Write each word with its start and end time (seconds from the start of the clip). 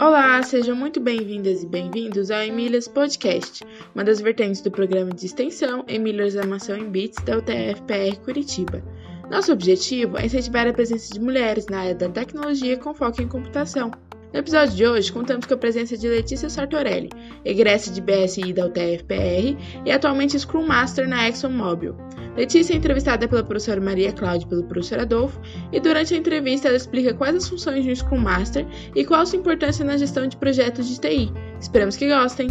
Olá, 0.00 0.40
sejam 0.44 0.76
muito 0.76 1.00
bem-vindas 1.00 1.64
e 1.64 1.66
bem-vindos 1.66 2.30
ao 2.30 2.42
Emílias 2.42 2.86
Podcast, 2.86 3.64
uma 3.92 4.04
das 4.04 4.20
vertentes 4.20 4.60
do 4.60 4.70
programa 4.70 5.10
de 5.10 5.26
extensão 5.26 5.84
Emílias 5.88 6.36
Armação 6.36 6.76
em 6.76 6.88
Bits 6.88 7.24
da 7.24 7.38
UTF-PR 7.38 8.20
Curitiba. 8.24 8.80
Nosso 9.28 9.52
objetivo 9.52 10.16
é 10.18 10.26
incentivar 10.26 10.68
a 10.68 10.72
presença 10.72 11.12
de 11.12 11.18
mulheres 11.18 11.66
na 11.66 11.80
área 11.80 11.94
da 11.96 12.08
tecnologia 12.08 12.78
com 12.78 12.94
foco 12.94 13.20
em 13.20 13.26
computação. 13.26 13.90
No 14.34 14.40
episódio 14.40 14.74
de 14.74 14.84
hoje, 14.84 15.12
contamos 15.12 15.46
com 15.46 15.54
a 15.54 15.56
presença 15.56 15.96
de 15.96 16.08
Letícia 16.08 16.50
Sartorelli, 16.50 17.08
egressa 17.44 17.88
de 17.92 18.00
BSI 18.00 18.52
da 18.52 18.66
UTF-PR 18.66 19.56
e 19.86 19.92
atualmente 19.92 20.36
Scrum 20.36 20.66
Master 20.66 21.08
na 21.08 21.28
ExxonMobil. 21.28 21.94
Letícia 22.36 22.74
é 22.74 22.76
entrevistada 22.76 23.28
pela 23.28 23.44
professora 23.44 23.80
Maria 23.80 24.12
Cláudia 24.12 24.44
e 24.44 24.48
pelo 24.48 24.64
professor 24.64 24.98
Adolfo, 24.98 25.40
e 25.70 25.78
durante 25.78 26.14
a 26.14 26.16
entrevista 26.16 26.66
ela 26.66 26.76
explica 26.76 27.14
quais 27.14 27.36
as 27.36 27.48
funções 27.48 27.84
de 27.84 27.92
um 27.92 27.94
Scrum 27.94 28.18
Master 28.18 28.66
e 28.96 29.04
qual 29.04 29.20
a 29.20 29.26
sua 29.26 29.38
importância 29.38 29.84
na 29.84 29.96
gestão 29.96 30.26
de 30.26 30.36
projetos 30.36 30.88
de 30.88 30.98
TI. 30.98 31.32
Esperamos 31.60 31.96
que 31.96 32.08
gostem! 32.08 32.48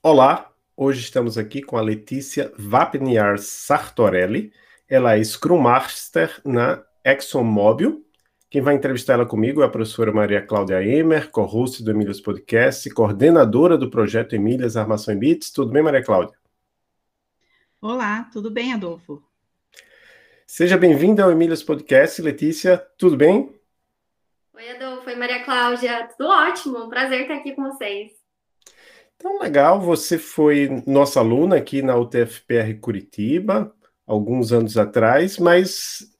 Olá, 0.00 0.52
hoje 0.76 1.00
estamos 1.00 1.36
aqui 1.36 1.62
com 1.62 1.76
a 1.76 1.82
Letícia 1.82 2.52
Vapniar 2.56 3.38
Sartorelli. 3.38 4.52
Ela 4.88 5.18
é 5.18 5.24
Scrum 5.24 5.58
Master 5.58 6.40
na 6.44 6.84
ExxonMobil. 7.04 8.04
Quem 8.50 8.60
vai 8.60 8.74
entrevistar 8.74 9.14
ela 9.14 9.26
comigo 9.26 9.62
é 9.62 9.66
a 9.66 9.68
professora 9.68 10.12
Maria 10.12 10.42
Cláudia 10.44 10.82
Emer, 10.82 11.30
co-host 11.30 11.82
do 11.84 11.92
Emílias 11.92 12.20
Podcast, 12.20 12.90
coordenadora 12.90 13.78
do 13.78 13.88
projeto 13.88 14.34
Emílias 14.34 14.76
Armação 14.76 15.14
em 15.14 15.18
Bits. 15.18 15.50
Tudo 15.52 15.70
bem, 15.70 15.82
Maria 15.82 16.02
Cláudia? 16.02 16.36
Olá, 17.80 18.28
tudo 18.32 18.50
bem, 18.50 18.72
Adolfo? 18.72 19.22
Seja 20.46 20.76
bem-vinda 20.76 21.22
ao 21.22 21.30
Emílias 21.30 21.62
Podcast. 21.62 22.20
Letícia, 22.20 22.76
tudo 22.98 23.16
bem? 23.16 23.54
Oi, 24.52 24.68
Adolfo. 24.70 25.08
Oi, 25.08 25.14
Maria 25.14 25.44
Cláudia. 25.44 26.08
Tudo 26.08 26.28
ótimo. 26.28 26.88
Prazer 26.90 27.22
estar 27.22 27.34
aqui 27.34 27.54
com 27.54 27.62
vocês. 27.62 28.10
Então, 29.16 29.38
legal. 29.38 29.80
Você 29.80 30.18
foi 30.18 30.82
nossa 30.86 31.20
aluna 31.20 31.56
aqui 31.56 31.82
na 31.82 31.96
UTFPR 31.96 32.74
Curitiba, 32.80 33.72
alguns 34.06 34.52
anos 34.52 34.76
atrás, 34.76 35.38
mas 35.38 36.10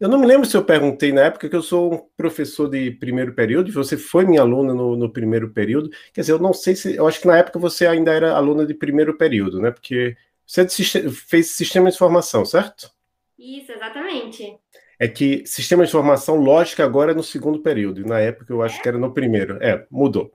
eu 0.00 0.08
não 0.08 0.18
me 0.18 0.26
lembro 0.26 0.48
se 0.48 0.56
eu 0.56 0.64
perguntei 0.64 1.12
na 1.12 1.22
época 1.22 1.48
que 1.48 1.54
eu 1.54 1.62
sou 1.62 1.94
um 1.94 1.98
professor 2.16 2.68
de 2.68 2.90
primeiro 2.92 3.34
período, 3.34 3.70
você 3.70 3.96
foi 3.96 4.24
minha 4.24 4.40
aluna 4.40 4.72
no, 4.72 4.96
no, 4.96 5.12
primeiro 5.12 5.50
período. 5.50 5.90
Quer 6.12 6.22
dizer, 6.22 6.32
eu 6.32 6.38
não 6.38 6.54
sei 6.54 6.74
se. 6.74 6.96
Eu 6.96 7.06
acho 7.06 7.20
que 7.20 7.26
na 7.26 7.36
época 7.36 7.58
você 7.58 7.86
ainda 7.86 8.12
era 8.12 8.34
aluna 8.34 8.64
de 8.64 8.74
primeiro 8.74 9.16
período, 9.16 9.60
né? 9.60 9.70
Porque 9.70 10.16
você 10.46 10.66
fez 11.10 11.50
sistema 11.50 11.90
de 11.90 11.96
informação, 11.96 12.44
certo? 12.44 12.90
Isso, 13.38 13.70
exatamente 13.72 14.58
é 15.00 15.08
que 15.08 15.46
sistema 15.46 15.82
de 15.82 15.88
informação 15.88 16.36
lógica 16.36 16.84
agora 16.84 17.12
é 17.12 17.14
no 17.14 17.22
segundo 17.22 17.60
período, 17.60 18.02
e 18.02 18.04
na 18.04 18.20
época 18.20 18.52
eu 18.52 18.60
acho 18.60 18.82
que 18.82 18.86
era 18.86 18.98
no 18.98 19.14
primeiro. 19.14 19.56
É, 19.62 19.86
mudou. 19.90 20.30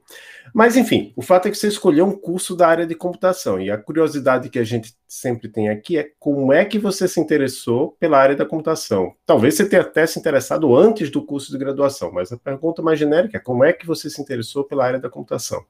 Mas, 0.52 0.75
enfim, 0.75 1.13
o 1.16 1.22
fato 1.22 1.47
é 1.47 1.52
que 1.52 1.57
você 1.57 1.67
escolheu 1.67 2.03
um 2.03 2.17
curso 2.17 2.55
da 2.55 2.67
área 2.67 2.88
de 2.88 2.95
computação, 2.95 3.61
e 3.61 3.69
a 3.69 3.77
curiosidade 3.77 4.49
que 4.49 4.57
a 4.57 4.63
gente 4.63 4.95
sempre 5.07 5.49
tem 5.49 5.69
aqui 5.69 5.99
é 5.99 6.09
como 6.17 6.52
é 6.52 6.66
que 6.66 6.80
você 6.80 7.07
se 7.07 7.19
interessou 7.19 7.95
pela 7.99 8.17
área 8.17 8.35
da 8.35 8.44
computação. 8.44 9.13
Talvez 9.23 9.53
você 9.53 9.69
tenha 9.69 9.83
até 9.83 10.07
se 10.07 10.17
interessado 10.17 10.75
antes 10.75 11.11
do 11.11 11.23
curso 11.23 11.52
de 11.52 11.59
graduação, 11.59 12.11
mas 12.11 12.31
a 12.31 12.38
pergunta 12.38 12.81
mais 12.81 12.97
genérica 12.97 13.38
é 13.38 13.39
como 13.39 13.63
é 13.63 13.72
que 13.72 13.85
você 13.85 14.09
se 14.09 14.19
interessou 14.19 14.63
pela 14.63 14.83
área 14.83 15.00
da 15.00 15.11
computação? 15.11 15.63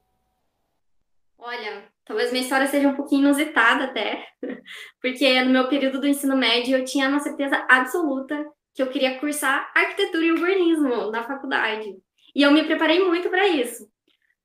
Olha, 1.38 1.84
talvez 2.06 2.32
minha 2.32 2.44
história 2.44 2.68
seja 2.68 2.88
um 2.88 2.96
pouquinho 2.96 3.24
inusitada 3.24 3.84
até, 3.84 4.24
porque 5.02 5.44
no 5.44 5.52
meu 5.52 5.68
período 5.68 6.00
do 6.00 6.08
ensino 6.08 6.38
médio 6.38 6.78
eu 6.78 6.86
tinha 6.86 7.10
uma 7.10 7.20
certeza 7.20 7.58
absoluta 7.70 8.55
que 8.76 8.84
eu 8.84 8.88
queria 8.88 9.18
cursar 9.20 9.72
arquitetura 9.74 10.26
e 10.26 10.32
urbanismo 10.34 11.10
na 11.10 11.24
faculdade. 11.24 11.98
E 12.36 12.42
eu 12.42 12.52
me 12.52 12.66
preparei 12.66 13.00
muito 13.00 13.30
para 13.30 13.48
isso. 13.48 13.90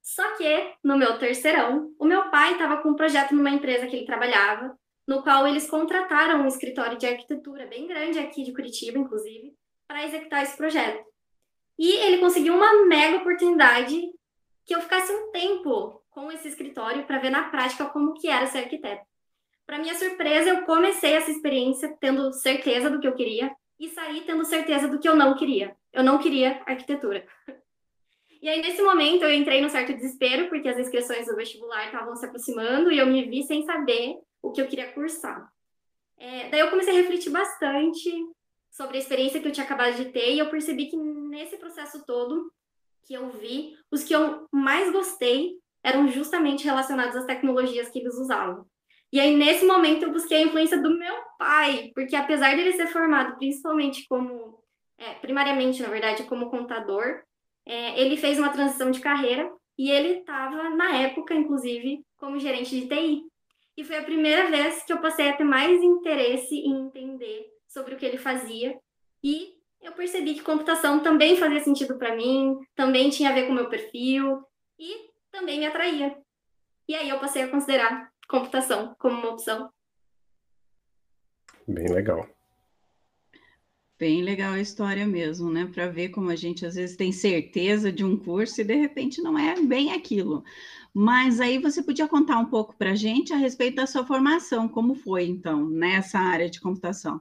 Só 0.00 0.36
que, 0.36 0.72
no 0.82 0.96
meu 0.96 1.18
terceirão, 1.18 1.92
o 1.98 2.04
meu 2.04 2.30
pai 2.30 2.52
estava 2.52 2.78
com 2.78 2.90
um 2.90 2.94
projeto 2.94 3.34
numa 3.34 3.50
empresa 3.50 3.88
que 3.88 3.96
ele 3.96 4.06
trabalhava, 4.06 4.78
no 5.06 5.22
qual 5.24 5.46
eles 5.48 5.69
contrataram 5.69 6.42
um 6.42 6.46
escritório 6.46 6.96
de 6.96 7.06
arquitetura 7.06 7.66
bem 7.66 7.88
grande 7.88 8.20
aqui 8.20 8.44
de 8.44 8.52
Curitiba, 8.52 8.98
inclusive, 8.98 9.52
para 9.88 10.06
executar 10.06 10.44
esse 10.44 10.56
projeto. 10.56 11.04
E 11.76 11.90
ele 11.96 12.19
conseguiu 12.19 12.54
uma 12.54 12.86
mega 12.86 13.16
oportunidade 13.16 14.00
que 14.64 14.74
eu 14.74 14.80
ficasse 14.80 15.12
um 15.12 15.32
tempo 15.32 16.00
com 16.10 16.30
esse 16.30 16.46
escritório 16.46 17.04
para 17.04 17.19
ver 17.19 17.30
na 17.30 17.48
prática 17.48 17.86
como 17.86 18.14
que 18.14 18.28
era 18.28 18.46
ser 18.46 18.58
arquiteto. 18.58 19.04
Para 19.66 19.78
minha 19.78 19.94
surpresa, 19.94 20.50
eu 20.50 20.62
comecei 20.62 21.14
essa 21.14 21.30
experiência 21.30 21.96
tendo 22.00 22.32
certeza 22.32 22.88
do 22.88 23.00
que 23.00 23.08
eu 23.08 23.14
queria, 23.14 23.50
e 23.80 23.88
saí 23.88 24.20
tendo 24.20 24.44
certeza 24.44 24.86
do 24.86 24.98
que 24.98 25.08
eu 25.08 25.16
não 25.16 25.34
queria. 25.34 25.74
Eu 25.91 26.04
não 26.04 26.18
queria 26.18 26.62
arquitetura. 26.66 27.26
E 28.42 28.48
aí, 28.48 28.60
nesse 28.60 28.82
momento, 28.82 29.24
eu 29.24 29.34
entrei 29.34 29.60
num 29.60 29.70
certo 29.70 29.94
desespero, 29.94 30.48
porque 30.48 30.68
as 30.68 30.78
inscrições 30.78 31.26
do 31.26 31.34
vestibular 31.34 31.86
estavam 31.86 32.14
se 32.14 32.26
aproximando 32.26 32.92
e 32.92 32.98
eu 32.98 33.06
me 33.06 33.24
vi 33.24 33.42
sem 33.42 33.64
saber 33.64 34.19
o 34.42 34.52
que 34.52 34.60
eu 34.60 34.66
queria 34.66 34.92
cursar. 34.92 35.50
É, 36.16 36.50
daí 36.50 36.60
eu 36.60 36.70
comecei 36.70 36.92
a 36.92 36.96
refletir 36.96 37.30
bastante 37.30 38.10
sobre 38.70 38.98
a 38.98 39.00
experiência 39.00 39.40
que 39.40 39.48
eu 39.48 39.52
tinha 39.52 39.64
acabado 39.64 39.96
de 39.96 40.06
ter 40.06 40.32
e 40.32 40.38
eu 40.38 40.50
percebi 40.50 40.86
que 40.86 40.96
nesse 40.96 41.56
processo 41.56 42.04
todo 42.06 42.52
que 43.06 43.14
eu 43.14 43.30
vi, 43.30 43.76
os 43.90 44.04
que 44.04 44.14
eu 44.14 44.46
mais 44.52 44.92
gostei 44.92 45.58
eram 45.82 46.06
justamente 46.08 46.64
relacionados 46.64 47.16
às 47.16 47.24
tecnologias 47.24 47.88
que 47.88 47.98
eles 47.98 48.14
usavam. 48.14 48.66
E 49.12 49.19
aí, 49.19 49.34
nesse 49.34 49.66
momento, 49.66 50.04
eu 50.04 50.12
busquei 50.12 50.38
a 50.38 50.42
influência 50.42 50.80
do 50.80 50.96
meu 50.96 51.29
pai, 51.40 51.90
porque 51.94 52.14
apesar 52.14 52.54
de 52.54 52.60
ele 52.60 52.74
ser 52.74 52.86
formado 52.88 53.38
principalmente 53.38 54.06
como, 54.06 54.62
é, 54.98 55.14
primariamente, 55.14 55.80
na 55.80 55.88
verdade, 55.88 56.24
como 56.24 56.50
contador, 56.50 57.22
é, 57.64 57.98
ele 57.98 58.18
fez 58.18 58.38
uma 58.38 58.50
transição 58.50 58.90
de 58.90 59.00
carreira 59.00 59.50
e 59.78 59.90
ele 59.90 60.18
estava, 60.18 60.68
na 60.68 60.98
época, 60.98 61.34
inclusive, 61.34 62.04
como 62.18 62.38
gerente 62.38 62.78
de 62.78 62.86
TI. 62.86 63.22
E 63.74 63.82
foi 63.82 63.96
a 63.96 64.04
primeira 64.04 64.50
vez 64.50 64.84
que 64.84 64.92
eu 64.92 65.00
passei 65.00 65.30
a 65.30 65.36
ter 65.36 65.44
mais 65.44 65.82
interesse 65.82 66.54
em 66.54 66.88
entender 66.88 67.46
sobre 67.66 67.94
o 67.94 67.96
que 67.96 68.04
ele 68.04 68.18
fazia. 68.18 68.78
E 69.24 69.54
eu 69.80 69.92
percebi 69.92 70.34
que 70.34 70.42
computação 70.42 71.00
também 71.00 71.38
fazia 71.38 71.60
sentido 71.60 71.96
para 71.96 72.14
mim, 72.14 72.58
também 72.76 73.08
tinha 73.08 73.30
a 73.30 73.32
ver 73.32 73.46
com 73.46 73.52
o 73.52 73.54
meu 73.54 73.70
perfil 73.70 74.44
e 74.78 75.08
também 75.32 75.58
me 75.58 75.66
atraía. 75.66 76.14
E 76.86 76.94
aí 76.94 77.08
eu 77.08 77.18
passei 77.18 77.42
a 77.42 77.48
considerar 77.48 78.10
computação 78.28 78.94
como 78.98 79.16
uma 79.16 79.30
opção. 79.30 79.70
Bem 81.70 81.88
legal. 81.88 82.28
Bem 83.97 84.22
legal 84.22 84.54
a 84.54 84.60
história 84.60 85.06
mesmo, 85.06 85.50
né? 85.50 85.70
Para 85.72 85.86
ver 85.86 86.08
como 86.08 86.31
a 86.31 86.36
gente 86.36 86.66
às 86.66 86.75
vezes 86.75 86.97
tem 86.97 87.12
certeza 87.12 87.92
de 87.92 88.04
um 88.04 88.16
curso 88.16 88.60
e 88.60 88.64
de 88.64 88.75
repente 88.75 89.22
não 89.22 89.38
é 89.38 89.60
bem 89.60 89.92
aquilo. 89.92 90.42
Mas 90.92 91.38
aí 91.41 91.58
você 91.58 91.82
podia 91.82 92.08
contar 92.08 92.38
um 92.38 92.47
pouco 92.47 92.75
para 92.76 92.91
a 92.91 92.94
gente 92.97 93.32
a 93.32 93.36
respeito 93.36 93.76
da 93.76 93.86
sua 93.86 94.04
formação, 94.04 94.69
como 94.69 94.94
foi 94.94 95.26
então 95.26 95.69
nessa 95.69 96.19
área 96.19 96.50
de 96.50 96.60
computação? 96.60 97.20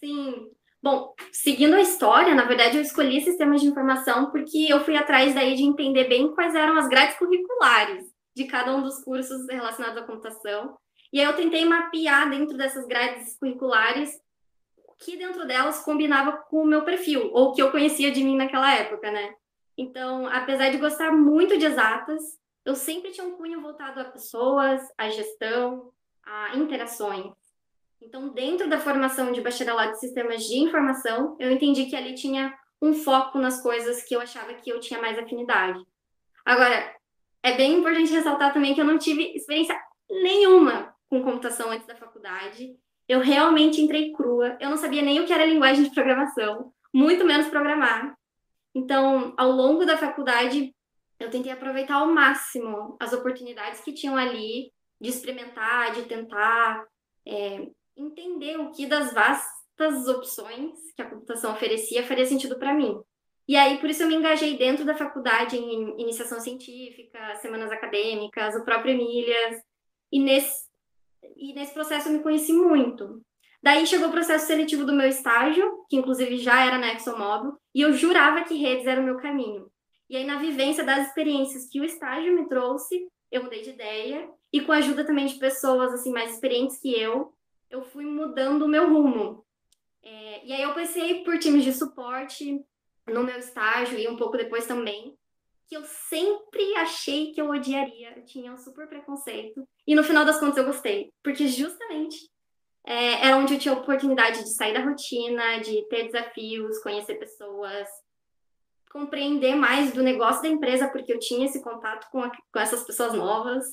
Sim. 0.00 0.50
Bom, 0.82 1.14
seguindo 1.30 1.74
a 1.74 1.82
história, 1.82 2.34
na 2.34 2.46
verdade 2.46 2.76
eu 2.78 2.82
escolhi 2.82 3.20
sistemas 3.20 3.60
de 3.60 3.68
informação 3.68 4.30
porque 4.30 4.66
eu 4.68 4.80
fui 4.80 4.96
atrás 4.96 5.34
daí 5.34 5.54
de 5.54 5.62
entender 5.62 6.08
bem 6.08 6.34
quais 6.34 6.54
eram 6.54 6.76
as 6.76 6.88
grades 6.88 7.18
curriculares 7.18 8.06
de 8.34 8.46
cada 8.46 8.74
um 8.74 8.82
dos 8.82 9.04
cursos 9.04 9.46
relacionados 9.48 10.02
à 10.02 10.06
computação. 10.06 10.76
E 11.12 11.20
aí 11.20 11.26
eu 11.26 11.34
tentei 11.34 11.64
mapear 11.64 12.30
dentro 12.30 12.56
dessas 12.56 12.86
grades 12.86 13.36
curriculares 13.38 14.20
o 14.76 14.94
que 14.94 15.16
dentro 15.16 15.46
delas 15.46 15.82
combinava 15.82 16.32
com 16.32 16.62
o 16.62 16.66
meu 16.66 16.84
perfil, 16.84 17.30
ou 17.32 17.48
o 17.48 17.52
que 17.52 17.62
eu 17.62 17.70
conhecia 17.70 18.10
de 18.12 18.22
mim 18.22 18.36
naquela 18.36 18.72
época, 18.74 19.10
né? 19.10 19.34
Então, 19.76 20.26
apesar 20.26 20.70
de 20.70 20.76
gostar 20.76 21.10
muito 21.10 21.56
de 21.56 21.64
exatas, 21.64 22.22
eu 22.64 22.74
sempre 22.74 23.10
tinha 23.10 23.26
um 23.26 23.32
cunho 23.32 23.60
voltado 23.60 24.00
a 24.00 24.04
pessoas, 24.04 24.82
a 24.98 25.08
gestão, 25.08 25.90
a 26.22 26.56
interações. 26.56 27.32
Então, 28.00 28.28
dentro 28.28 28.68
da 28.68 28.78
formação 28.78 29.32
de 29.32 29.40
bacharelado 29.40 29.92
de 29.92 30.00
sistemas 30.00 30.44
de 30.44 30.58
informação, 30.58 31.36
eu 31.40 31.50
entendi 31.50 31.86
que 31.86 31.96
ali 31.96 32.14
tinha 32.14 32.54
um 32.80 32.94
foco 32.94 33.38
nas 33.38 33.62
coisas 33.62 34.02
que 34.02 34.14
eu 34.14 34.20
achava 34.20 34.54
que 34.54 34.70
eu 34.70 34.80
tinha 34.80 35.00
mais 35.00 35.18
afinidade. 35.18 35.82
Agora, 36.44 36.94
é 37.42 37.56
bem 37.56 37.74
importante 37.74 38.12
ressaltar 38.12 38.52
também 38.52 38.74
que 38.74 38.80
eu 38.80 38.86
não 38.86 38.98
tive 38.98 39.34
experiência 39.34 39.78
nenhuma 40.10 40.94
com 41.10 41.22
computação 41.22 41.70
antes 41.70 41.86
da 41.86 41.96
faculdade. 41.96 42.74
Eu 43.08 43.20
realmente 43.20 43.82
entrei 43.82 44.12
crua. 44.12 44.56
Eu 44.60 44.70
não 44.70 44.76
sabia 44.76 45.02
nem 45.02 45.20
o 45.20 45.26
que 45.26 45.32
era 45.32 45.44
linguagem 45.44 45.82
de 45.82 45.90
programação, 45.90 46.72
muito 46.94 47.24
menos 47.24 47.48
programar. 47.48 48.16
Então, 48.74 49.34
ao 49.36 49.50
longo 49.50 49.84
da 49.84 49.98
faculdade, 49.98 50.72
eu 51.18 51.28
tentei 51.28 51.50
aproveitar 51.50 51.96
ao 51.96 52.06
máximo 52.06 52.96
as 53.00 53.12
oportunidades 53.12 53.80
que 53.80 53.92
tinham 53.92 54.16
ali 54.16 54.72
de 55.00 55.10
experimentar, 55.10 55.92
de 55.92 56.04
tentar 56.04 56.86
é, 57.26 57.68
entender 57.96 58.58
o 58.58 58.70
que 58.70 58.86
das 58.86 59.12
vastas 59.12 60.06
opções 60.06 60.72
que 60.94 61.02
a 61.02 61.10
computação 61.10 61.52
oferecia 61.52 62.06
faria 62.06 62.26
sentido 62.26 62.58
para 62.58 62.72
mim. 62.72 62.96
E 63.48 63.56
aí, 63.56 63.78
por 63.78 63.90
isso, 63.90 64.04
eu 64.04 64.08
me 64.08 64.14
engajei 64.14 64.56
dentro 64.56 64.84
da 64.84 64.94
faculdade 64.94 65.56
em 65.56 66.00
iniciação 66.00 66.38
científica, 66.38 67.34
semanas 67.36 67.72
acadêmicas, 67.72 68.54
o 68.54 68.64
próprio 68.64 68.92
Emílias. 68.92 69.60
E 70.12 70.20
nesse, 70.20 70.69
e 71.36 71.52
nesse 71.54 71.72
processo 71.72 72.08
eu 72.08 72.12
me 72.12 72.22
conheci 72.22 72.52
muito. 72.52 73.22
Daí 73.62 73.86
chegou 73.86 74.08
o 74.08 74.12
processo 74.12 74.46
seletivo 74.46 74.84
do 74.84 74.92
meu 74.92 75.08
estágio, 75.08 75.84
que 75.88 75.96
inclusive 75.96 76.38
já 76.38 76.64
era 76.64 76.78
na 76.78 76.92
ExxonMobil, 76.92 77.52
e 77.74 77.82
eu 77.82 77.92
jurava 77.92 78.44
que 78.44 78.54
redes 78.54 78.86
era 78.86 79.00
o 79.00 79.04
meu 79.04 79.18
caminho. 79.18 79.70
E 80.08 80.16
aí, 80.16 80.24
na 80.24 80.38
vivência 80.38 80.82
das 80.82 81.08
experiências 81.08 81.68
que 81.68 81.80
o 81.80 81.84
estágio 81.84 82.34
me 82.34 82.48
trouxe, 82.48 83.06
eu 83.30 83.44
mudei 83.44 83.62
de 83.62 83.70
ideia, 83.70 84.28
e 84.52 84.60
com 84.60 84.72
a 84.72 84.78
ajuda 84.78 85.04
também 85.04 85.26
de 85.26 85.38
pessoas 85.38 85.92
assim 85.92 86.10
mais 86.10 86.32
experientes 86.32 86.80
que 86.80 86.92
eu, 86.92 87.32
eu 87.70 87.82
fui 87.84 88.04
mudando 88.04 88.62
o 88.62 88.68
meu 88.68 88.88
rumo. 88.88 89.44
É, 90.02 90.46
e 90.46 90.52
aí 90.52 90.62
eu 90.62 90.74
passei 90.74 91.22
por 91.22 91.38
times 91.38 91.62
de 91.62 91.72
suporte 91.72 92.60
no 93.06 93.22
meu 93.22 93.38
estágio 93.38 93.98
e 93.98 94.08
um 94.08 94.16
pouco 94.16 94.36
depois 94.36 94.66
também, 94.66 95.14
que 95.70 95.76
eu 95.76 95.84
sempre 95.84 96.74
achei 96.74 97.30
que 97.30 97.40
eu 97.40 97.48
odiaria, 97.48 98.12
eu 98.16 98.24
tinha 98.24 98.52
um 98.52 98.58
super 98.58 98.88
preconceito, 98.88 99.62
e 99.86 99.94
no 99.94 100.02
final 100.02 100.24
das 100.24 100.40
contas 100.40 100.56
eu 100.56 100.64
gostei, 100.64 101.12
porque 101.22 101.46
justamente 101.46 102.28
é, 102.84 103.28
era 103.28 103.36
onde 103.36 103.54
eu 103.54 103.58
tinha 103.60 103.72
a 103.72 103.78
oportunidade 103.78 104.42
de 104.42 104.52
sair 104.52 104.74
da 104.74 104.84
rotina, 104.84 105.60
de 105.60 105.86
ter 105.88 106.06
desafios, 106.06 106.82
conhecer 106.82 107.14
pessoas, 107.20 107.88
compreender 108.90 109.54
mais 109.54 109.92
do 109.92 110.02
negócio 110.02 110.42
da 110.42 110.48
empresa, 110.48 110.88
porque 110.88 111.12
eu 111.12 111.20
tinha 111.20 111.46
esse 111.46 111.62
contato 111.62 112.10
com, 112.10 112.20
a, 112.20 112.32
com 112.52 112.58
essas 112.58 112.82
pessoas 112.82 113.14
novas, 113.14 113.64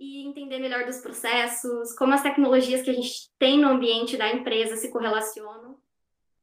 e 0.00 0.26
entender 0.26 0.58
melhor 0.58 0.86
dos 0.86 1.02
processos, 1.02 1.94
como 1.94 2.14
as 2.14 2.22
tecnologias 2.22 2.80
que 2.80 2.90
a 2.90 2.94
gente 2.94 3.30
tem 3.38 3.60
no 3.60 3.68
ambiente 3.68 4.16
da 4.16 4.32
empresa 4.32 4.76
se 4.76 4.90
correlacionam. 4.90 5.73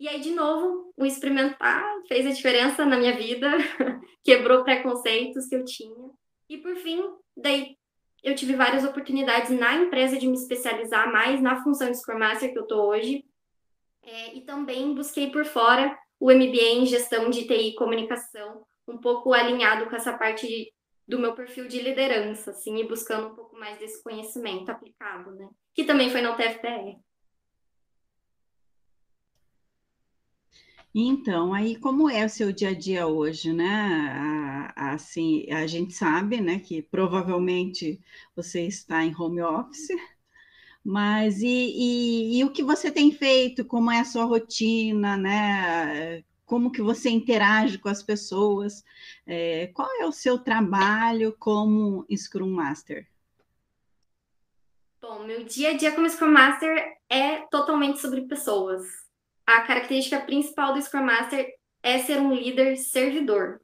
E 0.01 0.07
aí, 0.07 0.19
de 0.19 0.31
novo, 0.31 0.91
o 0.97 1.05
experimentar 1.05 1.85
fez 2.07 2.25
a 2.25 2.31
diferença 2.31 2.83
na 2.83 2.97
minha 2.97 3.15
vida, 3.15 3.47
quebrou 4.25 4.63
preconceitos 4.63 5.45
que 5.45 5.55
eu 5.55 5.63
tinha. 5.63 6.09
E 6.49 6.57
por 6.57 6.75
fim, 6.77 7.03
daí 7.37 7.77
eu 8.23 8.33
tive 8.33 8.55
várias 8.55 8.83
oportunidades 8.83 9.51
na 9.51 9.75
empresa 9.75 10.17
de 10.17 10.25
me 10.25 10.33
especializar 10.33 11.11
mais 11.13 11.39
na 11.39 11.61
função 11.61 11.91
de 11.91 11.99
Scrum 11.99 12.17
Master 12.17 12.51
que 12.51 12.57
eu 12.57 12.63
estou 12.63 12.87
hoje. 12.87 13.23
É, 14.01 14.33
e 14.33 14.41
também 14.41 14.95
busquei 14.95 15.29
por 15.29 15.45
fora 15.45 15.95
o 16.19 16.31
MBA 16.31 16.79
em 16.79 16.85
gestão 16.87 17.29
de 17.29 17.45
TI 17.45 17.67
e 17.67 17.75
comunicação, 17.75 18.65
um 18.87 18.97
pouco 18.97 19.33
alinhado 19.33 19.87
com 19.87 19.95
essa 19.95 20.17
parte 20.17 20.73
do 21.07 21.19
meu 21.19 21.35
perfil 21.35 21.67
de 21.67 21.79
liderança, 21.79 22.49
assim, 22.49 22.79
e 22.79 22.87
buscando 22.87 23.27
um 23.27 23.35
pouco 23.35 23.55
mais 23.55 23.77
desse 23.77 24.01
conhecimento 24.01 24.71
aplicado, 24.71 25.29
né? 25.35 25.47
Que 25.75 25.83
também 25.83 26.09
foi 26.09 26.21
na 26.21 26.33
UTFPR. 26.33 26.99
Então, 30.93 31.53
aí 31.53 31.77
como 31.77 32.09
é 32.09 32.25
o 32.25 32.29
seu 32.29 32.51
dia 32.51 32.69
a 32.69 32.73
dia 32.73 33.07
hoje, 33.07 33.53
né? 33.53 34.71
Assim, 34.75 35.49
a 35.51 35.65
gente 35.65 35.93
sabe, 35.93 36.41
né, 36.41 36.59
que 36.59 36.81
provavelmente 36.81 37.99
você 38.35 38.65
está 38.67 39.03
em 39.03 39.15
home 39.15 39.41
office, 39.41 39.87
mas 40.83 41.41
e, 41.41 41.47
e, 41.47 42.39
e, 42.39 42.43
o 42.43 42.51
que 42.51 42.63
você 42.63 42.91
tem 42.91 43.11
feito? 43.11 43.63
Como 43.65 43.91
é 43.91 43.99
a 44.01 44.05
sua 44.05 44.25
rotina, 44.25 45.15
né? 45.17 46.23
Como 46.45 46.71
que 46.71 46.81
você 46.81 47.09
interage 47.09 47.77
com 47.77 47.87
as 47.89 48.03
pessoas? 48.03 48.83
É, 49.25 49.67
qual 49.67 49.89
é 50.01 50.05
o 50.05 50.11
seu 50.11 50.39
trabalho 50.39 51.35
como 51.39 52.05
Scrum 52.13 52.49
Master? 52.51 53.07
Bom, 55.01 55.23
meu 55.25 55.45
dia 55.45 55.71
a 55.71 55.77
dia 55.77 55.93
como 55.93 56.09
Scrum 56.09 56.31
Master 56.31 56.97
é 57.09 57.37
totalmente 57.49 57.99
sobre 57.99 58.21
pessoas 58.23 59.10
a 59.45 59.61
característica 59.61 60.19
principal 60.21 60.73
do 60.73 60.81
Scrum 60.81 61.03
Master 61.03 61.47
é 61.83 61.99
ser 61.99 62.19
um 62.19 62.33
líder 62.33 62.75
servidor. 62.77 63.59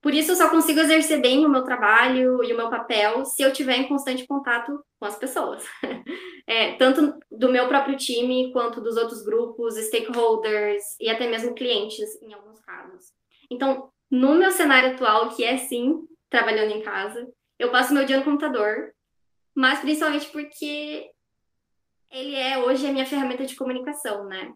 Por 0.00 0.14
isso, 0.14 0.32
eu 0.32 0.36
só 0.36 0.48
consigo 0.48 0.78
exercer 0.78 1.20
bem 1.20 1.44
o 1.44 1.48
meu 1.48 1.64
trabalho 1.64 2.42
e 2.44 2.52
o 2.52 2.56
meu 2.56 2.70
papel 2.70 3.24
se 3.24 3.42
eu 3.42 3.52
tiver 3.52 3.76
em 3.78 3.88
constante 3.88 4.26
contato 4.26 4.80
com 4.98 5.06
as 5.06 5.16
pessoas. 5.16 5.64
É, 6.50 6.76
tanto 6.76 7.14
do 7.30 7.52
meu 7.52 7.68
próprio 7.68 7.94
time, 7.94 8.50
quanto 8.54 8.80
dos 8.80 8.96
outros 8.96 9.22
grupos, 9.22 9.76
stakeholders 9.76 10.82
e 10.98 11.10
até 11.10 11.28
mesmo 11.28 11.54
clientes, 11.54 12.08
em 12.22 12.32
alguns 12.32 12.58
casos. 12.60 13.12
Então, 13.50 13.90
no 14.10 14.34
meu 14.34 14.50
cenário 14.50 14.94
atual, 14.94 15.28
que 15.28 15.44
é 15.44 15.58
sim 15.58 16.08
trabalhando 16.30 16.72
em 16.72 16.80
casa, 16.80 17.30
eu 17.58 17.70
passo 17.70 17.92
meu 17.92 18.06
dia 18.06 18.16
no 18.16 18.24
computador, 18.24 18.94
mas 19.54 19.80
principalmente 19.80 20.26
porque 20.30 21.10
ele 22.10 22.34
é 22.34 22.56
hoje 22.56 22.86
a 22.86 22.92
minha 22.92 23.04
ferramenta 23.04 23.44
de 23.44 23.54
comunicação, 23.54 24.24
né? 24.24 24.50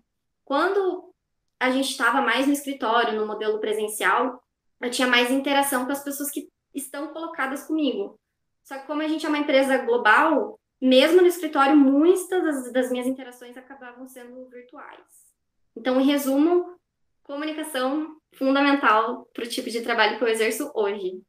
Quando 0.52 1.14
a 1.58 1.70
gente 1.70 1.92
estava 1.92 2.20
mais 2.20 2.46
no 2.46 2.52
escritório, 2.52 3.18
no 3.18 3.26
modelo 3.26 3.58
presencial, 3.58 4.44
eu 4.82 4.90
tinha 4.90 5.08
mais 5.08 5.30
interação 5.30 5.86
com 5.86 5.92
as 5.92 6.04
pessoas 6.04 6.30
que 6.30 6.46
estão 6.74 7.08
colocadas 7.08 7.66
comigo. 7.66 8.20
Só 8.62 8.78
que 8.78 8.86
como 8.86 9.00
a 9.00 9.08
gente 9.08 9.24
é 9.24 9.30
uma 9.30 9.38
empresa 9.38 9.78
global, 9.78 10.60
mesmo 10.78 11.22
no 11.22 11.26
escritório, 11.26 11.74
muitas 11.74 12.28
das, 12.28 12.70
das 12.70 12.90
minhas 12.90 13.06
interações 13.06 13.56
acabavam 13.56 14.06
sendo 14.06 14.46
virtuais. 14.50 15.00
Então, 15.74 15.98
em 15.98 16.04
resumo, 16.04 16.78
comunicação 17.22 18.18
fundamental 18.34 19.26
para 19.32 19.44
o 19.44 19.48
tipo 19.48 19.70
de 19.70 19.80
trabalho 19.80 20.18
que 20.18 20.24
eu 20.24 20.28
exerço 20.28 20.70
hoje. 20.74 21.22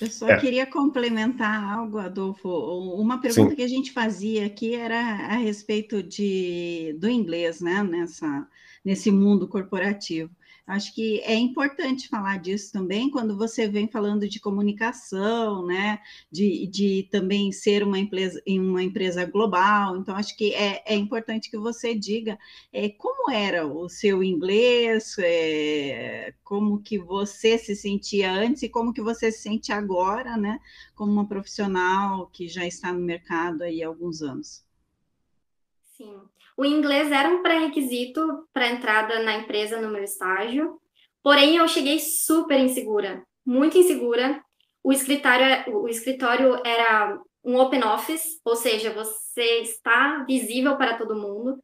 Eu 0.00 0.06
só 0.08 0.28
é. 0.28 0.38
queria 0.38 0.66
complementar 0.66 1.62
algo, 1.62 1.98
Adolfo. 1.98 2.48
Uma 2.48 3.20
pergunta 3.20 3.50
Sim. 3.50 3.56
que 3.56 3.62
a 3.62 3.68
gente 3.68 3.92
fazia 3.92 4.46
aqui 4.46 4.74
era 4.74 4.98
a 4.98 5.36
respeito 5.36 6.02
de, 6.02 6.96
do 6.98 7.08
inglês, 7.08 7.60
né? 7.60 7.82
Nessa, 7.82 8.48
nesse 8.84 9.10
mundo 9.10 9.46
corporativo. 9.46 10.30
Acho 10.66 10.94
que 10.94 11.20
é 11.20 11.34
importante 11.34 12.08
falar 12.08 12.38
disso 12.38 12.72
também 12.72 13.10
quando 13.10 13.36
você 13.36 13.66
vem 13.66 13.88
falando 13.88 14.28
de 14.28 14.38
comunicação, 14.38 15.66
né? 15.66 16.00
De, 16.30 16.66
de 16.68 17.08
também 17.10 17.50
ser 17.50 17.82
uma 17.82 17.98
empresa, 17.98 18.40
uma 18.46 18.82
empresa 18.82 19.24
global. 19.24 19.96
Então, 19.96 20.14
acho 20.14 20.36
que 20.36 20.54
é, 20.54 20.82
é 20.86 20.94
importante 20.94 21.50
que 21.50 21.58
você 21.58 21.94
diga 21.94 22.38
é, 22.72 22.88
como 22.88 23.30
era 23.30 23.66
o 23.66 23.88
seu 23.88 24.22
inglês, 24.22 25.16
é, 25.18 26.32
como 26.44 26.80
que 26.80 26.96
você 26.96 27.58
se 27.58 27.74
sentia 27.74 28.32
antes 28.32 28.62
e 28.62 28.68
como 28.68 28.92
que 28.92 29.02
você 29.02 29.32
se 29.32 29.42
sente 29.42 29.72
agora, 29.72 30.36
né? 30.36 30.60
Como 30.94 31.10
uma 31.10 31.26
profissional 31.26 32.28
que 32.28 32.48
já 32.48 32.64
está 32.64 32.92
no 32.92 33.00
mercado 33.00 33.62
aí 33.62 33.82
há 33.82 33.88
alguns 33.88 34.22
anos. 34.22 34.64
Sim. 35.96 36.20
O 36.62 36.64
inglês 36.64 37.10
era 37.10 37.28
um 37.28 37.42
pré-requisito 37.42 38.46
para 38.52 38.68
entrada 38.68 39.20
na 39.24 39.34
empresa 39.34 39.80
no 39.80 39.90
meu 39.90 40.04
estágio, 40.04 40.80
porém 41.20 41.56
eu 41.56 41.66
cheguei 41.66 41.98
super 41.98 42.56
insegura, 42.56 43.26
muito 43.44 43.76
insegura. 43.76 44.40
O 44.80 44.92
escritório, 44.92 45.44
o 45.76 45.88
escritório 45.88 46.64
era 46.64 47.20
um 47.42 47.58
open 47.58 47.82
office, 47.82 48.40
ou 48.44 48.54
seja, 48.54 48.92
você 48.92 49.62
está 49.62 50.22
visível 50.22 50.76
para 50.76 50.96
todo 50.96 51.16
mundo. 51.16 51.60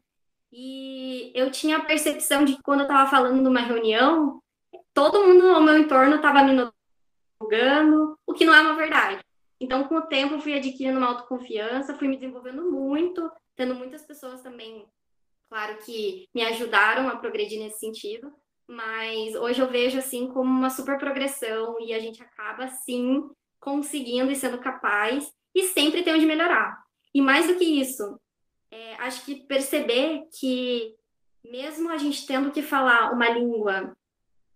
E 0.51 1.31
eu 1.33 1.49
tinha 1.53 1.77
a 1.77 1.85
percepção 1.85 2.45
de 2.45 2.57
que 2.57 2.63
quando 2.65 2.81
eu 2.81 2.87
estava 2.87 3.09
falando 3.09 3.41
numa 3.41 3.61
reunião, 3.61 4.43
todo 4.93 5.25
mundo 5.25 5.47
ao 5.47 5.63
meu 5.63 5.79
entorno 5.79 6.17
estava 6.17 6.43
me 6.43 6.69
julgando, 7.41 8.19
o 8.27 8.35
que 8.35 8.45
não 8.45 8.53
é 8.53 8.61
uma 8.63 8.75
verdade. 8.75 9.21
Então, 9.61 9.85
com 9.85 9.95
o 9.95 10.03
tempo, 10.03 10.41
fui 10.41 10.55
adquirindo 10.55 10.99
uma 10.99 11.07
autoconfiança, 11.07 11.95
fui 11.95 12.09
me 12.09 12.17
desenvolvendo 12.17 12.69
muito, 12.69 13.31
tendo 13.59 13.75
muitas 13.75 14.03
pessoas 14.03 14.41
também, 14.41 14.87
claro, 15.51 15.79
que 15.79 16.29
me 16.33 16.45
ajudaram 16.45 17.09
a 17.09 17.17
progredir 17.17 17.59
nesse 17.59 17.81
sentido, 17.81 18.33
mas 18.69 19.35
hoje 19.35 19.61
eu 19.61 19.69
vejo 19.69 19.99
assim 19.99 20.29
como 20.29 20.49
uma 20.49 20.71
super 20.71 20.97
progressão 20.97 21.77
e 21.81 21.93
a 21.93 21.99
gente 21.99 22.23
acaba 22.23 22.69
sim 22.69 23.29
conseguindo 23.59 24.31
e 24.31 24.37
sendo 24.37 24.59
capaz 24.59 25.29
e 25.53 25.65
sempre 25.65 26.05
tem 26.05 26.15
onde 26.15 26.25
melhorar. 26.25 26.81
E 27.13 27.21
mais 27.21 27.49
do 27.49 27.57
que 27.57 27.65
isso, 27.65 28.21
é, 28.71 28.95
acho 28.95 29.25
que 29.25 29.35
perceber 29.47 30.29
que 30.39 30.95
mesmo 31.43 31.91
a 31.91 31.99
gente 31.99 32.27
tendo 32.27 32.53
que 32.53 32.63
falar 32.63 33.13
uma 33.13 33.29
língua 33.29 33.97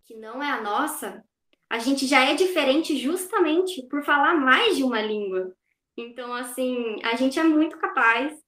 que 0.05 0.15
não 0.15 0.41
é 0.41 0.49
a 0.49 0.61
nossa, 0.61 1.25
a 1.69 1.79
gente 1.81 2.07
já 2.07 2.25
é 2.25 2.35
diferente 2.35 2.97
justamente 2.97 3.83
por 3.89 4.05
falar 4.05 4.35
mais 4.35 4.77
de 4.77 4.85
uma 4.85 5.03
língua. 5.03 5.53
Então, 5.97 6.33
assim, 6.33 7.03
a 7.03 7.17
gente 7.17 7.39
é 7.39 7.43
muito 7.43 7.77
capaz 7.79 8.42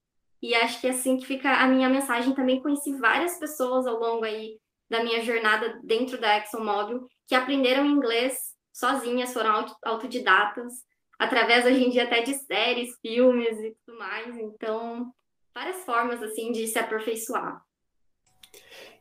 e 0.45 0.55
acho 0.55 0.79
que 0.79 0.87
é 0.87 0.91
assim 0.91 1.17
que 1.17 1.25
fica 1.25 1.51
a 1.51 1.67
minha 1.67 1.89
mensagem. 1.89 2.35
Também 2.35 2.61
conheci 2.61 2.93
várias 2.99 3.39
pessoas 3.39 3.87
ao 3.87 3.99
longo 3.99 4.25
aí 4.25 4.59
da 4.91 5.03
minha 5.03 5.25
jornada 5.25 5.81
dentro 5.83 6.21
da 6.21 6.37
ExxonMobil 6.37 7.09
que 7.27 7.35
aprenderam 7.35 7.87
inglês 7.87 8.37
sozinhas, 8.71 9.33
foram 9.33 9.65
autodidatas, 9.83 10.71
através 11.19 11.65
hoje 11.65 11.83
em 11.83 11.89
dia 11.89 12.05
até 12.05 12.21
de 12.21 12.35
séries, 12.35 12.95
filmes 13.01 13.59
e 13.59 13.75
tudo 13.87 13.99
mais. 13.99 14.37
Então, 14.37 15.11
várias 15.55 15.83
formas 15.85 16.23
assim 16.23 16.53
de 16.53 16.67
se 16.67 16.79
aperfeiçoar. 16.79 17.63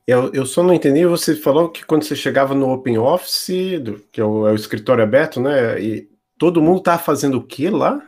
Eu, 0.08 0.32
eu 0.34 0.46
só 0.46 0.64
não 0.64 0.74
entendi, 0.74 1.06
você 1.06 1.36
falou 1.36 1.70
que 1.70 1.86
quando 1.86 2.04
você 2.04 2.16
chegava 2.16 2.56
no 2.56 2.72
Open 2.72 2.98
Office, 2.98 3.82
do, 3.82 4.00
que 4.14 4.22
é 4.22 4.24
o, 4.24 4.48
é 4.48 4.52
o 4.54 4.56
escritório 4.56 5.04
aberto, 5.04 5.42
né? 5.42 5.78
E 5.82 6.10
todo 6.38 6.62
mundo 6.62 6.82
tá 6.82 6.98
fazendo 6.98 7.38
o 7.38 7.46
que 7.46 7.70
lá? 7.70 8.02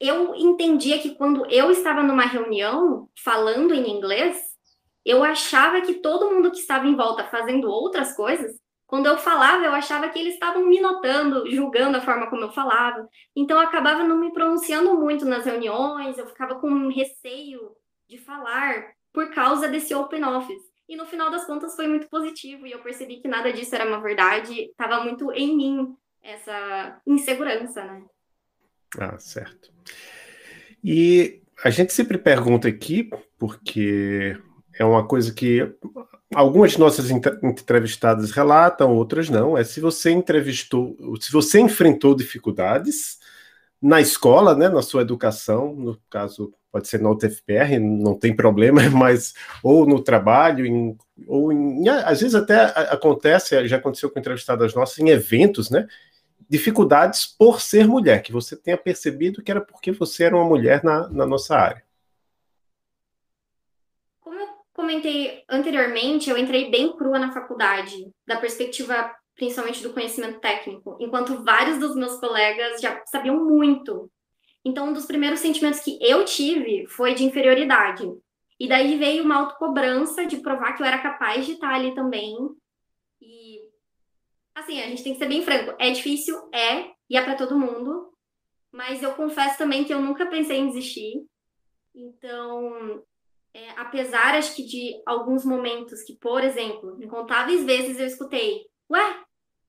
Eu 0.00 0.34
entendia 0.34 0.98
que 0.98 1.14
quando 1.14 1.44
eu 1.50 1.70
estava 1.70 2.02
numa 2.02 2.24
reunião 2.24 3.08
falando 3.22 3.74
em 3.74 3.90
inglês, 3.90 4.40
eu 5.04 5.22
achava 5.22 5.80
que 5.82 5.94
todo 5.94 6.30
mundo 6.30 6.50
que 6.50 6.58
estava 6.58 6.86
em 6.86 6.96
volta 6.96 7.24
fazendo 7.24 7.70
outras 7.70 8.14
coisas 8.16 8.60
quando 8.90 9.06
eu 9.06 9.16
falava, 9.16 9.64
eu 9.64 9.72
achava 9.72 10.08
que 10.08 10.18
eles 10.18 10.34
estavam 10.34 10.66
me 10.66 10.80
notando, 10.80 11.48
julgando 11.48 11.96
a 11.96 12.00
forma 12.00 12.28
como 12.28 12.42
eu 12.42 12.50
falava. 12.50 13.08
Então, 13.36 13.56
eu 13.56 13.62
acabava 13.62 14.02
não 14.02 14.18
me 14.18 14.32
pronunciando 14.32 14.98
muito 14.98 15.24
nas 15.24 15.44
reuniões, 15.44 16.18
eu 16.18 16.26
ficava 16.26 16.56
com 16.56 16.88
receio 16.88 17.70
de 18.08 18.18
falar 18.18 18.92
por 19.12 19.30
causa 19.30 19.68
desse 19.68 19.94
open 19.94 20.24
office. 20.24 20.60
E 20.88 20.96
no 20.96 21.06
final 21.06 21.30
das 21.30 21.44
contas 21.44 21.76
foi 21.76 21.86
muito 21.86 22.08
positivo 22.08 22.66
e 22.66 22.72
eu 22.72 22.80
percebi 22.80 23.20
que 23.20 23.28
nada 23.28 23.52
disso 23.52 23.76
era 23.76 23.86
uma 23.86 24.00
verdade, 24.00 24.62
estava 24.62 25.04
muito 25.04 25.30
em 25.30 25.56
mim 25.56 25.96
essa 26.20 27.00
insegurança, 27.06 27.84
né? 27.84 28.04
Ah, 28.98 29.18
certo. 29.18 29.70
E 30.82 31.42
a 31.62 31.70
gente 31.70 31.92
sempre 31.92 32.18
pergunta 32.18 32.68
aqui, 32.68 33.10
porque 33.38 34.36
é 34.78 34.84
uma 34.84 35.06
coisa 35.06 35.32
que 35.32 35.72
algumas 36.34 36.76
nossas 36.76 37.10
entrevistadas 37.10 38.30
relatam, 38.30 38.94
outras 38.94 39.28
não, 39.28 39.56
é 39.58 39.64
se 39.64 39.80
você 39.80 40.10
entrevistou, 40.10 40.96
se 41.20 41.30
você 41.30 41.60
enfrentou 41.60 42.14
dificuldades 42.14 43.18
na 43.80 44.00
escola, 44.00 44.54
né, 44.54 44.68
na 44.68 44.82
sua 44.82 45.02
educação, 45.02 45.74
no 45.74 45.98
caso 46.08 46.52
pode 46.70 46.86
ser 46.86 47.00
na 47.00 47.10
UTFPR, 47.10 47.78
não 47.80 48.16
tem 48.16 48.34
problema, 48.34 48.80
mas 48.90 49.34
ou 49.62 49.86
no 49.86 50.00
trabalho, 50.00 50.64
em, 50.64 50.96
ou 51.26 51.52
em, 51.52 51.88
às 51.88 52.20
vezes 52.20 52.34
até 52.34 52.64
acontece, 52.92 53.66
já 53.66 53.76
aconteceu 53.76 54.10
com 54.10 54.18
entrevistadas 54.18 54.74
nossas 54.74 54.98
em 54.98 55.08
eventos, 55.08 55.70
né, 55.70 55.86
dificuldades 56.50 57.24
por 57.24 57.60
ser 57.60 57.86
mulher, 57.86 58.22
que 58.22 58.32
você 58.32 58.56
tenha 58.56 58.76
percebido 58.76 59.42
que 59.42 59.50
era 59.50 59.60
porque 59.60 59.92
você 59.92 60.24
era 60.24 60.36
uma 60.36 60.44
mulher 60.44 60.84
na, 60.84 61.08
na 61.08 61.24
nossa 61.24 61.56
área 61.56 61.82
comentei 64.80 65.44
anteriormente, 65.48 66.30
eu 66.30 66.38
entrei 66.38 66.70
bem 66.70 66.96
crua 66.96 67.18
na 67.18 67.32
faculdade, 67.32 68.10
da 68.26 68.38
perspectiva 68.38 69.14
principalmente 69.36 69.82
do 69.82 69.92
conhecimento 69.92 70.40
técnico, 70.40 70.98
enquanto 71.00 71.44
vários 71.44 71.78
dos 71.78 71.94
meus 71.94 72.18
colegas 72.18 72.80
já 72.80 73.00
sabiam 73.06 73.44
muito. 73.44 74.10
Então, 74.64 74.88
um 74.88 74.92
dos 74.92 75.06
primeiros 75.06 75.40
sentimentos 75.40 75.80
que 75.80 75.98
eu 76.02 76.24
tive 76.24 76.86
foi 76.88 77.14
de 77.14 77.24
inferioridade. 77.24 78.06
E 78.58 78.68
daí 78.68 78.98
veio 78.98 79.24
uma 79.24 79.36
autocobrança 79.36 80.26
de 80.26 80.38
provar 80.38 80.74
que 80.74 80.82
eu 80.82 80.86
era 80.86 80.98
capaz 80.98 81.46
de 81.46 81.52
estar 81.52 81.72
ali 81.72 81.94
também. 81.94 82.36
Assim, 84.54 84.80
a 84.80 84.86
gente 84.86 85.02
tem 85.02 85.12
que 85.12 85.18
ser 85.18 85.28
bem 85.28 85.42
franco: 85.42 85.74
é 85.78 85.90
difícil, 85.90 86.36
é, 86.52 86.90
e 87.08 87.16
é 87.16 87.22
para 87.22 87.36
todo 87.36 87.58
mundo. 87.58 88.12
Mas 88.72 89.02
eu 89.02 89.14
confesso 89.14 89.58
também 89.58 89.84
que 89.84 89.92
eu 89.92 90.00
nunca 90.00 90.26
pensei 90.26 90.58
em 90.58 90.68
desistir. 90.68 91.24
Então, 91.94 93.02
é, 93.52 93.70
apesar, 93.70 94.34
acho 94.34 94.54
que 94.54 94.64
de 94.64 95.02
alguns 95.04 95.44
momentos 95.44 96.02
que, 96.02 96.16
por 96.16 96.42
exemplo, 96.42 97.02
incontáveis 97.02 97.64
vezes 97.64 97.98
eu 97.98 98.06
escutei, 98.06 98.64
ué, 98.90 99.24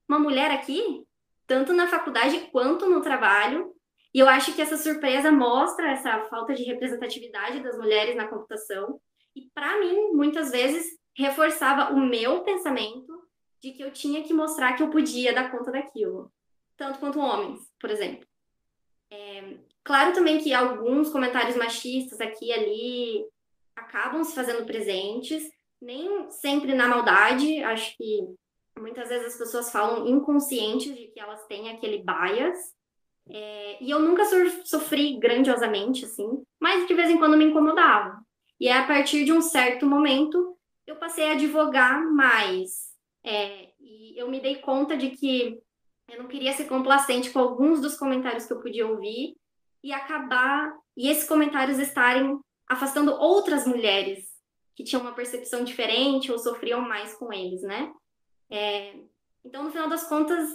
uma 0.08 0.20
mulher 0.20 0.52
aqui? 0.52 1.04
Tanto 1.48 1.74
na 1.74 1.88
faculdade 1.88 2.50
quanto 2.52 2.88
no 2.88 3.02
trabalho. 3.02 3.74
E 4.14 4.20
eu 4.20 4.28
acho 4.28 4.54
que 4.54 4.62
essa 4.62 4.78
surpresa 4.78 5.32
mostra 5.32 5.92
essa 5.92 6.26
falta 6.26 6.54
de 6.54 6.64
representatividade 6.64 7.64
das 7.64 7.78
mulheres 7.78 8.16
na 8.16 8.28
computação. 8.28 9.00
E, 9.36 9.50
para 9.54 9.80
mim, 9.80 10.12
muitas 10.12 10.52
vezes, 10.52 10.86
reforçava 11.16 11.94
o 11.94 12.00
meu 12.00 12.44
pensamento 12.44 13.21
de 13.62 13.72
que 13.72 13.84
eu 13.84 13.91
tinha 13.91 14.24
que 14.24 14.34
mostrar 14.34 14.74
que 14.74 14.84
eu 14.84 14.89
podia 14.89 15.34
dar 15.34 15.51
conta 15.51 15.72
daquilo. 15.72 16.32
Tanto 16.75 17.00
quanto 17.00 17.20
homens, 17.20 17.60
por 17.80 17.89
exemplo. 17.89 18.25
É, 19.12 19.58
claro 19.84 20.13
também 20.13 20.39
que 20.39 20.53
alguns 20.53 21.10
comentários 21.10 21.56
machistas 21.56 22.20
aqui 22.20 22.48
e 22.48 22.53
ali 22.53 23.25
acabam 23.75 24.24
se 24.24 24.34
fazendo 24.34 24.65
presentes, 24.65 25.51
nem 25.82 26.30
sempre 26.30 26.74
na 26.74 26.88
maldade, 26.88 27.63
acho 27.63 27.96
que 27.98 28.20
muitas 28.80 29.10
vezes 29.10 29.34
as 29.34 29.38
pessoas 29.38 29.72
falam 29.72 30.08
inconscientes 30.08 30.96
de 30.96 31.08
que 31.08 31.20
elas 31.20 31.46
têm 31.48 31.70
aquele 31.70 32.03
bias, 32.03 32.74
é, 33.30 33.84
e 33.84 33.89
eu 33.89 34.00
nunca 34.00 34.24
sofri 34.65 35.18
grandiosamente, 35.18 36.06
assim, 36.06 36.44
mas 36.60 36.88
de 36.88 36.94
vez 36.94 37.10
em 37.10 37.18
quando 37.18 37.38
me 37.38 37.46
incomodava. 37.46 38.20
E 38.60 38.68
é 38.68 38.77
a 38.77 38.86
partir 38.86 39.24
de 39.25 39.32
um 39.32 39.41
certo 39.41 39.86
momento 39.86 40.58
eu 40.86 40.96
passei 40.96 41.30
a 41.30 41.34
advogar 41.34 42.03
mais. 42.12 42.91
É, 43.24 43.70
e 43.80 44.20
eu 44.20 44.30
me 44.30 44.40
dei 44.40 44.56
conta 44.58 44.98
de 44.98 45.12
que 45.12 45.62
eu 46.10 46.22
não 46.22 46.28
queria 46.28 46.54
ser 46.54 46.66
complacente 46.66 47.30
com 47.30 47.40
alguns 47.40 47.80
dos 47.80 47.96
comentários 47.96 48.46
que 48.46 48.54
eu 48.54 48.62
podia 48.62 48.88
ouvir 48.88 49.36
e 49.84 49.92
acabar, 49.92 50.74
e 50.96 51.10
esses 51.10 51.28
comentários 51.28 51.80
estarem 51.80 52.40
afastando 52.68 53.12
outras 53.13 53.66
mulheres 53.66 54.25
que 54.75 54.84
tinham 54.84 55.01
uma 55.01 55.13
percepção 55.13 55.63
diferente 55.63 56.32
ou 56.32 56.38
sofriam 56.38 56.82
mais 56.82 57.13
com 57.16 57.32
eles, 57.34 57.62
né? 57.62 57.92
É, 58.50 58.94
então, 59.44 59.63
no 59.63 59.72
final 59.72 59.90
das 59.90 60.04
contas, 60.08 60.50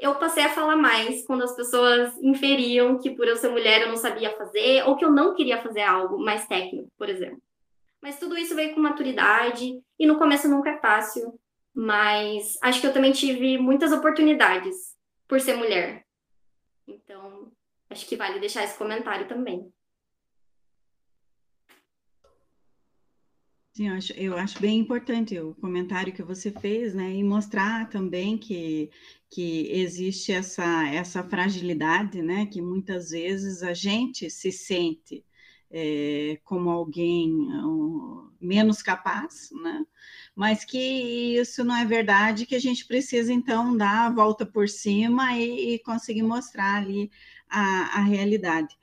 eu 0.00 0.14
passei 0.16 0.44
a 0.44 0.52
falar 0.52 0.76
mais 0.76 1.24
quando 1.26 1.44
as 1.44 1.54
pessoas 1.54 2.16
inferiam 2.22 2.98
que 2.98 3.10
por 3.10 3.28
eu 3.28 3.36
ser 3.36 3.50
mulher 3.50 3.82
eu 3.82 3.88
não 3.88 3.96
sabia 3.96 4.36
fazer 4.36 4.82
ou 4.86 4.96
que 4.96 5.04
eu 5.04 5.10
não 5.10 5.34
queria 5.34 5.62
fazer 5.62 5.82
algo 5.82 6.18
mais 6.18 6.46
técnico, 6.46 6.90
por 6.98 7.08
exemplo. 7.08 7.40
Mas 8.00 8.18
tudo 8.18 8.36
isso 8.36 8.54
veio 8.54 8.74
com 8.74 8.80
maturidade 8.80 9.78
e 9.98 10.06
no 10.06 10.18
começo 10.18 10.48
nunca 10.48 10.70
é 10.70 10.78
fácil, 10.78 11.38
mas 11.74 12.58
acho 12.62 12.80
que 12.80 12.86
eu 12.86 12.92
também 12.92 13.12
tive 13.12 13.58
muitas 13.58 13.92
oportunidades 13.92 14.96
por 15.26 15.40
ser 15.40 15.56
mulher. 15.56 16.04
Então, 16.86 17.52
acho 17.88 18.06
que 18.06 18.16
vale 18.16 18.40
deixar 18.40 18.64
esse 18.64 18.76
comentário 18.76 19.28
também. 19.28 19.72
Sim, 23.72 23.88
eu 23.88 23.94
acho, 23.94 24.12
eu 24.14 24.36
acho 24.36 24.60
bem 24.60 24.78
importante 24.78 25.38
o 25.38 25.54
comentário 25.54 26.12
que 26.12 26.22
você 26.22 26.50
fez, 26.50 26.92
né? 26.92 27.14
E 27.14 27.22
mostrar 27.22 27.88
também 27.88 28.36
que, 28.36 28.90
que 29.30 29.70
existe 29.70 30.32
essa, 30.32 30.86
essa 30.88 31.22
fragilidade, 31.22 32.20
né? 32.20 32.46
Que 32.46 32.60
muitas 32.60 33.10
vezes 33.10 33.62
a 33.62 33.72
gente 33.72 34.28
se 34.28 34.50
sente 34.50 35.24
é, 35.70 36.38
como 36.44 36.68
alguém 36.68 37.30
um, 37.32 38.30
menos 38.40 38.82
capaz, 38.82 39.50
né? 39.62 39.86
Mas 40.40 40.64
que 40.64 41.36
isso 41.38 41.62
não 41.62 41.76
é 41.76 41.84
verdade, 41.84 42.46
que 42.46 42.54
a 42.54 42.58
gente 42.58 42.86
precisa 42.86 43.30
então 43.30 43.76
dar 43.76 44.06
a 44.06 44.10
volta 44.10 44.46
por 44.46 44.70
cima 44.70 45.36
e, 45.36 45.74
e 45.74 45.78
conseguir 45.80 46.22
mostrar 46.22 46.76
ali 46.76 47.10
a, 47.46 47.98
a 47.98 48.00
realidade. 48.00 48.74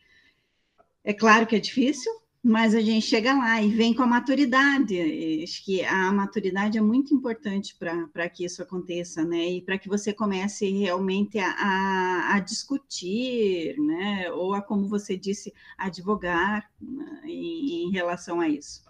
É 1.03 1.15
claro 1.15 1.47
que 1.47 1.55
é 1.55 1.59
difícil, 1.59 2.11
mas 2.43 2.75
a 2.75 2.79
gente 2.79 3.07
chega 3.07 3.33
lá 3.33 3.59
e 3.59 3.69
vem 3.69 3.91
com 3.91 4.03
a 4.03 4.05
maturidade. 4.05 5.41
Acho 5.43 5.65
que 5.65 5.83
a 5.83 6.11
maturidade 6.11 6.77
é 6.77 6.81
muito 6.81 7.11
importante 7.11 7.75
para 7.75 8.29
que 8.29 8.45
isso 8.45 8.61
aconteça, 8.61 9.25
né? 9.25 9.53
E 9.53 9.61
para 9.63 9.79
que 9.79 9.89
você 9.89 10.13
comece 10.13 10.69
realmente 10.69 11.39
a, 11.39 11.49
a, 11.49 12.35
a, 12.35 12.39
discutir, 12.39 13.75
né? 13.79 14.31
Ou 14.31 14.53
a, 14.53 14.61
como 14.61 14.87
você 14.87 15.17
disse, 15.17 15.51
advogar 15.75 16.69
né? 16.79 17.21
em, 17.25 17.87
em 17.87 17.91
relação 17.91 18.39
a 18.39 18.47
isso. 18.47 18.83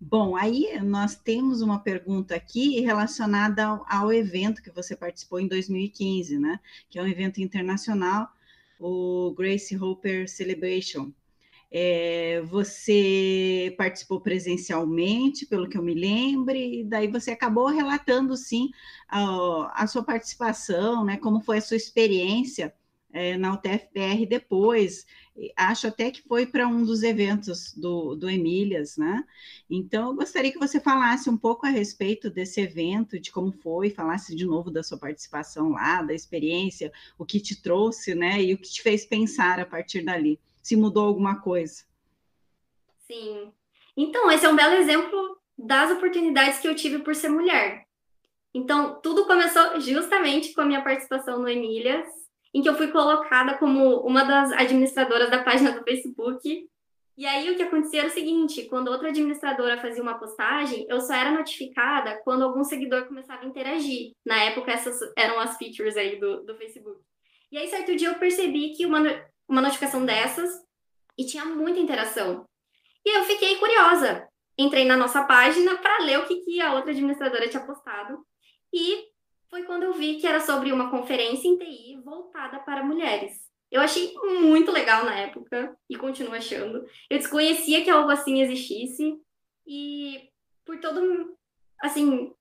Bom, 0.00 0.34
aí 0.34 0.80
nós 0.82 1.14
temos 1.14 1.60
uma 1.60 1.78
pergunta 1.78 2.34
aqui 2.34 2.80
relacionada 2.80 3.66
ao, 3.66 3.86
ao 3.88 4.12
evento 4.12 4.62
que 4.62 4.70
você 4.70 4.96
participou 4.96 5.38
em 5.38 5.46
2015, 5.46 6.38
né? 6.38 6.58
Que 6.88 6.98
é 6.98 7.02
um 7.02 7.06
evento 7.06 7.40
internacional, 7.40 8.28
o 8.78 9.34
Grace 9.36 9.76
Hopper 9.76 10.28
Celebration 10.28 11.12
é, 11.70 12.42
você 12.42 13.72
participou 13.78 14.20
presencialmente, 14.20 15.46
pelo 15.46 15.68
que 15.68 15.78
eu 15.78 15.82
me 15.82 15.94
lembre, 15.94 16.80
e 16.80 16.84
daí 16.84 17.06
você 17.06 17.30
acabou 17.30 17.68
relatando, 17.68 18.36
sim, 18.36 18.70
a, 19.08 19.82
a 19.82 19.86
sua 19.86 20.02
participação, 20.02 21.04
né, 21.04 21.16
como 21.16 21.40
foi 21.40 21.58
a 21.58 21.62
sua 21.62 21.76
experiência 21.76 22.74
é, 23.12 23.36
na 23.36 23.54
UTFPR 23.54 24.26
depois. 24.28 25.06
Acho 25.56 25.86
até 25.86 26.10
que 26.10 26.22
foi 26.22 26.46
para 26.46 26.68
um 26.68 26.84
dos 26.84 27.02
eventos 27.02 27.72
do, 27.74 28.14
do 28.14 28.28
Emílias, 28.28 28.96
né? 28.96 29.24
Então, 29.68 30.08
eu 30.08 30.14
gostaria 30.14 30.52
que 30.52 30.58
você 30.58 30.78
falasse 30.78 31.30
um 31.30 31.36
pouco 31.36 31.66
a 31.66 31.70
respeito 31.70 32.28
desse 32.28 32.60
evento, 32.60 33.18
de 33.18 33.30
como 33.30 33.52
foi, 33.52 33.90
falasse 33.90 34.36
de 34.36 34.44
novo 34.44 34.70
da 34.70 34.82
sua 34.82 34.98
participação 34.98 35.70
lá, 35.70 36.02
da 36.02 36.12
experiência, 36.12 36.92
o 37.18 37.24
que 37.24 37.40
te 37.40 37.60
trouxe, 37.60 38.14
né? 38.14 38.42
E 38.42 38.52
o 38.52 38.58
que 38.58 38.70
te 38.70 38.82
fez 38.82 39.04
pensar 39.04 39.58
a 39.58 39.66
partir 39.66 40.02
dali 40.02 40.38
se 40.62 40.76
mudou 40.76 41.06
alguma 41.06 41.40
coisa. 41.40 41.84
Sim. 43.06 43.52
Então, 43.96 44.30
esse 44.30 44.44
é 44.44 44.48
um 44.48 44.56
belo 44.56 44.74
exemplo 44.74 45.38
das 45.56 45.90
oportunidades 45.90 46.58
que 46.58 46.68
eu 46.68 46.74
tive 46.74 47.00
por 47.00 47.14
ser 47.14 47.28
mulher. 47.28 47.86
Então, 48.52 49.00
tudo 49.00 49.26
começou 49.26 49.80
justamente 49.80 50.52
com 50.52 50.60
a 50.60 50.64
minha 50.64 50.82
participação 50.82 51.38
no 51.38 51.48
Emílias, 51.48 52.06
em 52.52 52.62
que 52.62 52.68
eu 52.68 52.74
fui 52.74 52.88
colocada 52.88 53.56
como 53.58 54.00
uma 54.00 54.24
das 54.24 54.52
administradoras 54.52 55.30
da 55.30 55.42
página 55.42 55.72
do 55.72 55.84
Facebook. 55.84 56.68
E 57.16 57.26
aí 57.26 57.50
o 57.50 57.56
que 57.56 57.62
acontecia 57.62 58.00
era 58.00 58.08
o 58.08 58.12
seguinte, 58.12 58.64
quando 58.64 58.88
outra 58.88 59.08
administradora 59.08 59.80
fazia 59.80 60.02
uma 60.02 60.18
postagem, 60.18 60.86
eu 60.88 61.00
só 61.00 61.12
era 61.12 61.32
notificada 61.32 62.20
quando 62.24 62.42
algum 62.42 62.64
seguidor 62.64 63.06
começava 63.06 63.42
a 63.42 63.46
interagir. 63.46 64.12
Na 64.24 64.42
época, 64.44 64.72
essas 64.72 64.98
eram 65.16 65.38
as 65.38 65.56
features 65.56 65.96
aí 65.96 66.18
do, 66.18 66.44
do 66.44 66.56
Facebook. 66.56 67.00
E 67.52 67.58
aí, 67.58 67.68
certo 67.68 67.94
dia, 67.94 68.08
eu 68.08 68.14
percebi 68.14 68.72
que 68.72 68.86
uma, 68.86 69.00
uma 69.46 69.60
notificação 69.60 70.04
dessas 70.04 70.50
e 71.18 71.26
tinha 71.26 71.44
muita 71.44 71.78
interação. 71.78 72.46
E 73.04 73.18
eu 73.18 73.24
fiquei 73.24 73.56
curiosa. 73.56 74.26
Entrei 74.56 74.84
na 74.84 74.96
nossa 74.96 75.24
página 75.24 75.76
para 75.76 76.04
ler 76.04 76.18
o 76.18 76.26
que, 76.26 76.36
que 76.36 76.60
a 76.60 76.74
outra 76.74 76.90
administradora 76.90 77.48
tinha 77.48 77.64
postado. 77.64 78.24
E 78.72 79.04
foi 79.50 79.64
quando 79.64 79.82
eu 79.82 79.92
vi 79.92 80.16
que 80.16 80.26
era 80.26 80.40
sobre 80.40 80.72
uma 80.72 80.90
conferência 80.90 81.48
em 81.48 81.58
TI 81.58 82.00
voltada 82.04 82.60
para 82.60 82.84
mulheres. 82.84 83.50
Eu 83.70 83.80
achei 83.80 84.14
muito 84.40 84.70
legal 84.70 85.04
na 85.04 85.14
época 85.14 85.76
e 85.88 85.96
continuo 85.96 86.34
achando. 86.34 86.86
Eu 87.08 87.18
desconhecia 87.18 87.84
que 87.84 87.90
algo 87.90 88.10
assim 88.10 88.40
existisse 88.40 89.16
e 89.66 90.28
por 90.64 90.80
todo 90.80 91.36
assim 91.80 92.32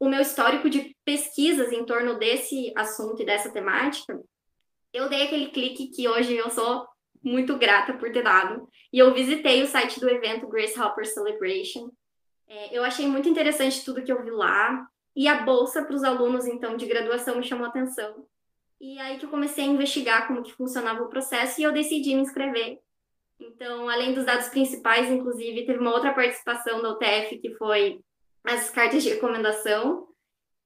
o 0.00 0.08
meu 0.08 0.20
histórico 0.20 0.70
de 0.70 0.96
pesquisas 1.04 1.72
em 1.72 1.84
torno 1.84 2.18
desse 2.18 2.72
assunto 2.76 3.20
e 3.20 3.26
dessa 3.26 3.50
temática, 3.50 4.18
eu 4.92 5.08
dei 5.08 5.24
aquele 5.24 5.48
clique 5.48 5.88
que 5.88 6.08
hoje 6.08 6.36
eu 6.36 6.48
sou 6.50 6.86
muito 7.22 7.58
grata 7.58 7.94
por 7.94 8.10
ter 8.12 8.22
dado. 8.22 8.68
E 8.92 8.98
eu 8.98 9.12
visitei 9.12 9.62
o 9.62 9.66
site 9.66 9.98
do 9.98 10.08
evento 10.08 10.46
Grace 10.48 10.78
Hopper 10.80 11.04
Celebration. 11.04 11.90
É, 12.46 12.76
eu 12.76 12.84
achei 12.84 13.06
muito 13.06 13.28
interessante 13.28 13.84
tudo 13.84 14.02
que 14.02 14.12
eu 14.12 14.22
vi 14.22 14.30
lá. 14.30 14.86
E 15.18 15.26
a 15.26 15.42
bolsa 15.42 15.82
para 15.82 15.96
os 15.96 16.04
alunos, 16.04 16.46
então, 16.46 16.76
de 16.76 16.86
graduação 16.86 17.34
me 17.34 17.42
chamou 17.42 17.66
atenção. 17.66 18.24
E 18.80 19.00
aí 19.00 19.18
que 19.18 19.26
eu 19.26 19.28
comecei 19.28 19.64
a 19.64 19.66
investigar 19.66 20.28
como 20.28 20.44
que 20.44 20.54
funcionava 20.54 21.02
o 21.02 21.08
processo 21.08 21.60
e 21.60 21.64
eu 21.64 21.72
decidi 21.72 22.14
me 22.14 22.20
inscrever. 22.20 22.78
Então, 23.40 23.88
além 23.88 24.14
dos 24.14 24.24
dados 24.24 24.46
principais, 24.46 25.10
inclusive, 25.10 25.66
teve 25.66 25.80
uma 25.80 25.92
outra 25.92 26.14
participação 26.14 26.80
da 26.80 26.92
UTF, 26.92 27.36
que 27.40 27.52
foi 27.56 27.98
as 28.44 28.70
cartas 28.70 29.02
de 29.02 29.08
recomendação, 29.08 30.06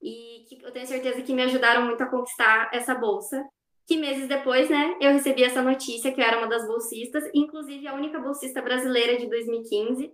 e 0.02 0.44
que 0.46 0.62
eu 0.62 0.70
tenho 0.70 0.86
certeza 0.86 1.22
que 1.22 1.32
me 1.32 1.44
ajudaram 1.44 1.86
muito 1.86 2.02
a 2.02 2.10
conquistar 2.10 2.68
essa 2.74 2.94
bolsa. 2.94 3.42
Que 3.86 3.96
meses 3.96 4.28
depois, 4.28 4.68
né, 4.68 4.98
eu 5.00 5.12
recebi 5.12 5.44
essa 5.44 5.62
notícia 5.62 6.12
que 6.12 6.20
eu 6.20 6.24
era 6.26 6.36
uma 6.36 6.46
das 6.46 6.66
bolsistas, 6.66 7.24
inclusive 7.32 7.88
a 7.88 7.94
única 7.94 8.20
bolsista 8.20 8.60
brasileira 8.60 9.16
de 9.16 9.30
2015. 9.30 10.12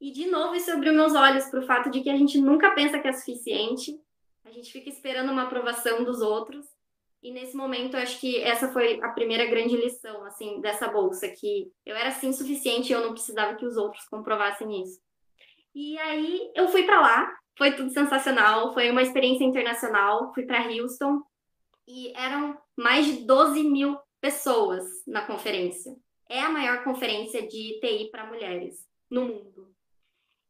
E, 0.00 0.12
de 0.12 0.26
novo, 0.26 0.54
isso 0.54 0.70
abriu 0.70 0.92
meus 0.92 1.14
olhos 1.14 1.46
para 1.46 1.60
o 1.60 1.66
fato 1.66 1.90
de 1.90 2.00
que 2.00 2.10
a 2.10 2.16
gente 2.16 2.40
nunca 2.40 2.70
pensa 2.70 2.98
que 2.98 3.08
é 3.08 3.12
suficiente, 3.12 3.98
a 4.44 4.50
gente 4.50 4.72
fica 4.72 4.88
esperando 4.88 5.30
uma 5.30 5.42
aprovação 5.42 6.04
dos 6.04 6.20
outros. 6.20 6.64
E 7.22 7.32
nesse 7.32 7.56
momento, 7.56 7.96
acho 7.96 8.20
que 8.20 8.40
essa 8.40 8.68
foi 8.72 9.00
a 9.02 9.08
primeira 9.08 9.44
grande 9.46 9.76
lição, 9.76 10.24
assim, 10.24 10.60
dessa 10.60 10.88
bolsa, 10.88 11.28
que 11.28 11.70
eu 11.84 11.96
era, 11.96 12.10
assim, 12.10 12.32
suficiente 12.32 12.90
e 12.90 12.92
eu 12.92 13.00
não 13.00 13.12
precisava 13.12 13.56
que 13.56 13.66
os 13.66 13.76
outros 13.76 14.04
comprovassem 14.04 14.82
isso. 14.82 15.00
E 15.74 15.98
aí, 15.98 16.50
eu 16.54 16.68
fui 16.68 16.84
para 16.84 17.00
lá, 17.00 17.36
foi 17.56 17.74
tudo 17.74 17.90
sensacional, 17.90 18.72
foi 18.72 18.90
uma 18.90 19.02
experiência 19.02 19.44
internacional, 19.44 20.32
fui 20.32 20.46
para 20.46 20.68
Houston, 20.68 21.20
e 21.88 22.12
eram 22.16 22.56
mais 22.76 23.04
de 23.06 23.24
12 23.24 23.64
mil 23.64 23.98
pessoas 24.20 24.84
na 25.06 25.26
conferência. 25.26 25.96
É 26.28 26.40
a 26.40 26.50
maior 26.50 26.84
conferência 26.84 27.42
de 27.42 27.80
TI 27.80 28.10
para 28.10 28.26
mulheres 28.26 28.86
no 29.10 29.24
mundo. 29.24 29.74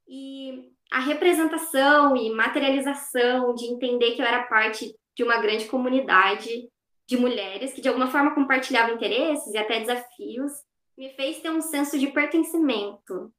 E 0.09 0.73
a 0.91 1.01
representação 1.01 2.17
e 2.17 2.31
materialização 2.31 3.55
de 3.55 3.67
entender 3.67 4.13
que 4.13 4.23
eu 4.23 4.27
era 4.27 4.45
parte 4.45 4.95
de 5.15 5.23
uma 5.23 5.39
grande 5.39 5.67
comunidade 5.67 6.69
de 7.07 7.17
mulheres 7.17 7.73
que 7.73 7.81
de 7.81 7.89
alguma 7.89 8.09
forma 8.09 8.35
compartilhavam 8.35 8.95
interesses 8.95 9.53
e 9.53 9.59
até 9.59 9.81
desafios, 9.81 10.53
me 10.97 11.11
fez 11.11 11.41
ter 11.41 11.51
um 11.51 11.61
senso 11.61 11.99
de 11.99 12.09
pertencimento. 12.09 13.33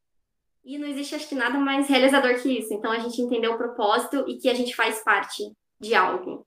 E 0.64 0.78
não 0.78 0.88
existe, 0.88 1.16
acho 1.16 1.28
que, 1.28 1.36
nada 1.36 1.58
mais 1.58 1.88
realizador 1.88 2.42
que 2.42 2.60
isso. 2.60 2.74
Então, 2.74 2.92
a 2.92 3.00
gente 3.00 3.22
entendeu 3.22 3.54
o 3.54 3.58
propósito 3.58 4.26
e 4.28 4.38
que 4.38 4.50
a 4.50 4.54
gente 4.54 4.76
faz 4.76 5.04
parte 5.04 5.44
de 5.80 5.96
algo. 5.96 6.46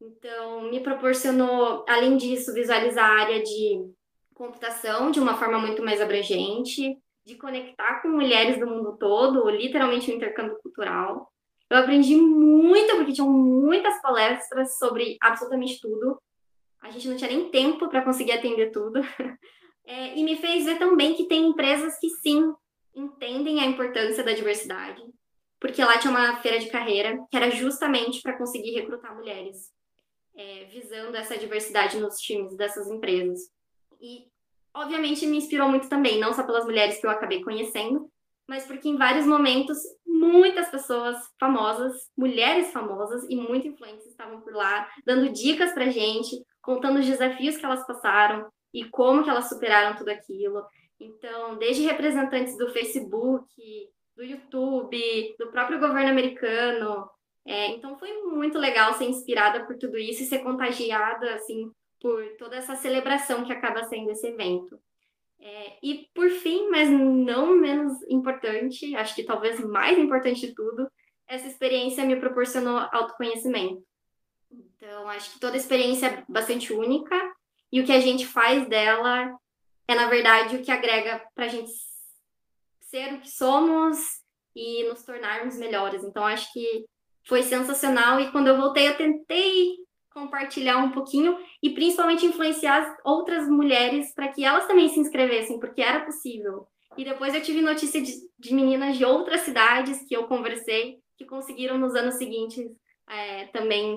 Então, 0.00 0.62
me 0.70 0.80
proporcionou, 0.80 1.84
além 1.88 2.16
disso, 2.16 2.52
visualizar 2.52 3.04
a 3.04 3.20
área 3.20 3.42
de 3.42 3.90
computação 4.34 5.10
de 5.10 5.20
uma 5.20 5.36
forma 5.36 5.58
muito 5.58 5.82
mais 5.82 6.00
abrangente, 6.00 6.98
de 7.24 7.36
conectar 7.36 8.00
com 8.00 8.08
mulheres 8.08 8.58
do 8.58 8.66
mundo 8.66 8.96
todo, 8.98 9.48
literalmente 9.50 10.10
um 10.10 10.14
intercâmbio 10.14 10.58
cultural. 10.62 11.30
Eu 11.68 11.78
aprendi 11.78 12.16
muito, 12.16 12.96
porque 12.96 13.12
tinham 13.12 13.30
muitas 13.30 14.00
palestras 14.02 14.76
sobre 14.78 15.16
absolutamente 15.20 15.80
tudo. 15.80 16.20
A 16.82 16.90
gente 16.90 17.08
não 17.08 17.16
tinha 17.16 17.30
nem 17.30 17.50
tempo 17.50 17.88
para 17.88 18.02
conseguir 18.02 18.32
atender 18.32 18.70
tudo. 18.70 19.00
É, 19.86 20.16
e 20.16 20.22
me 20.22 20.36
fez 20.36 20.66
ver 20.66 20.78
também 20.78 21.14
que 21.14 21.24
tem 21.24 21.48
empresas 21.48 21.98
que 21.98 22.08
sim 22.10 22.54
entendem 22.94 23.60
a 23.60 23.66
importância 23.66 24.22
da 24.22 24.32
diversidade, 24.32 25.02
porque 25.58 25.82
lá 25.82 25.98
tinha 25.98 26.12
uma 26.12 26.36
feira 26.36 26.60
de 26.60 26.70
carreira 26.70 27.18
que 27.28 27.36
era 27.36 27.50
justamente 27.50 28.22
para 28.22 28.36
conseguir 28.38 28.70
recrutar 28.72 29.16
mulheres, 29.16 29.72
é, 30.36 30.64
visando 30.66 31.16
essa 31.16 31.36
diversidade 31.36 31.98
nos 31.98 32.18
times 32.18 32.56
dessas 32.56 32.88
empresas. 32.88 33.50
E 34.00 34.28
obviamente 34.74 35.26
me 35.26 35.36
inspirou 35.36 35.68
muito 35.68 35.88
também, 35.88 36.18
não 36.18 36.32
só 36.32 36.42
pelas 36.42 36.64
mulheres 36.64 37.00
que 37.00 37.06
eu 37.06 37.10
acabei 37.10 37.42
conhecendo, 37.42 38.10
mas 38.48 38.66
porque 38.66 38.88
em 38.88 38.96
vários 38.96 39.26
momentos 39.26 39.78
muitas 40.06 40.68
pessoas 40.68 41.16
famosas, 41.38 42.10
mulheres 42.16 42.72
famosas 42.72 43.24
e 43.28 43.36
muito 43.36 43.68
influentes 43.68 44.06
estavam 44.06 44.40
por 44.40 44.52
lá, 44.52 44.88
dando 45.06 45.32
dicas 45.32 45.72
pra 45.72 45.88
gente, 45.88 46.36
contando 46.60 46.98
os 46.98 47.06
desafios 47.06 47.56
que 47.56 47.64
elas 47.64 47.86
passaram 47.86 48.50
e 48.74 48.84
como 48.84 49.22
que 49.22 49.30
elas 49.30 49.48
superaram 49.48 49.96
tudo 49.96 50.10
aquilo. 50.10 50.64
Então, 50.98 51.56
desde 51.56 51.82
representantes 51.82 52.56
do 52.58 52.68
Facebook, 52.70 53.46
do 54.16 54.24
YouTube, 54.24 55.34
do 55.38 55.50
próprio 55.50 55.80
governo 55.80 56.10
americano. 56.10 57.08
É, 57.46 57.68
então, 57.68 57.98
foi 57.98 58.12
muito 58.24 58.58
legal 58.58 58.92
ser 58.94 59.04
inspirada 59.04 59.64
por 59.64 59.78
tudo 59.78 59.96
isso 59.96 60.22
e 60.22 60.26
ser 60.26 60.40
contagiada, 60.40 61.34
assim, 61.34 61.70
por 62.00 62.24
toda 62.38 62.56
essa 62.56 62.74
celebração 62.76 63.44
que 63.44 63.52
acaba 63.52 63.84
sendo 63.84 64.10
esse 64.10 64.26
evento. 64.26 64.80
É, 65.38 65.78
e 65.82 66.08
por 66.14 66.28
fim, 66.30 66.68
mas 66.68 66.88
não 66.90 67.56
menos 67.56 68.02
importante, 68.08 68.94
acho 68.94 69.14
que 69.14 69.24
talvez 69.24 69.58
mais 69.60 69.98
importante 69.98 70.40
de 70.46 70.54
tudo, 70.54 70.90
essa 71.26 71.46
experiência 71.46 72.04
me 72.04 72.16
proporcionou 72.16 72.78
autoconhecimento. 72.92 73.82
Então, 74.50 75.08
acho 75.08 75.32
que 75.32 75.40
toda 75.40 75.56
experiência 75.56 76.06
é 76.06 76.24
bastante 76.28 76.72
única 76.72 77.16
e 77.72 77.80
o 77.80 77.86
que 77.86 77.92
a 77.92 78.00
gente 78.00 78.26
faz 78.26 78.68
dela 78.68 79.34
é, 79.86 79.94
na 79.94 80.08
verdade, 80.08 80.56
o 80.56 80.62
que 80.62 80.70
agrega 80.70 81.24
para 81.34 81.46
a 81.46 81.48
gente 81.48 81.70
ser 82.80 83.14
o 83.14 83.20
que 83.20 83.30
somos 83.30 83.98
e 84.54 84.84
nos 84.88 85.04
tornarmos 85.04 85.56
melhores. 85.56 86.02
Então, 86.02 86.24
acho 86.24 86.52
que 86.52 86.84
foi 87.26 87.42
sensacional 87.42 88.20
e 88.20 88.30
quando 88.32 88.48
eu 88.48 88.56
voltei, 88.56 88.88
eu 88.88 88.96
tentei 88.96 89.76
compartilhar 90.20 90.78
um 90.78 90.90
pouquinho 90.90 91.38
e 91.62 91.70
principalmente 91.70 92.26
influenciar 92.26 92.98
outras 93.04 93.48
mulheres 93.48 94.14
para 94.14 94.28
que 94.28 94.44
elas 94.44 94.66
também 94.66 94.88
se 94.88 95.00
inscrevessem, 95.00 95.58
porque 95.58 95.82
era 95.82 96.04
possível. 96.04 96.66
E 96.96 97.04
depois 97.04 97.34
eu 97.34 97.42
tive 97.42 97.60
notícia 97.60 98.00
de, 98.02 98.12
de 98.38 98.54
meninas 98.54 98.98
de 98.98 99.04
outras 99.04 99.42
cidades 99.42 100.04
que 100.06 100.14
eu 100.14 100.26
conversei 100.26 100.98
que 101.16 101.24
conseguiram 101.24 101.78
nos 101.78 101.94
anos 101.94 102.14
seguintes 102.14 102.66
é, 103.08 103.46
também 103.46 103.96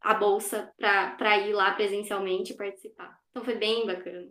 a 0.00 0.14
bolsa 0.14 0.72
para 0.78 1.38
ir 1.38 1.52
lá 1.52 1.72
presencialmente 1.72 2.54
participar. 2.54 3.16
Então 3.30 3.44
foi 3.44 3.54
bem 3.54 3.86
bacana. 3.86 4.28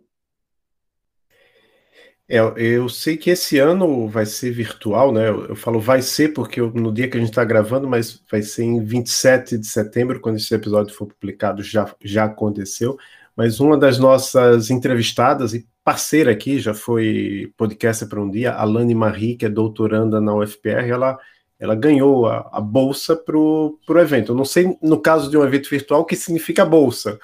É, 2.28 2.38
eu 2.56 2.88
sei 2.88 3.16
que 3.16 3.30
esse 3.30 3.58
ano 3.58 4.08
vai 4.08 4.24
ser 4.24 4.52
virtual, 4.52 5.12
né? 5.12 5.28
Eu, 5.28 5.46
eu 5.48 5.56
falo 5.56 5.80
vai 5.80 6.00
ser 6.00 6.32
porque 6.32 6.60
eu, 6.60 6.72
no 6.72 6.92
dia 6.92 7.08
que 7.08 7.16
a 7.16 7.20
gente 7.20 7.30
está 7.30 7.44
gravando, 7.44 7.88
mas 7.88 8.22
vai 8.30 8.40
ser 8.42 8.64
em 8.64 8.82
27 8.82 9.58
de 9.58 9.66
setembro, 9.66 10.20
quando 10.20 10.36
esse 10.36 10.54
episódio 10.54 10.94
for 10.94 11.06
publicado, 11.06 11.62
já, 11.62 11.92
já 12.02 12.24
aconteceu. 12.24 12.96
Mas 13.36 13.60
uma 13.60 13.76
das 13.76 13.98
nossas 13.98 14.70
entrevistadas 14.70 15.52
e 15.54 15.66
parceira 15.84 16.30
aqui, 16.30 16.58
já 16.60 16.72
foi 16.72 17.52
podcaster 17.56 18.08
para 18.08 18.22
um 18.22 18.30
dia, 18.30 18.52
a 18.54 18.64
Lani 18.64 18.94
Marie, 18.94 19.36
que 19.36 19.46
é 19.46 19.48
doutoranda 19.48 20.20
na 20.20 20.34
UFPR, 20.34 20.88
ela, 20.88 21.18
ela 21.58 21.74
ganhou 21.74 22.26
a, 22.26 22.48
a 22.52 22.60
bolsa 22.60 23.16
para 23.16 23.36
o 23.36 23.78
evento. 23.98 24.32
Eu 24.32 24.36
não 24.36 24.44
sei, 24.44 24.76
no 24.82 25.00
caso 25.00 25.30
de 25.30 25.36
um 25.36 25.44
evento 25.44 25.68
virtual, 25.68 26.02
o 26.02 26.04
que 26.04 26.16
significa 26.16 26.64
bolsa 26.64 27.18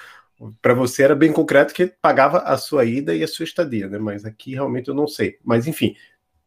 para 0.62 0.74
você 0.74 1.02
era 1.02 1.16
bem 1.16 1.32
concreto 1.32 1.74
que 1.74 1.86
pagava 2.00 2.38
a 2.38 2.56
sua 2.56 2.84
ida 2.84 3.14
e 3.14 3.24
a 3.24 3.28
sua 3.28 3.44
estadia, 3.44 3.88
né? 3.88 3.98
Mas 3.98 4.24
aqui 4.24 4.52
realmente 4.52 4.88
eu 4.88 4.94
não 4.94 5.08
sei. 5.08 5.38
Mas 5.44 5.66
enfim, 5.66 5.96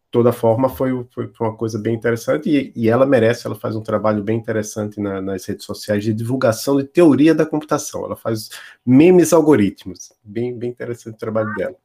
toda 0.10 0.32
forma 0.32 0.70
foi, 0.70 0.92
foi 1.12 1.32
uma 1.40 1.56
coisa 1.56 1.78
bem 1.78 1.96
interessante 1.96 2.50
e, 2.50 2.74
e, 2.76 2.90
ela 2.90 3.06
merece, 3.06 3.48
ela 3.48 3.56
faz 3.56 3.76
um 3.76 3.84
trabalho 3.84 4.24
bem 4.24 4.38
interessante 4.38 5.00
na, 5.00 5.22
nas 5.22 5.46
redes 5.46 5.66
sociais 5.66 6.04
de 6.04 6.14
divulgação 6.14 6.78
de 6.78 6.86
teoria 6.86 7.36
da 7.36 7.46
computação. 7.46 8.06
Ela 8.06 8.16
faz 8.16 8.50
memes 8.86 9.34
algoritmos. 9.34 10.14
Bem, 10.24 10.58
bem 10.58 10.70
interessante 10.70 11.16
o 11.16 11.20
trabalho 11.20 11.54
dela. 11.56 11.76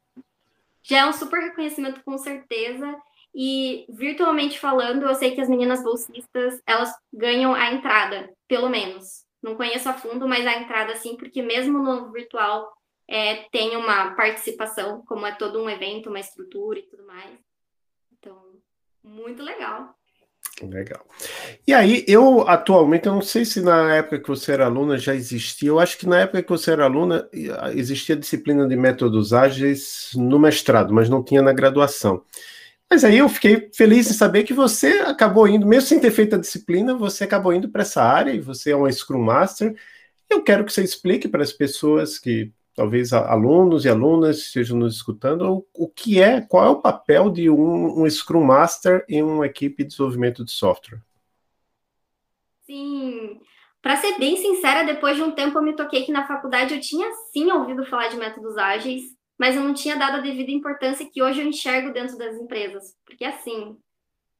Já 0.82 0.98
é 0.98 1.06
um 1.06 1.12
super 1.12 1.40
reconhecimento 1.40 2.00
com 2.04 2.16
certeza. 2.18 2.96
E 3.34 3.84
virtualmente 3.90 4.58
falando, 4.58 5.04
eu 5.04 5.14
sei 5.14 5.34
que 5.34 5.40
as 5.42 5.48
meninas 5.48 5.82
bolsistas, 5.82 6.58
elas 6.66 6.90
ganham 7.12 7.52
a 7.52 7.70
entrada, 7.70 8.30
pelo 8.48 8.70
menos 8.70 9.25
não 9.42 9.54
conheço 9.54 9.88
a 9.88 9.94
fundo, 9.94 10.26
mas 10.28 10.46
a 10.46 10.58
entrada 10.58 10.96
sim, 10.96 11.16
porque 11.16 11.42
mesmo 11.42 11.78
no 11.82 12.10
virtual 12.10 12.72
é, 13.08 13.44
tem 13.50 13.76
uma 13.76 14.14
participação, 14.14 15.02
como 15.06 15.26
é 15.26 15.32
todo 15.32 15.62
um 15.62 15.70
evento, 15.70 16.08
uma 16.08 16.20
estrutura 16.20 16.78
e 16.78 16.82
tudo 16.82 17.06
mais. 17.06 17.38
Então, 18.12 18.36
muito 19.02 19.42
legal. 19.42 19.94
Legal. 20.62 21.04
E 21.66 21.74
aí, 21.74 22.02
eu 22.08 22.48
atualmente, 22.48 23.06
eu 23.06 23.12
não 23.12 23.20
sei 23.20 23.44
se 23.44 23.60
na 23.60 23.94
época 23.94 24.20
que 24.20 24.28
você 24.28 24.52
era 24.52 24.64
aluna 24.64 24.96
já 24.96 25.14
existia, 25.14 25.68
eu 25.68 25.78
acho 25.78 25.98
que 25.98 26.06
na 26.06 26.20
época 26.20 26.42
que 26.42 26.48
você 26.48 26.72
era 26.72 26.84
aluna 26.84 27.28
existia 27.74 28.16
disciplina 28.16 28.66
de 28.66 28.74
métodos 28.74 29.34
ágeis 29.34 30.10
no 30.14 30.38
mestrado, 30.38 30.94
mas 30.94 31.10
não 31.10 31.22
tinha 31.22 31.42
na 31.42 31.52
graduação. 31.52 32.24
Mas 32.88 33.04
aí 33.04 33.18
eu 33.18 33.28
fiquei 33.28 33.68
feliz 33.74 34.08
em 34.08 34.14
saber 34.14 34.44
que 34.44 34.54
você 34.54 35.00
acabou 35.00 35.48
indo, 35.48 35.66
mesmo 35.66 35.88
sem 35.88 36.00
ter 36.00 36.10
feito 36.10 36.36
a 36.36 36.38
disciplina, 36.38 36.94
você 36.94 37.24
acabou 37.24 37.52
indo 37.52 37.68
para 37.68 37.82
essa 37.82 38.02
área 38.02 38.30
e 38.30 38.40
você 38.40 38.70
é 38.70 38.76
uma 38.76 38.90
Scrum 38.90 39.22
Master. 39.22 39.76
Eu 40.30 40.42
quero 40.42 40.64
que 40.64 40.72
você 40.72 40.82
explique 40.82 41.28
para 41.28 41.42
as 41.42 41.52
pessoas 41.52 42.18
que 42.18 42.52
talvez 42.76 43.12
alunos 43.12 43.84
e 43.84 43.88
alunas 43.88 44.38
estejam 44.38 44.76
nos 44.76 44.96
escutando 44.96 45.66
o, 45.74 45.88
que 45.88 46.20
é, 46.20 46.40
qual 46.42 46.64
é 46.64 46.68
o 46.68 46.80
papel 46.80 47.30
de 47.30 47.50
um, 47.50 48.02
um 48.02 48.08
Scrum 48.08 48.44
Master 48.44 49.04
em 49.08 49.22
uma 49.22 49.46
equipe 49.46 49.82
de 49.82 49.88
desenvolvimento 49.88 50.44
de 50.44 50.52
software. 50.52 51.00
Sim, 52.66 53.40
para 53.80 53.96
ser 53.96 54.18
bem 54.18 54.36
sincera, 54.36 54.84
depois 54.84 55.16
de 55.16 55.22
um 55.22 55.30
tempo 55.30 55.58
eu 55.58 55.62
me 55.62 55.74
toquei 55.74 56.04
que 56.04 56.12
na 56.12 56.26
faculdade 56.26 56.74
eu 56.74 56.80
tinha 56.80 57.08
sim 57.32 57.50
ouvido 57.50 57.86
falar 57.86 58.08
de 58.08 58.16
métodos 58.16 58.56
ágeis, 58.58 59.15
mas 59.38 59.56
eu 59.56 59.62
não 59.62 59.74
tinha 59.74 59.96
dado 59.96 60.16
a 60.16 60.20
devida 60.20 60.50
importância 60.50 61.08
que 61.10 61.22
hoje 61.22 61.40
eu 61.40 61.46
enxergo 61.46 61.92
dentro 61.92 62.16
das 62.16 62.36
empresas. 62.36 62.96
Porque 63.04 63.24
assim, 63.24 63.76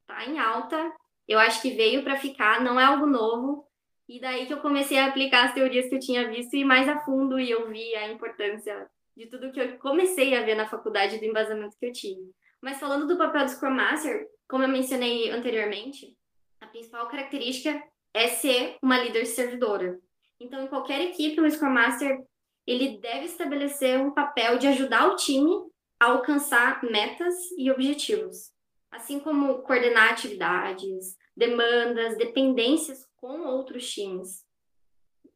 tá 0.06 0.24
em 0.24 0.38
alta, 0.38 0.92
eu 1.28 1.38
acho 1.38 1.60
que 1.60 1.70
veio 1.70 2.02
para 2.02 2.16
ficar, 2.16 2.62
não 2.62 2.80
é 2.80 2.84
algo 2.84 3.06
novo. 3.06 3.66
E 4.08 4.20
daí 4.20 4.46
que 4.46 4.52
eu 4.52 4.60
comecei 4.60 4.98
a 4.98 5.06
aplicar 5.06 5.46
as 5.46 5.54
teorias 5.54 5.88
que 5.88 5.96
eu 5.96 6.00
tinha 6.00 6.30
visto 6.30 6.54
e 6.54 6.64
mais 6.64 6.88
a 6.88 7.00
fundo 7.00 7.40
e 7.40 7.50
eu 7.50 7.68
vi 7.68 7.94
a 7.96 8.10
importância 8.10 8.88
de 9.16 9.26
tudo 9.26 9.50
que 9.50 9.60
eu 9.60 9.78
comecei 9.78 10.36
a 10.36 10.42
ver 10.42 10.54
na 10.54 10.68
faculdade 10.68 11.18
do 11.18 11.24
embasamento 11.24 11.76
que 11.78 11.86
eu 11.86 11.92
tive. 11.92 12.30
Mas 12.62 12.78
falando 12.78 13.06
do 13.06 13.18
papel 13.18 13.44
do 13.44 13.50
Scrum 13.50 13.70
Master, 13.70 14.26
como 14.48 14.62
eu 14.62 14.68
mencionei 14.68 15.30
anteriormente, 15.30 16.16
a 16.60 16.66
principal 16.66 17.08
característica 17.08 17.82
é 18.14 18.28
ser 18.28 18.76
uma 18.80 18.98
líder 18.98 19.26
servidora. 19.26 19.98
Então, 20.38 20.62
em 20.62 20.68
qualquer 20.68 21.00
equipe, 21.00 21.40
o 21.40 21.50
Scrum 21.50 21.70
Master 21.70 22.18
ele 22.66 22.98
deve 22.98 23.26
estabelecer 23.26 23.98
um 23.98 24.10
papel 24.10 24.58
de 24.58 24.66
ajudar 24.66 25.08
o 25.08 25.16
time 25.16 25.52
a 26.00 26.06
alcançar 26.06 26.82
metas 26.82 27.34
e 27.56 27.70
objetivos, 27.70 28.50
assim 28.90 29.20
como 29.20 29.62
coordenar 29.62 30.12
atividades, 30.12 31.16
demandas, 31.36 32.16
dependências 32.16 33.06
com 33.16 33.42
outros 33.46 33.88
times. 33.90 34.44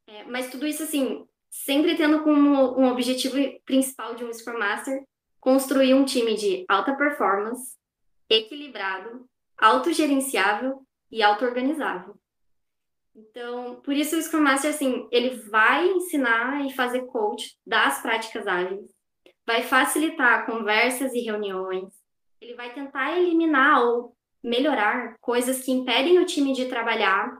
É, 0.07 0.25
mas 0.25 0.51
tudo 0.51 0.67
isso, 0.67 0.83
assim, 0.83 1.27
sempre 1.49 1.97
tendo 1.97 2.23
como 2.23 2.79
um 2.79 2.91
objetivo 2.91 3.37
principal 3.65 4.15
de 4.15 4.25
um 4.25 4.33
Scrum 4.33 4.59
Master 4.59 5.03
construir 5.39 5.95
um 5.95 6.05
time 6.05 6.35
de 6.35 6.65
alta 6.69 6.95
performance, 6.95 7.77
equilibrado, 8.29 9.29
autogerenciável 9.57 10.87
e 11.11 11.23
auto-organizável. 11.23 12.20
Então, 13.15 13.81
por 13.83 13.95
isso 13.95 14.17
o 14.17 14.23
Scrum 14.23 14.41
Master, 14.41 14.71
assim, 14.71 15.09
ele 15.11 15.37
vai 15.49 15.87
ensinar 15.89 16.65
e 16.65 16.73
fazer 16.73 17.07
coach 17.07 17.57
das 17.67 18.01
práticas 18.01 18.47
ágeis, 18.47 18.89
vai 19.47 19.63
facilitar 19.63 20.47
conversas 20.47 21.13
e 21.13 21.21
reuniões, 21.21 21.93
ele 22.41 22.55
vai 22.55 22.73
tentar 22.73 23.19
eliminar 23.19 23.83
ou 23.85 24.17
melhorar 24.43 25.17
coisas 25.21 25.63
que 25.63 25.73
impedem 25.73 26.19
o 26.19 26.25
time 26.25 26.53
de 26.53 26.67
trabalhar 26.67 27.37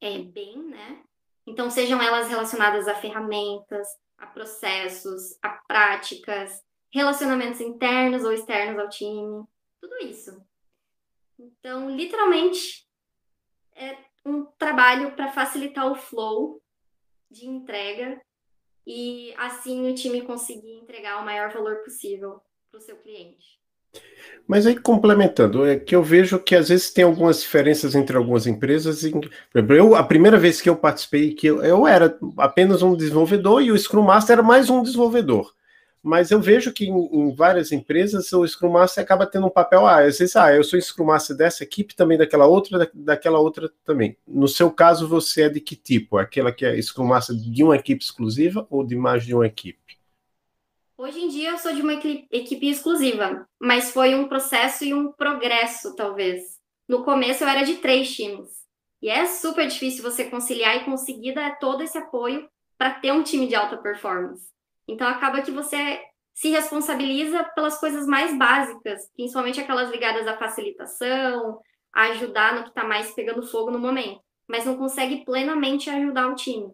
é, 0.00 0.18
bem, 0.18 0.56
né? 0.56 1.02
Então, 1.46 1.68
sejam 1.68 2.00
elas 2.00 2.28
relacionadas 2.28 2.88
a 2.88 2.94
ferramentas, 2.94 3.88
a 4.16 4.26
processos, 4.26 5.36
a 5.42 5.48
práticas, 5.66 6.62
relacionamentos 6.92 7.60
internos 7.60 8.24
ou 8.24 8.32
externos 8.32 8.78
ao 8.78 8.88
time, 8.88 9.44
tudo 9.80 9.96
isso. 9.98 10.40
Então, 11.38 11.90
literalmente, 11.90 12.86
é 13.74 13.96
um 14.24 14.44
trabalho 14.58 15.12
para 15.12 15.32
facilitar 15.32 15.90
o 15.90 15.94
flow 15.94 16.60
de 17.30 17.46
entrega 17.46 18.20
e 18.86 19.32
assim 19.36 19.90
o 19.90 19.94
time 19.94 20.22
conseguir 20.22 20.72
entregar 20.72 21.20
o 21.20 21.24
maior 21.24 21.52
valor 21.52 21.76
possível 21.76 22.40
para 22.70 22.78
o 22.78 22.82
seu 22.82 22.96
cliente. 22.96 23.60
Mas 24.46 24.66
aí, 24.66 24.78
complementando, 24.78 25.66
é 25.66 25.78
que 25.78 25.94
eu 25.94 26.02
vejo 26.02 26.38
que 26.38 26.54
às 26.54 26.68
vezes 26.68 26.92
tem 26.92 27.04
algumas 27.04 27.40
diferenças 27.40 27.94
entre 27.94 28.16
algumas 28.16 28.46
empresas. 28.46 29.02
Eu, 29.76 29.94
a 29.96 30.02
primeira 30.02 30.38
vez 30.38 30.60
que 30.60 30.68
eu 30.68 30.76
participei, 30.76 31.34
que 31.34 31.46
eu, 31.46 31.62
eu 31.62 31.86
era 31.86 32.16
apenas 32.38 32.82
um 32.82 32.96
desenvolvedor 32.96 33.62
e 33.62 33.72
o 33.72 33.78
Scrum 33.78 34.02
Master 34.02 34.34
era 34.34 34.42
mais 34.42 34.70
um 34.70 34.82
desenvolvedor 34.82 35.52
mas 36.02 36.30
eu 36.30 36.40
vejo 36.40 36.72
que 36.72 36.86
em, 36.86 36.92
em, 36.92 37.34
várias 37.34 37.72
empresas 37.72 38.32
o 38.32 38.46
Scrum 38.46 38.70
Master 38.70 39.04
acaba 39.04 39.26
tendo 39.26 39.46
um 39.46 39.50
papel, 39.50 39.86
ah, 39.86 40.00
às 40.00 40.18
vezes, 40.18 40.34
ah, 40.36 40.54
eu 40.54 40.64
sou 40.64 40.80
Scrum 40.80 41.06
Master 41.06 41.36
dessa 41.36 41.62
equipe, 41.62 41.94
também 41.94 42.16
daquela 42.16 42.46
outra, 42.46 42.78
da, 42.78 42.88
daquela 42.92 43.38
outra 43.38 43.70
também. 43.84 44.16
No 44.26 44.48
seu 44.48 44.70
caso, 44.70 45.06
você 45.06 45.42
é 45.42 45.48
de 45.48 45.60
que 45.60 45.76
tipo? 45.76 46.16
Aquela 46.16 46.52
que 46.52 46.64
é 46.64 46.80
Scrum 46.80 47.06
Master 47.06 47.36
de 47.36 47.62
uma 47.62 47.76
equipe 47.76 48.02
exclusiva 48.02 48.66
ou 48.70 48.84
de 48.84 48.96
mais 48.96 49.24
de 49.24 49.34
uma 49.34 49.46
equipe? 49.46 49.98
Hoje 50.96 51.18
em 51.18 51.28
dia 51.28 51.50
eu 51.50 51.58
sou 51.58 51.74
de 51.74 51.80
uma 51.80 51.94
equipe 51.94 52.68
exclusiva, 52.68 53.46
mas 53.58 53.90
foi 53.90 54.14
um 54.14 54.28
processo 54.28 54.84
e 54.84 54.92
um 54.92 55.10
progresso, 55.12 55.96
talvez. 55.96 56.58
No 56.86 57.04
começo 57.04 57.42
eu 57.42 57.48
era 57.48 57.62
de 57.62 57.76
três 57.76 58.14
times. 58.14 58.48
E 59.02 59.08
é 59.08 59.24
super 59.26 59.66
difícil 59.66 60.02
você 60.02 60.24
conciliar 60.24 60.76
e 60.76 60.84
conseguir 60.84 61.34
dar 61.34 61.58
todo 61.58 61.82
esse 61.82 61.96
apoio 61.96 62.46
para 62.76 62.90
ter 62.90 63.12
um 63.12 63.22
time 63.22 63.46
de 63.46 63.54
alta 63.54 63.78
performance. 63.78 64.50
Então 64.90 65.06
acaba 65.06 65.42
que 65.42 65.52
você 65.52 66.02
se 66.34 66.48
responsabiliza 66.48 67.44
pelas 67.54 67.78
coisas 67.78 68.06
mais 68.06 68.36
básicas, 68.36 69.08
principalmente 69.14 69.60
aquelas 69.60 69.90
ligadas 69.90 70.26
à 70.26 70.36
facilitação, 70.36 71.60
a 71.92 72.04
ajudar 72.08 72.54
no 72.54 72.62
que 72.64 72.70
está 72.70 72.82
mais 72.82 73.12
pegando 73.12 73.46
fogo 73.46 73.70
no 73.70 73.78
momento, 73.78 74.20
mas 74.48 74.64
não 74.64 74.76
consegue 74.76 75.24
plenamente 75.24 75.88
ajudar 75.90 76.28
o 76.28 76.34
time. 76.34 76.72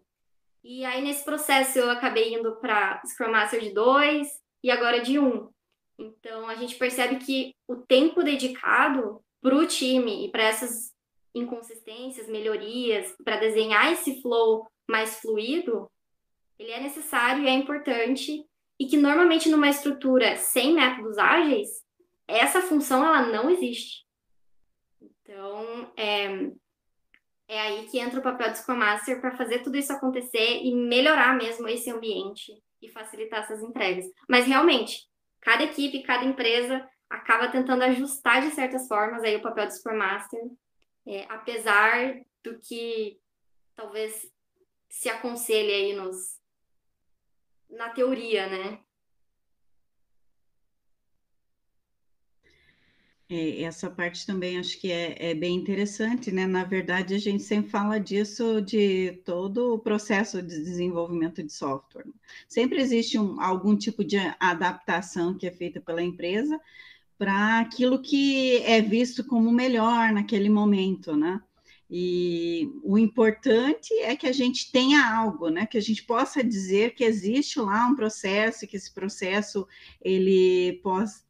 E 0.63 0.83
aí, 0.83 1.01
nesse 1.01 1.23
processo, 1.23 1.77
eu 1.77 1.89
acabei 1.89 2.33
indo 2.33 2.55
para 2.57 3.01
Scrum 3.05 3.31
Master 3.31 3.59
de 3.59 3.73
2 3.73 4.27
e 4.63 4.71
agora 4.71 4.99
de 4.99 5.19
1. 5.19 5.25
Um. 5.25 5.49
Então, 5.99 6.47
a 6.47 6.55
gente 6.55 6.75
percebe 6.75 7.17
que 7.17 7.53
o 7.67 7.75
tempo 7.75 8.23
dedicado 8.23 9.21
para 9.41 9.55
o 9.55 9.65
time 9.65 10.25
e 10.25 10.31
para 10.31 10.43
essas 10.43 10.91
inconsistências, 11.33 12.27
melhorias, 12.27 13.15
para 13.23 13.37
desenhar 13.37 13.91
esse 13.93 14.21
flow 14.21 14.67
mais 14.89 15.19
fluido, 15.19 15.89
ele 16.57 16.71
é 16.71 16.79
necessário 16.79 17.43
e 17.43 17.47
é 17.47 17.51
importante 17.51 18.45
e 18.79 18.85
que 18.85 18.97
normalmente 18.97 19.49
numa 19.49 19.69
estrutura 19.69 20.35
sem 20.35 20.73
métodos 20.73 21.17
ágeis, 21.17 21.67
essa 22.27 22.61
função 22.61 23.05
ela 23.05 23.25
não 23.27 23.49
existe. 23.49 24.05
Então, 25.01 25.91
é, 25.95 26.51
é 27.47 27.59
aí 27.61 27.87
que 27.87 27.99
entra 27.99 28.19
o 28.19 28.23
papel 28.23 28.51
do 28.51 28.57
Scrum 28.57 28.75
Master 28.75 29.19
para 29.19 29.35
fazer 29.35 29.59
tudo 29.59 29.77
isso 29.77 29.91
acontecer 29.91 30.61
e 30.63 30.73
melhorar 30.73 31.35
mesmo 31.35 31.67
esse 31.67 31.89
ambiente 31.89 32.51
e 32.81 32.89
facilitar 32.89 33.43
essas 33.43 33.61
entregas. 33.61 34.05
Mas 34.27 34.45
realmente, 34.45 35.07
cada 35.41 35.63
equipe, 35.63 36.03
cada 36.03 36.25
empresa 36.25 36.87
acaba 37.09 37.47
tentando 37.47 37.83
ajustar 37.83 38.41
de 38.41 38.51
certas 38.51 38.87
formas 38.87 39.23
aí 39.23 39.35
o 39.35 39.41
papel 39.41 39.65
do 39.65 39.73
Scrum 39.73 39.97
Master, 39.97 40.41
é, 41.05 41.25
apesar 41.29 42.21
do 42.43 42.59
que 42.59 43.17
talvez 43.75 44.29
se 44.89 45.09
aconselhe 45.09 45.71
aí 45.71 45.93
nos, 45.93 46.39
na 47.69 47.89
teoria, 47.89 48.47
né? 48.47 48.79
É, 53.29 53.63
essa 53.63 53.89
parte 53.89 54.25
também 54.25 54.57
acho 54.57 54.79
que 54.79 54.89
é, 54.89 55.31
é, 55.31 55.33
bem 55.33 55.55
interessante, 55.55 56.31
né? 56.31 56.47
Na 56.47 56.63
verdade, 56.63 57.13
a 57.13 57.17
gente 57.17 57.43
sempre 57.43 57.69
fala 57.69 57.99
disso 57.99 58.61
de 58.61 59.21
todo 59.25 59.73
o 59.73 59.79
processo 59.79 60.41
de 60.41 60.63
desenvolvimento 60.63 61.43
de 61.43 61.51
software. 61.51 62.05
Sempre 62.47 62.79
existe 62.81 63.19
um, 63.19 63.41
algum 63.41 63.75
tipo 63.75 64.03
de 64.03 64.17
adaptação 64.39 65.37
que 65.37 65.45
é 65.45 65.51
feita 65.51 65.81
pela 65.81 66.01
empresa 66.01 66.59
para 67.17 67.59
aquilo 67.59 68.01
que 68.01 68.57
é 68.59 68.81
visto 68.81 69.25
como 69.25 69.51
melhor 69.51 70.13
naquele 70.13 70.49
momento, 70.49 71.15
né? 71.15 71.41
E 71.89 72.69
o 72.83 72.97
importante 72.97 73.93
é 73.99 74.13
que 74.15 74.27
a 74.27 74.33
gente 74.33 74.71
tenha 74.71 75.09
algo, 75.09 75.47
né? 75.49 75.65
Que 75.65 75.77
a 75.77 75.81
gente 75.81 76.03
possa 76.03 76.43
dizer 76.43 76.93
que 76.93 77.03
existe 77.03 77.59
lá 77.59 77.87
um 77.87 77.95
processo, 77.95 78.67
que 78.67 78.75
esse 78.75 78.93
processo 78.93 79.65
ele 80.01 80.81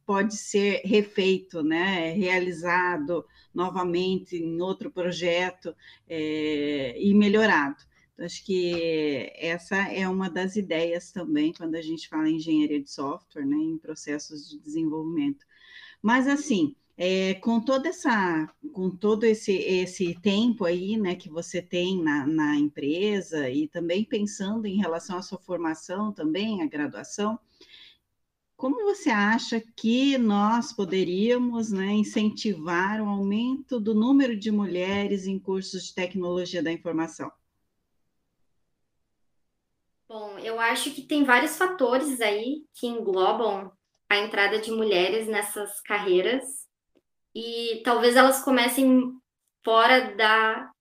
pode, 0.04 0.36
ser 0.36 0.80
refeito, 0.84 1.62
né? 1.62 2.10
Realizado 2.12 3.24
novamente 3.54 4.36
em 4.36 4.60
outro 4.60 4.90
projeto 4.90 5.74
é, 6.08 6.96
e 7.00 7.14
melhorado. 7.14 7.76
Então, 8.14 8.26
acho 8.26 8.44
que 8.44 9.32
essa 9.36 9.76
é 9.76 10.08
uma 10.08 10.28
das 10.28 10.56
ideias 10.56 11.12
também 11.12 11.52
quando 11.52 11.76
a 11.76 11.82
gente 11.82 12.08
fala 12.08 12.28
em 12.28 12.34
engenharia 12.34 12.80
de 12.82 12.90
software, 12.90 13.46
né? 13.46 13.56
Em 13.56 13.78
processos 13.78 14.50
de 14.50 14.58
desenvolvimento. 14.58 15.46
Mas 16.02 16.26
assim, 16.26 16.74
é, 17.00 17.34
com 17.34 17.60
toda 17.60 17.88
essa, 17.88 18.52
com 18.72 18.90
todo 18.90 19.22
esse, 19.22 19.52
esse 19.52 20.20
tempo 20.20 20.64
aí, 20.64 20.96
né, 20.96 21.14
que 21.14 21.30
você 21.30 21.62
tem 21.62 22.02
na, 22.02 22.26
na 22.26 22.56
empresa 22.56 23.48
e 23.48 23.68
também 23.68 24.04
pensando 24.04 24.66
em 24.66 24.78
relação 24.78 25.16
à 25.16 25.22
sua 25.22 25.38
formação 25.38 26.12
também, 26.12 26.60
a 26.60 26.66
graduação, 26.66 27.38
como 28.56 28.82
você 28.82 29.10
acha 29.10 29.62
que 29.76 30.18
nós 30.18 30.72
poderíamos 30.72 31.70
né, 31.70 31.92
incentivar 31.92 33.00
o 33.00 33.08
aumento 33.08 33.78
do 33.78 33.94
número 33.94 34.36
de 34.36 34.50
mulheres 34.50 35.28
em 35.28 35.38
cursos 35.38 35.84
de 35.84 35.94
tecnologia 35.94 36.60
da 36.60 36.72
informação? 36.72 37.30
Bom, 40.08 40.36
eu 40.40 40.58
acho 40.58 40.90
que 40.92 41.02
tem 41.02 41.22
vários 41.22 41.56
fatores 41.56 42.20
aí 42.20 42.64
que 42.74 42.88
englobam 42.88 43.70
a 44.08 44.16
entrada 44.16 44.58
de 44.58 44.72
mulheres 44.72 45.28
nessas 45.28 45.80
carreiras 45.82 46.67
e 47.40 47.80
talvez 47.84 48.16
elas 48.16 48.42
comecem 48.42 49.12
fora 49.64 50.12
da 50.16 50.72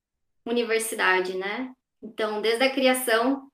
universidade, 0.44 1.38
né? 1.38 1.72
Então, 2.02 2.42
desde 2.42 2.64
a 2.64 2.74
criação 2.74 3.48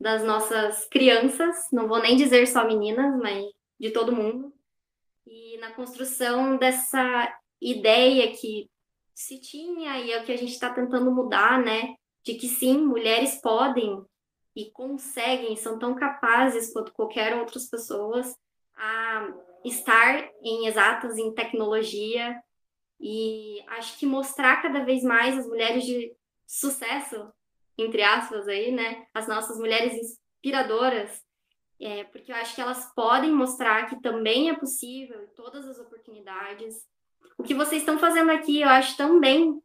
das 0.00 0.24
nossas 0.24 0.86
crianças, 0.86 1.54
não 1.70 1.86
vou 1.86 2.00
nem 2.00 2.16
dizer 2.16 2.46
só 2.46 2.66
meninas, 2.66 3.14
mas 3.20 3.44
de 3.78 3.90
todo 3.90 4.16
mundo, 4.16 4.54
e 5.26 5.58
na 5.58 5.72
construção 5.72 6.56
dessa 6.56 7.30
ideia 7.60 8.34
que 8.34 8.70
se 9.14 9.38
tinha 9.38 9.98
e 9.98 10.12
é 10.12 10.22
o 10.22 10.24
que 10.24 10.32
a 10.32 10.38
gente 10.38 10.52
está 10.52 10.72
tentando 10.72 11.12
mudar, 11.12 11.62
né? 11.62 11.94
De 12.22 12.36
que 12.36 12.48
sim, 12.48 12.78
mulheres 12.78 13.38
podem 13.42 14.02
e 14.54 14.70
conseguem, 14.70 15.56
são 15.56 15.78
tão 15.78 15.94
capazes 15.94 16.72
quanto 16.72 16.94
qualquer 16.94 17.36
outras 17.36 17.68
pessoas 17.68 18.34
a 18.74 19.28
estar 19.62 20.26
em 20.42 20.66
exatas, 20.66 21.18
em 21.18 21.34
tecnologia, 21.34 22.42
e 23.00 23.62
acho 23.68 23.98
que 23.98 24.06
mostrar 24.06 24.62
cada 24.62 24.84
vez 24.84 25.02
mais 25.02 25.36
as 25.38 25.46
mulheres 25.46 25.84
de 25.84 26.12
sucesso, 26.46 27.32
entre 27.76 28.02
aspas, 28.02 28.48
aí, 28.48 28.72
né? 28.72 29.06
As 29.12 29.28
nossas 29.28 29.58
mulheres 29.58 29.94
inspiradoras, 29.94 31.22
é, 31.80 32.04
porque 32.04 32.32
eu 32.32 32.36
acho 32.36 32.54
que 32.54 32.60
elas 32.60 32.92
podem 32.94 33.30
mostrar 33.30 33.86
que 33.86 34.00
também 34.00 34.48
é 34.48 34.54
possível 34.54 35.28
todas 35.34 35.68
as 35.68 35.78
oportunidades. 35.78 36.74
O 37.36 37.42
que 37.42 37.54
vocês 37.54 37.82
estão 37.82 37.98
fazendo 37.98 38.30
aqui, 38.30 38.62
eu 38.62 38.68
acho 38.68 38.96
também 38.96 39.60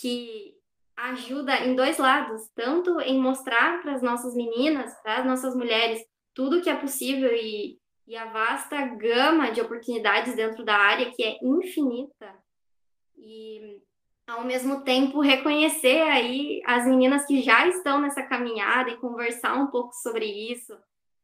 que 0.00 0.54
ajuda 0.96 1.58
em 1.58 1.74
dois 1.74 1.98
lados, 1.98 2.48
tanto 2.54 3.00
em 3.00 3.18
mostrar 3.20 3.82
para 3.82 3.94
as 3.94 4.02
nossas 4.02 4.34
meninas, 4.34 4.94
para 5.02 5.18
as 5.18 5.26
nossas 5.26 5.54
mulheres, 5.54 6.04
tudo 6.32 6.60
que 6.60 6.70
é 6.70 6.74
possível 6.74 7.32
e, 7.32 7.78
e 8.06 8.16
a 8.16 8.26
vasta 8.26 8.84
gama 8.86 9.50
de 9.50 9.60
oportunidades 9.60 10.34
dentro 10.34 10.64
da 10.64 10.76
área 10.76 11.10
que 11.12 11.22
é 11.22 11.38
infinita. 11.42 12.43
E 13.26 13.80
ao 14.26 14.44
mesmo 14.44 14.82
tempo 14.82 15.20
reconhecer 15.20 16.02
aí 16.02 16.62
as 16.66 16.86
meninas 16.86 17.26
que 17.26 17.42
já 17.42 17.66
estão 17.66 18.00
nessa 18.00 18.22
caminhada 18.22 18.90
e 18.90 18.96
conversar 18.98 19.54
um 19.54 19.68
pouco 19.68 19.94
sobre 19.94 20.26
isso. 20.26 20.76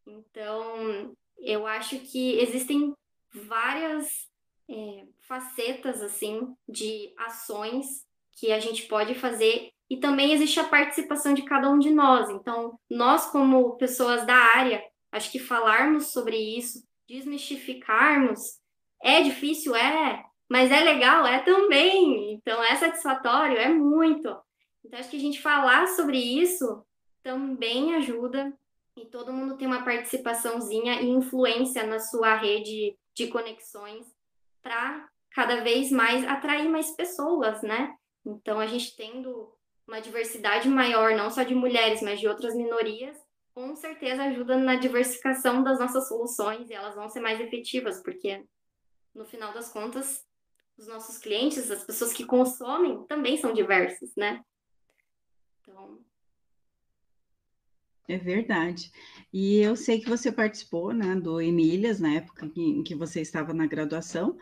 Então, 0.07 1.15
eu 1.39 1.67
acho 1.67 1.99
que 2.01 2.39
existem 2.39 2.95
várias 3.33 4.29
é, 4.69 5.05
facetas 5.21 6.03
assim 6.03 6.55
de 6.69 7.13
ações 7.19 8.07
que 8.33 8.51
a 8.51 8.59
gente 8.59 8.87
pode 8.87 9.15
fazer 9.15 9.71
e 9.89 9.97
também 9.97 10.33
existe 10.33 10.59
a 10.61 10.69
participação 10.69 11.35
de 11.35 11.43
cada 11.43 11.69
um 11.71 11.79
de 11.79 11.91
nós. 11.91 12.31
Então, 12.31 12.79
nós 12.89 13.27
como 13.27 13.77
pessoas 13.77 14.25
da 14.25 14.35
área, 14.35 14.83
acho 15.13 15.31
que 15.31 15.39
falarmos 15.39 16.13
sobre 16.13 16.37
isso, 16.37 16.87
desmistificarmos, 17.09 18.61
é 19.03 19.23
difícil, 19.23 19.75
é, 19.75 20.25
mas 20.51 20.73
é 20.73 20.81
legal, 20.81 21.25
é 21.25 21.39
também. 21.39 22.33
Então, 22.33 22.61
é 22.65 22.75
satisfatório, 22.75 23.57
é 23.57 23.69
muito. 23.69 24.37
Então, 24.85 24.99
acho 24.99 25.09
que 25.09 25.17
a 25.17 25.21
gente 25.21 25.41
falar 25.41 25.87
sobre 25.87 26.19
isso 26.19 26.85
também 27.23 27.95
ajuda 27.95 28.53
e 28.97 29.07
todo 29.07 29.33
mundo 29.33 29.57
tem 29.57 29.69
uma 29.69 29.85
participaçãozinha 29.85 31.01
e 31.03 31.09
influência 31.09 31.87
na 31.87 32.01
sua 32.01 32.35
rede 32.35 32.97
de 33.15 33.29
conexões 33.29 34.05
para 34.61 35.09
cada 35.31 35.63
vez 35.63 35.93
mais 35.93 36.27
atrair 36.27 36.69
mais 36.69 36.91
pessoas, 36.97 37.63
né? 37.63 37.95
Então, 38.27 38.59
a 38.59 38.67
gente 38.67 38.97
tendo 38.97 39.55
uma 39.87 40.01
diversidade 40.01 40.69
maior, 40.69 41.15
não 41.15 41.31
só 41.31 41.45
de 41.45 41.55
mulheres, 41.55 42.03
mas 42.03 42.19
de 42.19 42.27
outras 42.27 42.57
minorias, 42.57 43.17
com 43.55 43.77
certeza 43.77 44.25
ajuda 44.25 44.57
na 44.57 44.75
diversificação 44.75 45.63
das 45.63 45.79
nossas 45.79 46.09
soluções 46.09 46.69
e 46.69 46.75
elas 46.75 46.97
vão 46.97 47.09
ser 47.09 47.21
mais 47.21 47.41
efetivas, 47.41 48.03
porque 48.03 48.45
no 49.15 49.25
final 49.25 49.53
das 49.53 49.73
contas, 49.73 50.25
os 50.81 50.89
nossos 50.89 51.19
clientes, 51.19 51.71
as 51.71 51.85
pessoas 51.85 52.11
que 52.13 52.25
consomem, 52.25 53.05
também 53.07 53.37
são 53.37 53.53
diversas, 53.53 54.11
né? 54.17 54.43
Então. 55.61 55.99
É 58.09 58.17
verdade. 58.17 58.91
E 59.31 59.59
eu 59.59 59.77
sei 59.77 60.01
que 60.01 60.09
você 60.09 60.33
participou 60.33 60.95
né, 60.95 61.15
do 61.15 61.39
Emílias 61.41 62.01
na 62.01 62.15
época 62.15 62.51
em 62.57 62.83
que 62.83 62.95
você 62.95 63.21
estava 63.21 63.53
na 63.53 63.67
graduação, 63.67 64.39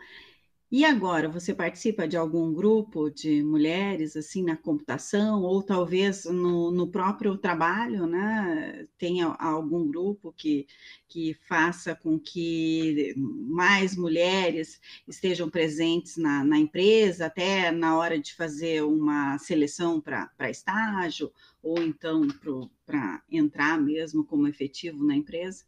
e 0.71 0.85
agora, 0.85 1.27
você 1.27 1.53
participa 1.53 2.07
de 2.07 2.15
algum 2.15 2.53
grupo 2.53 3.09
de 3.09 3.41
mulheres, 3.43 4.15
assim, 4.15 4.43
na 4.43 4.55
computação, 4.55 5.41
ou 5.41 5.63
talvez 5.63 6.25
no, 6.25 6.69
no 6.69 6.87
próprio 6.91 7.35
trabalho, 7.37 8.05
né? 8.05 8.87
Tenha 8.95 9.27
algum 9.39 9.87
grupo 9.87 10.31
que, 10.31 10.67
que 11.07 11.33
faça 11.47 11.95
com 11.95 12.19
que 12.19 13.15
mais 13.17 13.95
mulheres 13.97 14.79
estejam 15.07 15.49
presentes 15.49 16.17
na, 16.17 16.43
na 16.43 16.59
empresa, 16.59 17.25
até 17.25 17.71
na 17.71 17.97
hora 17.97 18.19
de 18.19 18.35
fazer 18.35 18.83
uma 18.83 19.39
seleção 19.39 19.99
para 19.99 20.51
estágio, 20.51 21.31
ou 21.63 21.81
então 21.81 22.27
para 22.85 23.23
entrar 23.29 23.81
mesmo 23.81 24.23
como 24.23 24.47
efetivo 24.47 25.03
na 25.03 25.15
empresa? 25.15 25.65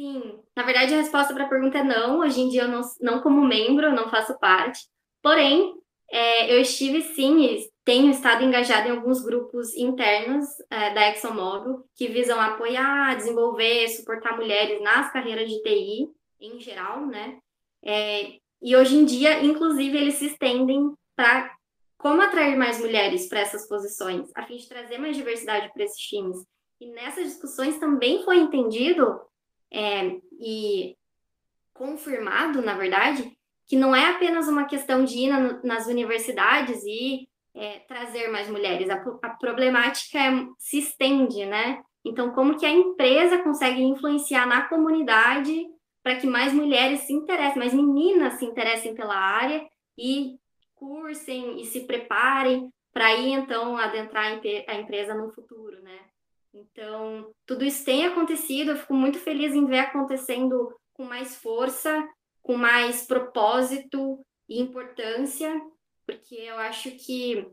Sim, 0.00 0.40
na 0.56 0.62
verdade 0.62 0.94
a 0.94 0.96
resposta 0.96 1.34
para 1.34 1.44
a 1.44 1.48
pergunta 1.48 1.76
é 1.76 1.84
não. 1.84 2.20
Hoje 2.20 2.40
em 2.40 2.48
dia 2.48 2.62
eu 2.62 2.68
não, 2.68 2.80
não 3.02 3.20
como 3.20 3.46
membro, 3.46 3.94
não 3.94 4.08
faço 4.08 4.38
parte. 4.38 4.88
Porém, 5.22 5.74
é, 6.10 6.54
eu 6.54 6.58
estive 6.58 7.02
sim 7.02 7.44
e 7.44 7.70
tenho 7.84 8.10
estado 8.10 8.42
engajada 8.42 8.88
em 8.88 8.92
alguns 8.92 9.22
grupos 9.22 9.76
internos 9.76 10.46
é, 10.70 10.94
da 10.94 11.10
ExxonMobil 11.10 11.84
que 11.94 12.08
visam 12.08 12.40
apoiar, 12.40 13.14
desenvolver, 13.14 13.88
suportar 13.88 14.38
mulheres 14.38 14.80
nas 14.80 15.12
carreiras 15.12 15.50
de 15.50 15.60
TI 15.60 16.08
em 16.40 16.58
geral, 16.58 17.04
né? 17.04 17.38
É, 17.84 18.38
e 18.62 18.74
hoje 18.74 18.96
em 18.96 19.04
dia, 19.04 19.42
inclusive, 19.44 19.98
eles 19.98 20.14
se 20.14 20.28
estendem 20.28 20.94
para 21.14 21.54
como 21.98 22.22
atrair 22.22 22.56
mais 22.56 22.80
mulheres 22.80 23.28
para 23.28 23.40
essas 23.40 23.68
posições, 23.68 24.30
a 24.34 24.46
fim 24.46 24.56
de 24.56 24.66
trazer 24.66 24.96
mais 24.96 25.14
diversidade 25.14 25.70
para 25.74 25.84
esses 25.84 26.00
times. 26.00 26.38
E 26.80 26.86
nessas 26.86 27.24
discussões 27.24 27.78
também 27.78 28.24
foi 28.24 28.38
entendido 28.38 29.20
é, 29.72 30.18
e 30.40 30.96
confirmado, 31.72 32.60
na 32.60 32.74
verdade, 32.74 33.30
que 33.66 33.76
não 33.76 33.94
é 33.94 34.10
apenas 34.10 34.48
uma 34.48 34.64
questão 34.64 35.04
de 35.04 35.18
ir 35.18 35.28
na, 35.28 35.62
nas 35.62 35.86
universidades 35.86 36.82
e 36.84 37.28
é, 37.54 37.78
trazer 37.80 38.28
mais 38.28 38.48
mulheres. 38.48 38.90
A, 38.90 39.02
a 39.22 39.30
problemática 39.30 40.18
é, 40.18 40.46
se 40.58 40.78
estende, 40.78 41.46
né? 41.46 41.82
Então, 42.04 42.32
como 42.32 42.58
que 42.58 42.66
a 42.66 42.70
empresa 42.70 43.42
consegue 43.42 43.82
influenciar 43.82 44.46
na 44.46 44.68
comunidade 44.68 45.66
para 46.02 46.16
que 46.16 46.26
mais 46.26 46.52
mulheres 46.52 47.00
se 47.00 47.12
interessem, 47.12 47.58
mais 47.58 47.74
meninas 47.74 48.34
se 48.34 48.44
interessem 48.44 48.94
pela 48.94 49.14
área 49.14 49.66
e 49.98 50.38
cursem 50.74 51.60
e 51.60 51.66
se 51.66 51.86
preparem 51.86 52.72
para 52.92 53.14
ir, 53.14 53.32
então, 53.32 53.76
adentrar 53.76 54.40
a 54.66 54.74
empresa 54.74 55.14
no 55.14 55.30
futuro, 55.32 55.80
né? 55.82 56.09
Então, 56.52 57.30
tudo 57.46 57.64
isso 57.64 57.84
tem 57.84 58.06
acontecido, 58.06 58.72
eu 58.72 58.76
fico 58.76 58.94
muito 58.94 59.18
feliz 59.18 59.54
em 59.54 59.66
ver 59.66 59.80
acontecendo 59.80 60.74
com 60.92 61.04
mais 61.04 61.36
força, 61.36 62.06
com 62.42 62.56
mais 62.56 63.06
propósito 63.06 64.20
e 64.48 64.60
importância, 64.60 65.60
porque 66.04 66.34
eu 66.34 66.56
acho 66.56 66.90
que 66.92 67.46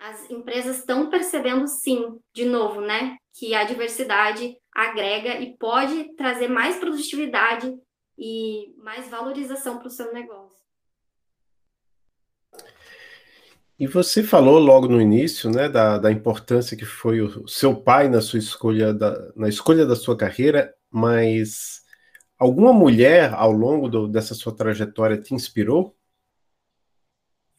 as 0.00 0.28
empresas 0.28 0.78
estão 0.78 1.08
percebendo 1.08 1.68
sim, 1.68 2.18
de 2.34 2.44
novo, 2.44 2.80
né, 2.80 3.16
que 3.32 3.54
a 3.54 3.62
diversidade 3.62 4.56
agrega 4.74 5.38
e 5.38 5.56
pode 5.56 6.12
trazer 6.16 6.48
mais 6.48 6.76
produtividade 6.76 7.72
e 8.18 8.74
mais 8.78 9.08
valorização 9.08 9.78
para 9.78 9.86
o 9.86 9.90
seu 9.90 10.12
negócio. 10.12 10.41
E 13.82 13.86
você 13.88 14.22
falou 14.22 14.60
logo 14.60 14.86
no 14.86 15.00
início, 15.00 15.50
né, 15.50 15.68
da, 15.68 15.98
da 15.98 16.12
importância 16.12 16.76
que 16.76 16.84
foi 16.84 17.20
o 17.20 17.48
seu 17.48 17.74
pai 17.74 18.08
na 18.08 18.20
sua 18.20 18.38
escolha, 18.38 18.94
da, 18.94 19.32
na 19.34 19.48
escolha 19.48 19.84
da 19.84 19.96
sua 19.96 20.16
carreira, 20.16 20.72
mas 20.88 21.82
alguma 22.38 22.72
mulher 22.72 23.34
ao 23.34 23.50
longo 23.50 23.88
do, 23.88 24.06
dessa 24.06 24.34
sua 24.34 24.54
trajetória 24.54 25.20
te 25.20 25.34
inspirou? 25.34 25.96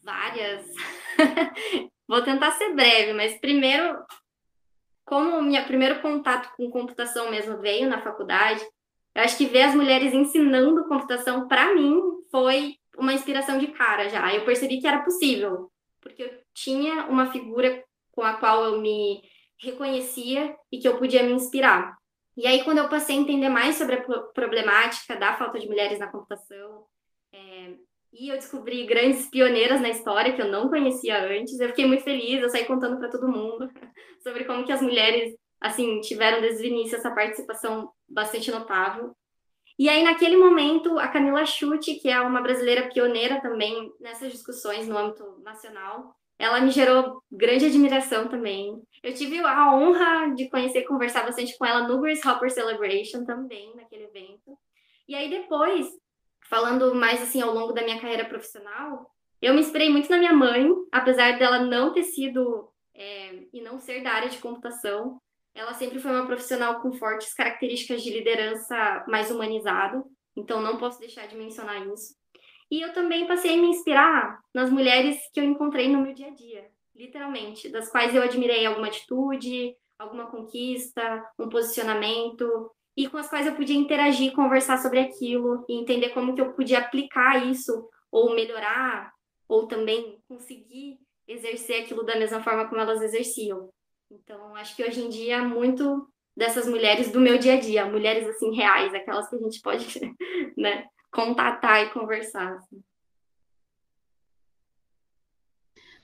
Várias. 0.02 0.64
Vou 2.08 2.22
tentar 2.22 2.52
ser 2.52 2.72
breve, 2.74 3.12
mas 3.12 3.38
primeiro, 3.38 3.94
como 5.04 5.42
meu 5.42 5.62
primeiro 5.64 6.00
contato 6.00 6.56
com 6.56 6.70
computação 6.70 7.30
mesmo 7.30 7.58
veio 7.58 7.86
na 7.86 8.00
faculdade, 8.00 8.64
eu 9.14 9.22
acho 9.22 9.36
que 9.36 9.44
ver 9.44 9.64
as 9.64 9.74
mulheres 9.74 10.14
ensinando 10.14 10.88
computação 10.88 11.46
para 11.46 11.74
mim 11.74 12.00
foi 12.30 12.76
uma 12.96 13.12
inspiração 13.12 13.58
de 13.58 13.66
cara 13.66 14.08
já. 14.08 14.34
Eu 14.34 14.46
percebi 14.46 14.80
que 14.80 14.86
era 14.86 15.04
possível 15.04 15.70
porque 16.04 16.22
eu 16.22 16.30
tinha 16.52 17.06
uma 17.06 17.32
figura 17.32 17.82
com 18.12 18.22
a 18.22 18.34
qual 18.34 18.64
eu 18.64 18.80
me 18.80 19.20
reconhecia 19.58 20.54
e 20.70 20.78
que 20.78 20.86
eu 20.86 20.98
podia 20.98 21.22
me 21.22 21.32
inspirar. 21.32 21.96
E 22.36 22.46
aí, 22.46 22.62
quando 22.62 22.78
eu 22.78 22.88
passei 22.88 23.16
a 23.16 23.20
entender 23.20 23.48
mais 23.48 23.76
sobre 23.76 23.96
a 23.96 24.02
problemática 24.34 25.16
da 25.16 25.36
falta 25.36 25.58
de 25.58 25.66
mulheres 25.66 25.98
na 25.98 26.08
computação, 26.08 26.84
é, 27.32 27.74
e 28.12 28.28
eu 28.28 28.36
descobri 28.36 28.86
grandes 28.86 29.28
pioneiras 29.28 29.80
na 29.80 29.88
história 29.88 30.32
que 30.32 30.42
eu 30.42 30.50
não 30.50 30.68
conhecia 30.68 31.24
antes, 31.26 31.58
eu 31.58 31.68
fiquei 31.68 31.86
muito 31.86 32.04
feliz, 32.04 32.42
eu 32.42 32.50
saí 32.50 32.64
contando 32.64 32.98
para 32.98 33.08
todo 33.08 33.28
mundo 33.28 33.68
sobre 34.22 34.44
como 34.44 34.64
que 34.64 34.72
as 34.72 34.82
mulheres, 34.82 35.34
assim, 35.60 36.00
tiveram 36.00 36.40
desde 36.40 36.64
o 36.64 36.66
início 36.66 36.96
essa 36.96 37.10
participação 37.10 37.90
bastante 38.08 38.50
notável. 38.50 39.14
E 39.78 39.88
aí, 39.88 40.02
naquele 40.04 40.36
momento, 40.36 40.98
a 40.98 41.08
Camila 41.08 41.44
Chute, 41.44 41.96
que 41.96 42.08
é 42.08 42.20
uma 42.20 42.40
brasileira 42.40 42.88
pioneira 42.88 43.40
também 43.40 43.92
nessas 44.00 44.30
discussões 44.30 44.86
no 44.86 44.96
âmbito 44.96 45.40
nacional, 45.42 46.14
ela 46.38 46.60
me 46.60 46.70
gerou 46.70 47.22
grande 47.30 47.66
admiração 47.66 48.28
também. 48.28 48.82
Eu 49.02 49.14
tive 49.14 49.38
a 49.40 49.74
honra 49.74 50.34
de 50.34 50.48
conhecer 50.48 50.80
e 50.80 50.86
conversar 50.86 51.24
bastante 51.24 51.56
com 51.56 51.64
ela 51.64 51.86
no 51.86 52.00
Grace 52.00 52.26
Hopper 52.26 52.50
Celebration 52.50 53.24
também, 53.24 53.74
naquele 53.74 54.04
evento. 54.04 54.58
E 55.08 55.14
aí 55.14 55.28
depois, 55.28 55.86
falando 56.48 56.94
mais 56.94 57.22
assim 57.22 57.40
ao 57.40 57.52
longo 57.52 57.72
da 57.72 57.82
minha 57.82 58.00
carreira 58.00 58.24
profissional, 58.24 59.10
eu 59.40 59.54
me 59.54 59.60
inspirei 59.60 59.90
muito 59.90 60.10
na 60.10 60.18
minha 60.18 60.32
mãe, 60.32 60.68
apesar 60.90 61.38
dela 61.38 61.60
não 61.60 61.92
ter 61.92 62.04
sido 62.04 62.68
é, 62.94 63.44
e 63.52 63.60
não 63.60 63.78
ser 63.78 64.02
da 64.02 64.12
área 64.12 64.28
de 64.28 64.38
computação. 64.38 65.20
Ela 65.54 65.72
sempre 65.72 66.00
foi 66.00 66.10
uma 66.10 66.26
profissional 66.26 66.80
com 66.80 66.92
fortes 66.92 67.32
características 67.32 68.02
de 68.02 68.10
liderança 68.10 69.04
mais 69.06 69.30
humanizada, 69.30 70.02
então 70.36 70.60
não 70.60 70.78
posso 70.78 70.98
deixar 70.98 71.26
de 71.28 71.36
mencionar 71.36 71.86
isso. 71.86 72.14
E 72.70 72.80
eu 72.80 72.92
também 72.92 73.26
passei 73.26 73.54
a 73.54 73.56
me 73.56 73.68
inspirar 73.68 74.40
nas 74.52 74.68
mulheres 74.70 75.16
que 75.32 75.38
eu 75.38 75.44
encontrei 75.44 75.88
no 75.88 76.02
meu 76.02 76.12
dia 76.12 76.26
a 76.26 76.34
dia, 76.34 76.68
literalmente, 76.94 77.68
das 77.68 77.88
quais 77.88 78.14
eu 78.14 78.22
admirei 78.22 78.66
alguma 78.66 78.88
atitude, 78.88 79.76
alguma 79.98 80.26
conquista, 80.26 81.24
um 81.38 81.48
posicionamento, 81.48 82.70
e 82.96 83.08
com 83.08 83.16
as 83.16 83.28
quais 83.28 83.46
eu 83.46 83.54
podia 83.54 83.76
interagir, 83.76 84.32
conversar 84.32 84.78
sobre 84.78 85.00
aquilo 85.00 85.64
e 85.68 85.80
entender 85.80 86.10
como 86.10 86.34
que 86.34 86.40
eu 86.40 86.52
podia 86.52 86.78
aplicar 86.78 87.44
isso 87.46 87.88
ou 88.10 88.34
melhorar 88.34 89.12
ou 89.48 89.66
também 89.66 90.18
conseguir 90.28 90.98
exercer 91.26 91.82
aquilo 91.82 92.04
da 92.04 92.16
mesma 92.16 92.42
forma 92.42 92.68
como 92.68 92.80
elas 92.80 93.02
exerciam. 93.02 93.68
Então, 94.10 94.54
acho 94.56 94.76
que 94.76 94.84
hoje 94.84 95.00
em 95.00 95.08
dia 95.08 95.42
muito 95.42 96.08
dessas 96.36 96.66
mulheres 96.66 97.10
do 97.10 97.20
meu 97.20 97.38
dia 97.38 97.54
a 97.54 97.60
dia, 97.60 97.86
mulheres 97.86 98.28
assim 98.28 98.54
reais, 98.54 98.92
aquelas 98.92 99.28
que 99.28 99.36
a 99.36 99.38
gente 99.38 99.60
pode, 99.60 99.86
né, 100.56 100.86
contatar 101.10 101.84
e 101.84 101.90
conversar. 101.90 102.54
Assim. 102.54 102.82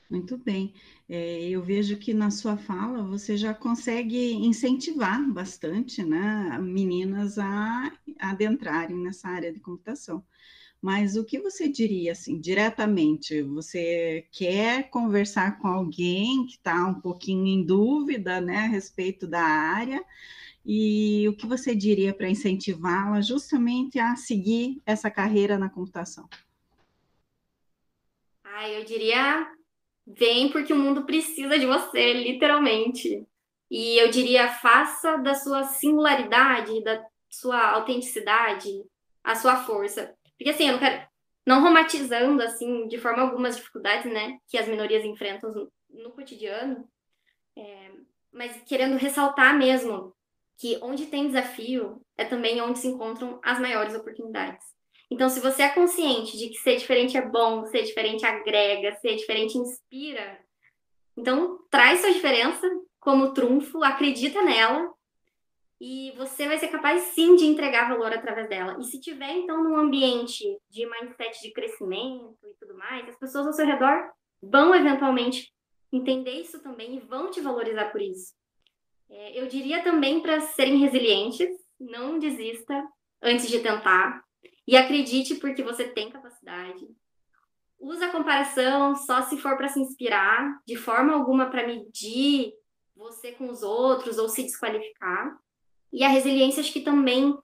Muito 0.09 0.37
bem. 0.37 0.75
É, 1.09 1.49
eu 1.49 1.63
vejo 1.63 1.97
que 1.97 2.13
na 2.13 2.31
sua 2.31 2.57
fala 2.57 3.03
você 3.05 3.37
já 3.37 3.55
consegue 3.55 4.35
incentivar 4.35 5.25
bastante 5.33 6.03
né, 6.05 6.59
meninas 6.59 7.39
a 7.39 7.93
adentrarem 8.19 8.97
nessa 8.97 9.29
área 9.29 9.53
de 9.53 9.61
computação. 9.61 10.25
Mas 10.81 11.15
o 11.17 11.25
que 11.25 11.39
você 11.39 11.69
diria, 11.69 12.13
assim, 12.13 12.41
diretamente? 12.41 13.43
Você 13.43 14.27
quer 14.33 14.89
conversar 14.89 15.59
com 15.59 15.69
alguém 15.69 16.47
que 16.47 16.55
está 16.55 16.87
um 16.87 17.01
pouquinho 17.01 17.47
em 17.47 17.63
dúvida 17.63 18.41
né, 18.41 18.61
a 18.61 18.69
respeito 18.69 19.27
da 19.27 19.43
área? 19.43 20.03
E 20.65 21.29
o 21.29 21.37
que 21.37 21.47
você 21.47 21.75
diria 21.75 22.15
para 22.15 22.31
incentivá-la 22.31 23.21
justamente 23.21 23.99
a 23.99 24.17
seguir 24.17 24.81
essa 24.87 25.11
carreira 25.11 25.59
na 25.59 25.69
computação? 25.69 26.29
Ah, 28.45 28.69
eu 28.69 28.85
diria 28.85 29.51
vem 30.07 30.51
porque 30.51 30.73
o 30.73 30.79
mundo 30.79 31.05
precisa 31.05 31.59
de 31.59 31.67
você, 31.67 32.13
literalmente. 32.13 33.27
E 33.71 33.99
eu 33.99 34.11
diria 34.11 34.49
faça 34.49 35.17
da 35.19 35.35
sua 35.35 35.63
singularidade, 35.65 36.83
da 36.83 37.05
sua 37.29 37.71
autenticidade, 37.71 38.69
a 39.23 39.35
sua 39.35 39.57
força. 39.65 40.15
Porque 40.41 40.51
assim, 40.53 40.69
eu 40.69 40.73
não 40.73 40.79
quero 40.79 41.07
não 41.47 41.63
romantizando 41.63 42.43
assim 42.43 42.89
de 42.89 42.97
forma 42.97 43.23
alguma 43.23 43.49
as 43.49 43.57
dificuldades, 43.57 44.11
né, 44.11 44.39
que 44.49 44.57
as 44.57 44.67
minorias 44.67 45.05
enfrentam 45.05 45.53
no, 45.53 45.73
no 45.91 46.13
cotidiano, 46.13 46.89
é, 47.55 47.91
mas 48.33 48.63
querendo 48.63 48.97
ressaltar 48.97 49.55
mesmo 49.59 50.17
que 50.57 50.79
onde 50.81 51.07
tem 51.07 51.27
desafio 51.27 52.01
é 52.17 52.25
também 52.25 52.59
onde 52.63 52.79
se 52.79 52.89
encontram 52.89 53.39
as 53.45 53.59
maiores 53.59 53.95
oportunidades. 53.95 54.65
Então, 55.11 55.29
se 55.29 55.41
você 55.41 55.63
é 55.63 55.69
consciente 55.69 56.39
de 56.39 56.49
que 56.49 56.59
ser 56.59 56.77
diferente 56.77 57.19
é 57.19 57.23
bom, 57.23 57.67
ser 57.67 57.83
diferente 57.83 58.25
agrega, 58.25 58.97
ser 58.97 59.17
diferente 59.17 59.59
inspira, 59.59 60.41
então 61.17 61.59
traz 61.71 62.01
sua 62.01 62.13
diferença 62.13 62.67
como 62.99 63.35
trunfo, 63.35 63.85
acredita 63.85 64.41
nela 64.43 64.91
e 65.81 66.13
você 66.17 66.47
vai 66.47 66.59
ser 66.59 66.69
capaz 66.69 67.03
sim 67.15 67.37
de 67.37 67.47
entregar 67.47 67.89
valor 67.89 68.13
através 68.13 68.49
dela. 68.49 68.77
E 68.79 68.85
se 68.85 69.01
tiver 69.01 69.33
então 69.33 69.65
num 69.65 69.77
ambiente 69.77 70.45
de 70.69 70.85
mindset 70.87 71.41
de 71.41 71.53
crescimento 71.53 72.37
e 72.45 72.55
tudo 72.61 72.77
mais, 72.77 73.09
as 73.09 73.19
pessoas 73.19 73.47
ao 73.47 73.53
seu 73.53 73.65
redor 73.65 74.11
vão 74.43 74.75
eventualmente 74.75 75.51
entender 75.91 76.33
isso 76.33 76.63
também 76.63 76.97
e 76.97 77.01
vão 77.01 77.31
te 77.31 77.41
valorizar 77.41 77.91
por 77.91 78.03
isso. 78.03 78.35
É, 79.09 79.41
eu 79.41 79.47
diria 79.49 79.83
também 79.83 80.21
para 80.21 80.41
serem 80.41 80.77
resilientes, 80.77 81.49
não 81.81 82.19
desista 82.19 82.87
antes 83.23 83.49
de 83.49 83.61
tentar 83.61 84.23
e 84.69 84.77
acredite 84.77 85.37
porque 85.37 85.63
você 85.63 85.89
tem 85.89 86.11
capacidade. 86.11 86.87
Usa 87.79 88.07
a 88.07 88.13
comparação 88.13 88.95
só 88.95 89.23
se 89.23 89.39
for 89.39 89.57
para 89.57 89.69
se 89.69 89.81
inspirar, 89.81 90.61
de 90.67 90.77
forma 90.77 91.15
alguma 91.15 91.51
para 91.51 91.67
medir 91.67 92.53
você 92.95 93.33
com 93.33 93.49
os 93.49 93.63
outros 93.63 94.19
ou 94.19 94.29
se 94.29 94.43
desqualificar. 94.43 95.37
E 95.93 96.05
a 96.05 96.09
resiliência 96.09 96.61
acho 96.61 96.73
que 96.73 96.81
também 96.81 97.37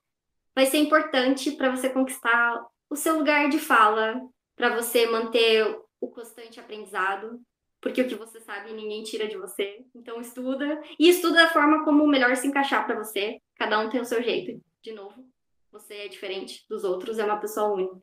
vai 0.54 0.66
ser 0.66 0.78
importante 0.78 1.50
para 1.52 1.74
você 1.74 1.90
conquistar 1.90 2.64
o 2.88 2.96
seu 2.96 3.18
lugar 3.18 3.48
de 3.48 3.58
fala, 3.58 4.20
para 4.54 4.74
você 4.74 5.06
manter 5.06 5.78
o 6.00 6.08
constante 6.08 6.60
aprendizado, 6.60 7.40
porque 7.80 8.00
o 8.00 8.08
que 8.08 8.14
você 8.14 8.40
sabe 8.40 8.72
ninguém 8.72 9.02
tira 9.02 9.28
de 9.28 9.36
você. 9.36 9.84
Então 9.94 10.20
estuda 10.20 10.80
e 10.98 11.08
estuda 11.08 11.44
da 11.44 11.50
forma 11.50 11.84
como 11.84 12.06
melhor 12.06 12.34
se 12.36 12.46
encaixar 12.46 12.86
para 12.86 12.96
você. 12.96 13.38
Cada 13.56 13.78
um 13.78 13.90
tem 13.90 14.00
o 14.00 14.04
seu 14.04 14.22
jeito. 14.22 14.62
De 14.82 14.92
novo, 14.92 15.28
você 15.70 15.94
é 15.94 16.08
diferente 16.08 16.64
dos 16.68 16.84
outros, 16.84 17.18
é 17.18 17.24
uma 17.24 17.40
pessoa 17.40 17.72
única. 17.74 18.00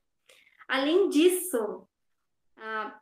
Além 0.68 1.10
disso, 1.10 1.88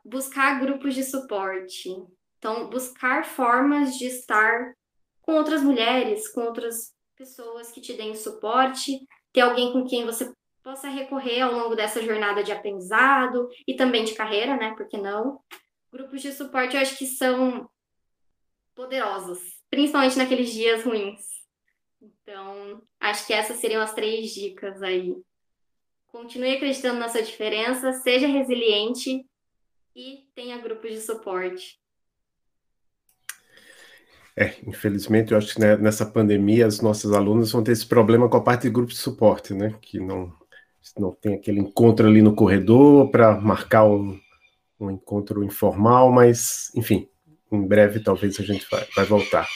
buscar 0.04 0.60
grupos 0.60 0.94
de 0.94 1.04
suporte. 1.04 1.90
Então, 2.38 2.70
buscar 2.70 3.24
formas 3.24 3.96
de 3.96 4.06
estar 4.06 4.74
com 5.20 5.34
outras 5.34 5.62
mulheres, 5.62 6.28
com 6.28 6.40
outras 6.40 6.92
pessoas 7.16 7.70
que 7.70 7.80
te 7.80 7.94
deem 7.94 8.14
suporte, 8.14 9.06
ter 9.32 9.40
alguém 9.40 9.72
com 9.72 9.86
quem 9.86 10.04
você 10.04 10.32
possa 10.62 10.88
recorrer 10.88 11.40
ao 11.42 11.52
longo 11.52 11.74
dessa 11.74 12.02
jornada 12.02 12.42
de 12.42 12.52
aprendizado 12.52 13.48
e 13.66 13.74
também 13.74 14.04
de 14.04 14.14
carreira, 14.14 14.56
né? 14.56 14.74
Por 14.76 14.86
que 14.88 14.96
não? 14.96 15.40
grupos 15.92 16.22
de 16.22 16.32
suporte 16.32 16.74
eu 16.74 16.80
acho 16.80 16.96
que 16.96 17.06
são 17.06 17.68
poderosos, 18.74 19.38
principalmente 19.68 20.16
naqueles 20.16 20.50
dias 20.50 20.82
ruins. 20.82 21.20
Então, 22.00 22.82
acho 22.98 23.26
que 23.26 23.34
essas 23.34 23.58
seriam 23.58 23.82
as 23.82 23.94
três 23.94 24.32
dicas 24.32 24.82
aí. 24.82 25.14
Continue 26.06 26.56
acreditando 26.56 26.98
na 26.98 27.08
sua 27.08 27.22
diferença, 27.22 27.92
seja 27.92 28.26
resiliente 28.26 29.24
e 29.94 30.26
tenha 30.34 30.58
grupos 30.58 30.90
de 30.90 31.00
suporte. 31.02 31.78
É, 34.36 34.54
infelizmente, 34.66 35.32
eu 35.32 35.38
acho 35.38 35.54
que 35.54 35.60
né, 35.60 35.76
nessa 35.76 36.06
pandemia 36.06 36.66
as 36.66 36.80
nossas 36.80 37.12
alunas 37.12 37.52
vão 37.52 37.62
ter 37.62 37.72
esse 37.72 37.86
problema 37.86 38.28
com 38.28 38.36
a 38.36 38.42
parte 38.42 38.62
de 38.62 38.70
grupo 38.70 38.90
de 38.90 38.98
suporte, 38.98 39.52
né? 39.52 39.74
Que 39.80 40.00
não, 40.00 40.32
não 40.98 41.12
tem 41.12 41.34
aquele 41.34 41.60
encontro 41.60 42.06
ali 42.06 42.22
no 42.22 42.34
corredor 42.34 43.10
para 43.10 43.38
marcar 43.38 43.84
um, 43.84 44.18
um 44.80 44.90
encontro 44.90 45.44
informal, 45.44 46.10
mas, 46.10 46.70
enfim, 46.74 47.08
em 47.50 47.66
breve 47.66 48.00
talvez 48.00 48.40
a 48.40 48.42
gente 48.42 48.66
vai, 48.70 48.86
vai 48.96 49.04
voltar. 49.04 49.46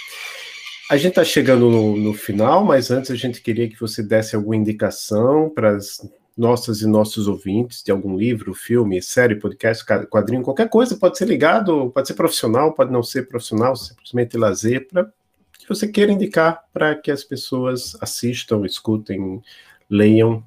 A 0.91 0.97
gente 0.97 1.09
está 1.09 1.25
chegando 1.25 1.69
no, 1.69 1.97
no, 1.97 2.15
final, 2.15 2.65
mas 2.65 2.91
antes 2.91 3.11
a 3.11 3.17
gente 3.17 3.41
queria 3.41 3.69
que 3.69 3.81
você 3.81 4.03
desse 4.03 4.37
alguma 4.37 4.55
indicação 4.55 5.51
para 5.51 5.71
as 5.71 6.01
nossas 6.37 6.83
e 6.83 6.87
nossos 6.87 7.27
ouvintes 7.29 7.83
de 7.83 7.90
algum 7.90 8.16
livro, 8.16 8.53
filme, 8.53 9.01
série, 9.01 9.37
podcast, 9.37 9.85
quadrinho, 10.11 10.42
qualquer 10.42 10.68
coisa, 10.68 10.96
pode 10.96 11.16
ser 11.16 11.27
ligado, 11.27 11.90
pode 11.90 12.09
ser 12.09 12.14
profissional, 12.14 12.75
pode 12.75 12.92
não 12.92 13.03
ser 13.03 13.29
profissional, 13.29 13.75
simplesmente 13.75 14.37
lazer, 14.37 14.87
para 14.88 15.11
que 15.59 15.68
você 15.68 15.88
queira 15.88 16.12
indicar 16.12 16.64
para 16.72 16.94
que 16.94 17.11
as 17.11 17.25
pessoas 17.25 17.96
assistam, 18.03 18.66
escutem, 18.66 19.42
leiam 19.88 20.44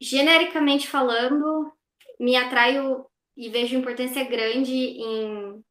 genericamente 0.00 0.88
falando, 0.88 1.70
me 2.18 2.34
atraio 2.34 3.04
e 3.36 3.48
vejo 3.50 3.76
importância 3.76 4.24
grande 4.24 4.72
em 4.72 5.62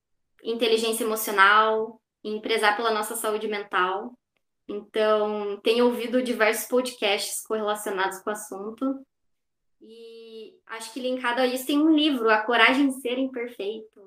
inteligência 0.43 1.03
emocional, 1.03 1.99
em 2.23 2.39
prezar 2.39 2.77
pela 2.77 2.93
nossa 2.93 3.15
saúde 3.15 3.47
mental. 3.47 4.13
Então, 4.69 5.59
tenho 5.63 5.85
ouvido 5.85 6.21
diversos 6.21 6.67
podcasts 6.67 7.41
correlacionados 7.41 8.19
com 8.19 8.29
o 8.29 8.33
assunto. 8.33 9.03
E 9.81 10.53
acho 10.67 10.93
que 10.93 10.99
linkado 10.99 11.41
a 11.41 11.47
isso 11.47 11.65
tem 11.65 11.79
um 11.79 11.95
livro, 11.95 12.29
A 12.29 12.37
Coragem 12.41 12.89
de 12.89 13.01
Ser 13.01 13.17
Imperfeito. 13.17 13.99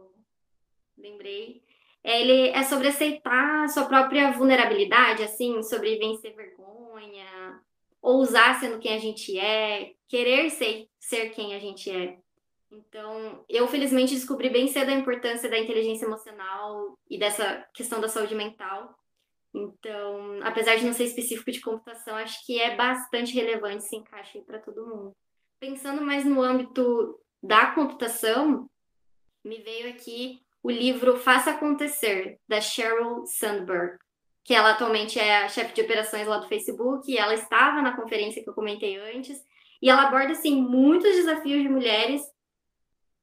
Lembrei. 0.96 1.60
É, 2.04 2.20
ele 2.20 2.50
é 2.50 2.62
sobre 2.62 2.86
aceitar 2.86 3.68
sua 3.68 3.86
própria 3.86 4.30
vulnerabilidade, 4.30 5.24
assim, 5.24 5.62
sobre 5.64 5.98
vencer 5.98 6.32
vergonha, 6.34 7.60
ousar 8.00 8.60
sendo 8.60 8.78
quem 8.78 8.94
a 8.94 8.98
gente 8.98 9.36
é, 9.36 9.94
querer 10.06 10.48
ser, 10.50 10.88
ser 11.00 11.30
quem 11.30 11.56
a 11.56 11.58
gente 11.58 11.90
é. 11.90 12.18
Então, 12.70 13.44
eu 13.48 13.66
felizmente 13.66 14.14
descobri 14.14 14.48
bem 14.48 14.68
cedo 14.68 14.90
a 14.90 14.94
importância 14.94 15.48
da 15.50 15.58
inteligência 15.58 16.06
emocional 16.06 16.96
e 17.10 17.18
dessa 17.18 17.66
questão 17.74 18.00
da 18.00 18.08
saúde 18.08 18.34
mental. 18.34 19.01
Então, 19.54 20.40
apesar 20.42 20.76
de 20.76 20.84
não 20.84 20.92
ser 20.92 21.04
específico 21.04 21.52
de 21.52 21.60
computação, 21.60 22.16
acho 22.16 22.44
que 22.46 22.58
é 22.58 22.74
bastante 22.74 23.34
relevante 23.34 23.84
se 23.84 23.96
encaixa 23.96 24.40
para 24.42 24.58
todo 24.58 24.86
mundo. 24.86 25.16
Pensando 25.60 26.00
mais 26.02 26.24
no 26.24 26.42
âmbito 26.42 27.20
da 27.42 27.66
computação, 27.66 28.68
me 29.44 29.58
veio 29.58 29.90
aqui 29.90 30.40
o 30.62 30.70
livro 30.70 31.18
Faça 31.18 31.50
Acontecer, 31.50 32.38
da 32.48 32.60
Sheryl 32.60 33.26
Sandberg, 33.26 33.98
que 34.44 34.54
ela 34.54 34.70
atualmente 34.70 35.18
é 35.18 35.38
a 35.38 35.48
chefe 35.48 35.74
de 35.74 35.82
operações 35.82 36.26
lá 36.26 36.38
do 36.38 36.48
Facebook, 36.48 37.10
e 37.10 37.18
ela 37.18 37.34
estava 37.34 37.82
na 37.82 37.96
conferência 37.96 38.42
que 38.42 38.48
eu 38.48 38.54
comentei 38.54 38.96
antes, 38.96 39.44
e 39.80 39.90
ela 39.90 40.02
aborda 40.02 40.32
assim 40.32 40.60
muitos 40.60 41.12
desafios 41.14 41.62
de 41.62 41.68
mulheres 41.68 42.22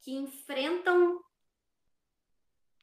que 0.01 0.11
enfrentam 0.11 1.19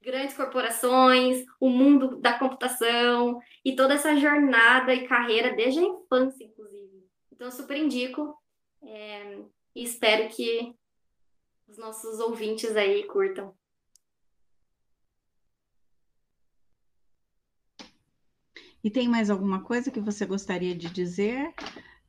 grandes 0.06 0.36
corporações, 0.36 1.44
o 1.58 1.68
mundo 1.68 2.20
da 2.20 2.38
computação 2.38 3.40
e 3.64 3.74
toda 3.74 3.94
essa 3.94 4.14
jornada 4.14 4.94
e 4.94 5.08
carreira 5.08 5.56
desde 5.56 5.80
a 5.80 5.82
infância, 5.82 6.44
inclusive. 6.44 7.04
Então, 7.32 7.48
eu 7.48 7.50
super 7.50 7.76
indico 7.76 8.40
é, 8.84 9.40
e 9.74 9.82
espero 9.82 10.28
que 10.28 10.72
os 11.66 11.76
nossos 11.76 12.20
ouvintes 12.20 12.76
aí 12.76 13.02
curtam. 13.08 13.52
E 18.84 18.88
tem 18.88 19.08
mais 19.08 19.28
alguma 19.28 19.64
coisa 19.64 19.90
que 19.90 19.98
você 19.98 20.24
gostaria 20.24 20.76
de 20.76 20.88
dizer 20.88 21.52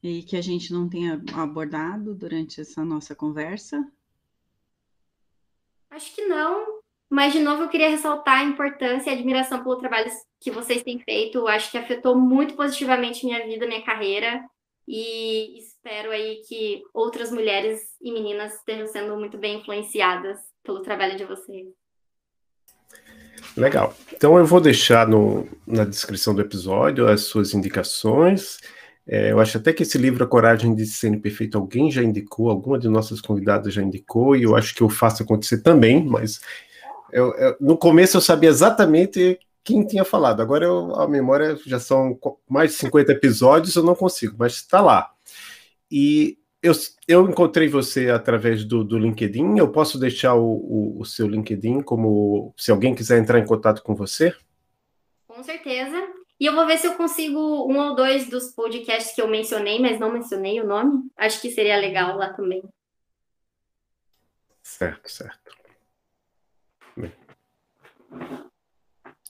e 0.03 0.21
que 0.21 0.37
a 0.37 0.41
gente 0.41 0.71
não 0.71 0.87
tenha 0.87 1.19
abordado 1.33 2.13
durante 2.13 2.61
essa 2.61 2.85
nossa 2.85 3.15
conversa? 3.15 3.91
Acho 5.89 6.13
que 6.13 6.23
não, 6.27 6.76
mas 7.09 7.33
de 7.33 7.39
novo 7.39 7.63
eu 7.63 7.69
queria 7.69 7.89
ressaltar 7.89 8.39
a 8.39 8.43
importância 8.43 9.09
e 9.09 9.13
a 9.13 9.17
admiração 9.17 9.63
pelo 9.63 9.77
trabalho 9.77 10.09
que 10.39 10.51
vocês 10.51 10.83
têm 10.83 10.99
feito. 10.99 11.37
Eu 11.37 11.47
acho 11.47 11.71
que 11.71 11.77
afetou 11.77 12.15
muito 12.15 12.53
positivamente 12.55 13.25
minha 13.25 13.45
vida, 13.45 13.67
minha 13.67 13.83
carreira, 13.83 14.43
e 14.87 15.57
espero 15.59 16.11
aí 16.11 16.41
que 16.47 16.81
outras 16.93 17.31
mulheres 17.31 17.81
e 18.01 18.11
meninas 18.11 18.55
estejam 18.55 18.87
sendo 18.87 19.17
muito 19.17 19.37
bem 19.37 19.59
influenciadas 19.59 20.37
pelo 20.63 20.81
trabalho 20.81 21.17
de 21.17 21.25
vocês. 21.25 21.67
Legal. 23.55 23.93
Então 24.13 24.37
eu 24.37 24.45
vou 24.45 24.61
deixar 24.61 25.07
no, 25.07 25.47
na 25.65 25.83
descrição 25.83 26.33
do 26.33 26.41
episódio 26.41 27.07
as 27.07 27.21
suas 27.21 27.53
indicações. 27.53 28.59
É, 29.07 29.31
eu 29.31 29.39
acho 29.39 29.57
até 29.57 29.71
que 29.71 29.83
esse 29.83 29.97
livro, 29.97 30.23
A 30.23 30.27
Coragem 30.27 30.75
de 30.75 30.85
Ser 30.85 31.17
Perfeito, 31.19 31.57
alguém 31.57 31.89
já 31.89 32.03
indicou, 32.03 32.49
alguma 32.49 32.77
de 32.77 32.89
nossas 32.89 33.21
convidadas 33.21 33.73
já 33.73 33.81
indicou, 33.81 34.35
e 34.35 34.43
eu 34.43 34.55
acho 34.55 34.75
que 34.75 34.83
eu 34.83 34.89
faço 34.89 35.23
acontecer 35.23 35.59
também, 35.59 36.03
mas 36.03 36.41
eu, 37.11 37.33
eu, 37.35 37.55
no 37.59 37.77
começo 37.77 38.17
eu 38.17 38.21
sabia 38.21 38.49
exatamente 38.49 39.39
quem 39.63 39.85
tinha 39.85 40.05
falado. 40.05 40.41
Agora 40.41 40.65
eu, 40.65 40.95
a 40.95 41.07
memória 41.07 41.57
já 41.65 41.79
são 41.79 42.17
mais 42.49 42.71
de 42.71 42.77
50 42.77 43.11
episódios, 43.11 43.75
eu 43.75 43.83
não 43.83 43.95
consigo, 43.95 44.35
mas 44.37 44.53
está 44.53 44.81
lá. 44.81 45.11
E 45.91 46.37
eu, 46.61 46.73
eu 47.07 47.29
encontrei 47.29 47.67
você 47.67 48.09
através 48.09 48.63
do, 48.63 48.83
do 48.83 48.97
LinkedIn. 48.97 49.57
Eu 49.57 49.71
posso 49.71 49.99
deixar 49.99 50.35
o, 50.35 50.45
o, 50.45 51.01
o, 51.01 51.05
seu 51.05 51.27
LinkedIn 51.27 51.81
como 51.81 52.53
se 52.57 52.71
alguém 52.71 52.95
quiser 52.95 53.19
entrar 53.19 53.39
em 53.39 53.45
contato 53.45 53.83
com 53.83 53.95
você? 53.95 54.35
Com 55.27 55.43
certeza. 55.43 55.95
E 56.39 56.45
eu 56.45 56.53
vou 56.53 56.67
ver 56.67 56.77
se 56.77 56.87
eu 56.87 56.95
consigo 56.95 57.39
um 57.71 57.77
ou 57.79 57.95
dois 57.95 58.29
dos 58.29 58.51
podcasts 58.51 59.13
que 59.15 59.21
eu 59.21 59.27
mencionei, 59.27 59.79
mas 59.79 59.99
não 59.99 60.11
mencionei 60.11 60.59
o 60.59 60.67
nome. 60.67 61.09
Acho 61.17 61.41
que 61.41 61.49
seria 61.49 61.77
legal 61.77 62.15
lá 62.15 62.31
também. 62.33 62.63
Certo, 64.61 65.09
certo. 65.09 65.56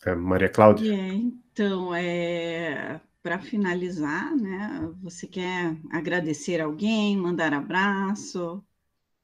É, 0.06 0.16
Maria 0.16 0.50
Cláudia? 0.50 0.94
É, 0.94 1.14
então, 1.14 1.94
é, 1.94 3.02
para 3.22 3.40
finalizar, 3.40 4.36
né, 4.36 4.90
você 5.02 5.28
quer 5.28 5.76
agradecer 5.92 6.62
alguém, 6.62 7.18
mandar 7.18 7.54
abraço? 7.54 8.64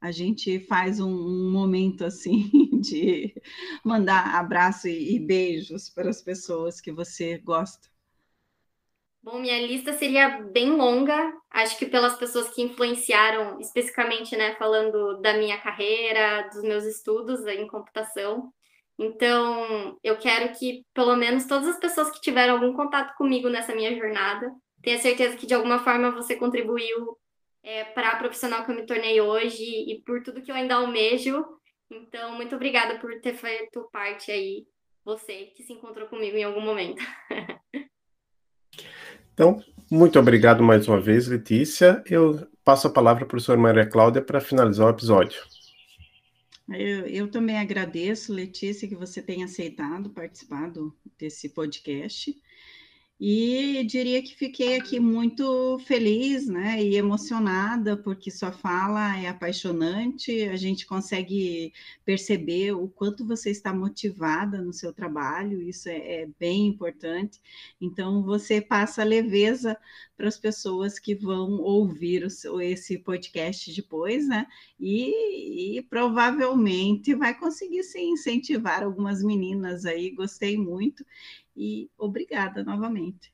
A 0.01 0.12
gente 0.12 0.60
faz 0.60 0.99
um, 0.99 1.10
um 1.10 1.51
momento 1.51 2.04
assim 2.04 2.49
de 2.82 3.34
mandar 3.84 4.36
abraço 4.36 4.89
e, 4.89 5.16
e 5.16 5.20
beijos 5.20 5.89
para 5.89 6.10
as 6.10 6.22
pessoas 6.22 6.82
que 6.82 6.91
você 6.91 7.38
gosta. 7.38 7.88
Bom, 9.24 9.39
minha 9.39 9.66
lista 9.66 9.93
seria 9.93 10.41
bem 10.51 10.72
longa, 10.72 11.34
acho 11.49 11.80
que 11.80 11.86
pelas 11.86 12.18
pessoas 12.18 12.49
que 12.49 12.62
influenciaram, 12.62 13.58
especificamente, 13.58 14.36
né, 14.36 14.54
falando 14.56 15.22
da 15.22 15.38
minha 15.38 15.58
carreira, 15.62 16.49
dos 16.49 16.62
meus 16.62 16.84
estudos 16.84 17.45
em 17.47 17.66
computação. 17.66 18.51
Então, 18.98 19.98
eu 20.04 20.18
quero 20.18 20.54
que 20.58 20.86
pelo 20.94 21.16
menos 21.16 21.46
todas 21.46 21.68
as 21.68 21.80
pessoas 21.80 22.12
que 22.12 22.22
tiveram 22.22 22.56
algum 22.56 22.74
contato 22.74 23.16
comigo 23.16 23.50
nessa 23.50 23.74
minha 23.74 23.96
jornada 23.96 24.52
tenha 24.82 25.00
certeza 25.00 25.36
que 25.36 25.48
de 25.48 25.54
alguma 25.54 25.80
forma 25.80 26.12
você 26.12 26.36
contribuiu 26.36 27.18
é, 27.64 27.86
para 27.86 28.10
a 28.10 28.16
profissional 28.18 28.66
que 28.66 28.72
eu 28.72 28.76
me 28.76 28.86
tornei 28.86 29.20
hoje 29.22 29.64
e 29.64 30.02
por 30.06 30.22
tudo 30.22 30.41
que 30.41 30.52
eu 30.52 30.56
ainda 30.56 30.76
almejo. 30.76 31.44
Então, 31.89 32.36
muito 32.36 32.56
obrigada 32.56 33.00
por 33.00 33.20
ter 33.22 33.34
feito 33.34 33.88
parte 33.91 34.32
aí, 34.32 34.66
você 35.04 35.46
que 35.56 35.64
se 35.64 35.74
encontrou 35.74 36.08
comigo 36.08 36.36
em 36.36 36.44
algum 36.44 36.62
momento. 36.62 37.02
então, 39.34 39.64
muito 39.89 40.20
obrigado 40.20 40.62
mais 40.62 40.88
uma 40.88 41.00
vez, 41.00 41.28
Letícia. 41.28 42.04
Eu 42.06 42.48
passo 42.64 42.88
a 42.88 42.91
palavra 42.91 43.20
para 43.20 43.26
a 43.26 43.30
professora 43.30 43.60
Maria 43.60 43.88
Cláudia 43.88 44.22
para 44.22 44.41
finalizar 44.41 44.88
o 44.88 44.91
episódio. 44.91 45.41
Eu, 46.70 47.05
eu, 47.07 47.30
também 47.30 47.57
agradeço, 47.57 48.34
Letícia, 48.34 48.88
que 48.88 48.95
você 48.95 49.22
tenha 49.22 49.45
aceitado 49.45 50.09
participar 50.09 50.72
desse 51.18 51.49
podcast. 51.49 52.34
E 53.26 53.86
diria 53.86 54.21
que 54.21 54.36
fiquei 54.36 54.76
aqui 54.76 54.99
muito 54.99 55.80
feliz 55.86 56.45
né, 56.45 56.84
e 56.84 56.97
emocionada, 56.97 57.95
porque 57.95 58.30
sua 58.30 58.51
fala 58.51 59.17
é 59.17 59.30
apaixonante, 59.30 60.43
a 60.49 60.57
gente 60.57 60.86
consegue 60.86 61.71
perceber 62.03 62.74
o 62.74 62.89
quanto 62.89 63.26
você 63.26 63.49
está 63.49 63.74
motivada 63.74 64.61
no 64.61 64.74
seu 64.74 64.91
trabalho, 64.91 65.61
isso 65.61 65.88
é, 65.88 66.24
é 66.24 66.30
bem 66.38 66.67
importante. 66.67 67.39
Então, 67.80 68.21
você 68.24 68.59
passa 68.59 69.05
leveza 69.05 69.78
para 70.17 70.28
as 70.28 70.38
pessoas 70.38 70.99
que 70.99 71.15
vão 71.15 71.61
ouvir 71.61 72.28
o, 72.28 72.59
esse 72.59 72.97
podcast 72.97 73.74
depois, 73.74 74.28
né? 74.28 74.47
E, 74.78 75.78
e 75.78 75.82
provavelmente 75.84 77.15
vai 77.15 77.34
conseguir 77.38 77.84
se 77.84 78.01
incentivar 78.01 78.84
algumas 78.84 79.24
meninas 79.24 79.86
aí, 79.86 80.11
gostei 80.11 80.57
muito 80.57 81.05
e 81.56 81.89
obrigada 81.97 82.64
novamente. 82.64 83.34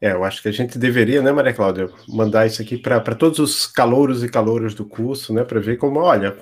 É, 0.00 0.12
eu 0.12 0.22
acho 0.22 0.40
que 0.40 0.48
a 0.48 0.52
gente 0.52 0.78
deveria, 0.78 1.20
né, 1.20 1.32
Maria 1.32 1.52
Cláudia, 1.52 1.90
mandar 2.08 2.46
isso 2.46 2.62
aqui 2.62 2.76
para 2.76 3.00
todos 3.16 3.40
os 3.40 3.66
calouros 3.66 4.22
e 4.22 4.28
calouras 4.28 4.72
do 4.72 4.84
curso, 4.84 5.34
né, 5.34 5.42
para 5.42 5.58
ver 5.58 5.76
como, 5.76 5.98
olha, 5.98 6.36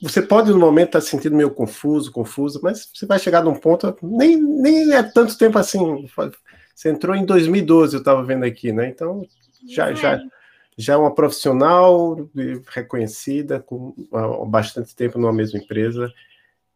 você 0.00 0.22
pode 0.22 0.52
no 0.52 0.58
momento 0.58 0.88
estar 0.90 1.00
tá 1.00 1.04
se 1.04 1.10
sentindo 1.10 1.34
meio 1.34 1.50
confuso, 1.50 2.12
confuso, 2.12 2.60
mas 2.62 2.88
você 2.94 3.04
vai 3.04 3.18
chegar 3.18 3.42
num 3.42 3.56
ponto, 3.56 3.96
nem, 4.00 4.40
nem 4.40 4.94
é 4.94 5.02
tanto 5.02 5.36
tempo 5.36 5.58
assim, 5.58 6.06
você 6.72 6.90
entrou 6.90 7.16
em 7.16 7.26
2012, 7.26 7.96
eu 7.96 7.98
estava 7.98 8.22
vendo 8.22 8.44
aqui, 8.44 8.70
né, 8.70 8.88
então 8.88 9.26
já, 9.68 9.90
é. 9.90 9.96
já, 9.96 10.20
já 10.78 10.94
é 10.94 10.96
uma 10.96 11.12
profissional 11.12 12.16
reconhecida, 12.68 13.58
com 13.58 13.96
bastante 14.46 14.94
tempo 14.94 15.18
numa 15.18 15.32
mesma 15.32 15.58
empresa, 15.58 16.08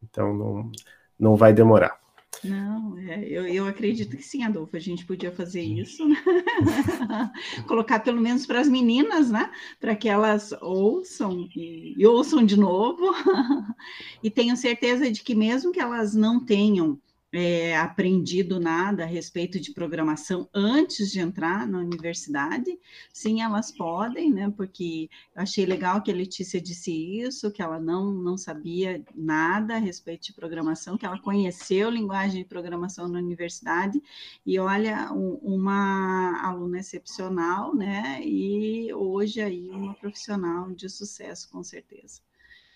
então 0.03 0.35
não, 0.35 0.73
não 1.17 1.37
vai 1.37 1.53
demorar. 1.53 2.05
Não, 2.49 2.99
é, 2.99 3.25
eu, 3.29 3.47
eu 3.47 3.67
acredito 3.67 4.17
que 4.17 4.23
sim, 4.23 4.43
Adolfo, 4.43 4.77
a 4.77 4.81
gente 4.81 5.05
podia 5.05 5.31
fazer 5.31 5.63
isso, 5.63 6.07
né? 6.07 6.17
colocar 7.67 8.01
pelo 8.01 8.21
menos 8.21 8.47
para 8.47 8.61
as 8.61 8.69
meninas, 8.69 9.31
né? 9.31 9.51
Para 9.81 9.95
que 9.95 10.09
elas 10.09 10.53
ouçam 10.61 11.49
e, 11.55 11.95
e 11.97 12.07
ouçam 12.07 12.45
de 12.45 12.59
novo. 12.59 13.05
e 14.23 14.31
tenho 14.31 14.57
certeza 14.57 15.11
de 15.11 15.23
que 15.23 15.35
mesmo 15.35 15.73
que 15.73 15.81
elas 15.81 16.15
não 16.15 16.45
tenham 16.45 16.99
é, 17.33 17.77
aprendido 17.77 18.61
nada 18.61 19.03
a 19.03 19.07
respeito 19.07 19.61
de 19.61 19.73
programação 19.73 20.49
antes 20.55 21.11
de 21.11 21.21
entrar 21.21 21.67
na 21.67 21.79
universidade, 21.79 22.79
sim, 23.13 23.43
elas 23.43 23.73
podem, 23.73 24.33
né? 24.33 24.53
Porque 24.57 25.11
achei 25.35 25.67
legal 25.67 26.03
que 26.03 26.11
a 26.11 26.15
Letícia 26.15 26.61
disse 26.61 26.93
isso, 26.93 27.51
que 27.51 27.61
ela 27.61 27.81
não, 27.81 28.13
não 28.13 28.39
sabia 28.39 29.05
nada 29.15 29.75
a 29.75 29.79
respeito 29.79 30.27
de 30.27 30.33
programação, 30.33 30.97
que 30.97 31.05
ela 31.05 31.19
conheceu 31.19 31.91
linguagem 31.91 32.43
de 32.43 32.49
programação 32.49 33.09
na 33.09 33.19
universidade, 33.19 34.03
e 34.45 34.59
olha, 34.59 35.13
um, 35.13 35.35
uma 35.43 36.41
aluna 36.43 36.79
excepcional, 36.79 37.75
né? 37.75 38.21
E 38.25 38.93
hoje 38.95 39.41
aí 39.41 39.69
uma 39.69 39.95
profissional 39.95 40.71
de 40.73 40.89
sucesso, 40.89 41.51
com 41.51 41.63
certeza. 41.63 42.21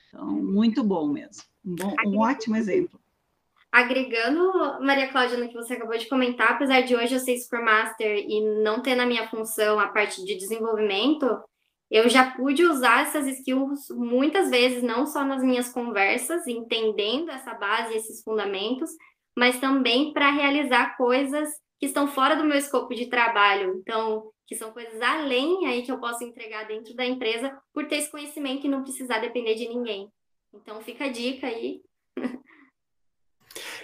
Então, 0.09 0.26
muito 0.26 0.82
bom 0.82 1.09
mesmo. 1.09 1.44
Um, 1.64 1.74
bom, 1.76 1.94
um 2.07 2.18
ótimo 2.18 2.57
exemplo 2.57 2.99
agregando, 3.72 4.52
Maria 4.80 5.08
Cláudia, 5.08 5.38
no 5.38 5.48
que 5.48 5.54
você 5.54 5.74
acabou 5.74 5.96
de 5.96 6.08
comentar, 6.08 6.52
apesar 6.52 6.80
de 6.80 6.96
hoje 6.96 7.14
eu 7.14 7.20
ser 7.20 7.36
Scrum 7.36 7.64
Master 7.64 8.24
e 8.28 8.62
não 8.62 8.82
ter 8.82 8.94
na 8.94 9.06
minha 9.06 9.28
função 9.28 9.78
a 9.78 9.88
parte 9.88 10.24
de 10.24 10.34
desenvolvimento, 10.36 11.26
eu 11.90 12.08
já 12.08 12.30
pude 12.32 12.64
usar 12.64 13.02
essas 13.02 13.26
skills 13.26 13.88
muitas 13.90 14.48
vezes, 14.50 14.82
não 14.82 15.06
só 15.06 15.24
nas 15.24 15.42
minhas 15.42 15.72
conversas, 15.72 16.46
entendendo 16.46 17.30
essa 17.30 17.54
base, 17.54 17.94
esses 17.94 18.22
fundamentos, 18.22 18.90
mas 19.36 19.58
também 19.58 20.12
para 20.12 20.30
realizar 20.30 20.96
coisas 20.96 21.48
que 21.78 21.86
estão 21.86 22.06
fora 22.06 22.36
do 22.36 22.44
meu 22.44 22.56
escopo 22.56 22.94
de 22.94 23.06
trabalho. 23.06 23.74
Então, 23.78 24.30
que 24.46 24.54
são 24.54 24.72
coisas 24.72 25.00
além 25.00 25.66
aí 25.66 25.82
que 25.82 25.90
eu 25.90 25.98
posso 25.98 26.22
entregar 26.22 26.66
dentro 26.66 26.94
da 26.94 27.06
empresa 27.06 27.56
por 27.72 27.86
ter 27.88 27.96
esse 27.96 28.10
conhecimento 28.10 28.66
e 28.66 28.70
não 28.70 28.82
precisar 28.82 29.18
depender 29.18 29.54
de 29.54 29.68
ninguém. 29.68 30.08
Então, 30.52 30.80
fica 30.80 31.06
a 31.06 31.08
dica 31.08 31.46
aí. 31.46 31.80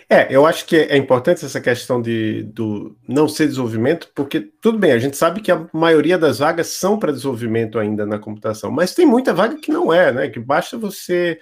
É, 0.08 0.32
eu 0.32 0.46
acho 0.46 0.66
que 0.66 0.76
é 0.76 0.96
importante 0.96 1.44
essa 1.44 1.60
questão 1.60 2.00
de 2.00 2.44
do 2.44 2.96
não 3.08 3.28
ser 3.28 3.48
desenvolvimento, 3.48 4.08
porque 4.14 4.40
tudo 4.40 4.78
bem, 4.78 4.92
a 4.92 4.98
gente 4.98 5.16
sabe 5.16 5.40
que 5.40 5.50
a 5.50 5.68
maioria 5.72 6.16
das 6.16 6.38
vagas 6.38 6.68
são 6.68 6.96
para 6.96 7.10
desenvolvimento 7.10 7.76
ainda 7.76 8.06
na 8.06 8.16
computação, 8.18 8.70
mas 8.70 8.94
tem 8.94 9.04
muita 9.04 9.34
vaga 9.34 9.56
que 9.60 9.72
não 9.72 9.92
é, 9.92 10.12
né? 10.12 10.28
Que 10.28 10.38
basta 10.38 10.78
você 10.78 11.40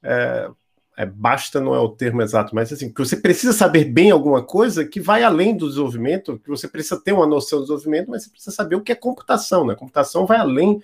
é, 0.00 0.48
é, 0.96 1.06
basta 1.06 1.60
não 1.60 1.74
é 1.74 1.78
o 1.80 1.88
termo 1.88 2.22
exato, 2.22 2.54
mas 2.54 2.72
assim, 2.72 2.92
que 2.92 2.98
você 3.00 3.16
precisa 3.16 3.52
saber 3.52 3.84
bem 3.86 4.10
alguma 4.12 4.42
coisa 4.44 4.84
que 4.84 5.00
vai 5.00 5.24
além 5.24 5.56
do 5.56 5.68
desenvolvimento, 5.68 6.38
que 6.38 6.48
você 6.48 6.68
precisa 6.68 7.00
ter 7.02 7.12
uma 7.12 7.26
noção 7.26 7.58
do 7.58 7.62
desenvolvimento, 7.62 8.10
mas 8.10 8.24
você 8.24 8.30
precisa 8.30 8.54
saber 8.54 8.76
o 8.76 8.80
que 8.80 8.92
é 8.92 8.94
computação, 8.94 9.66
né? 9.66 9.74
Computação 9.74 10.24
vai 10.24 10.38
além 10.38 10.80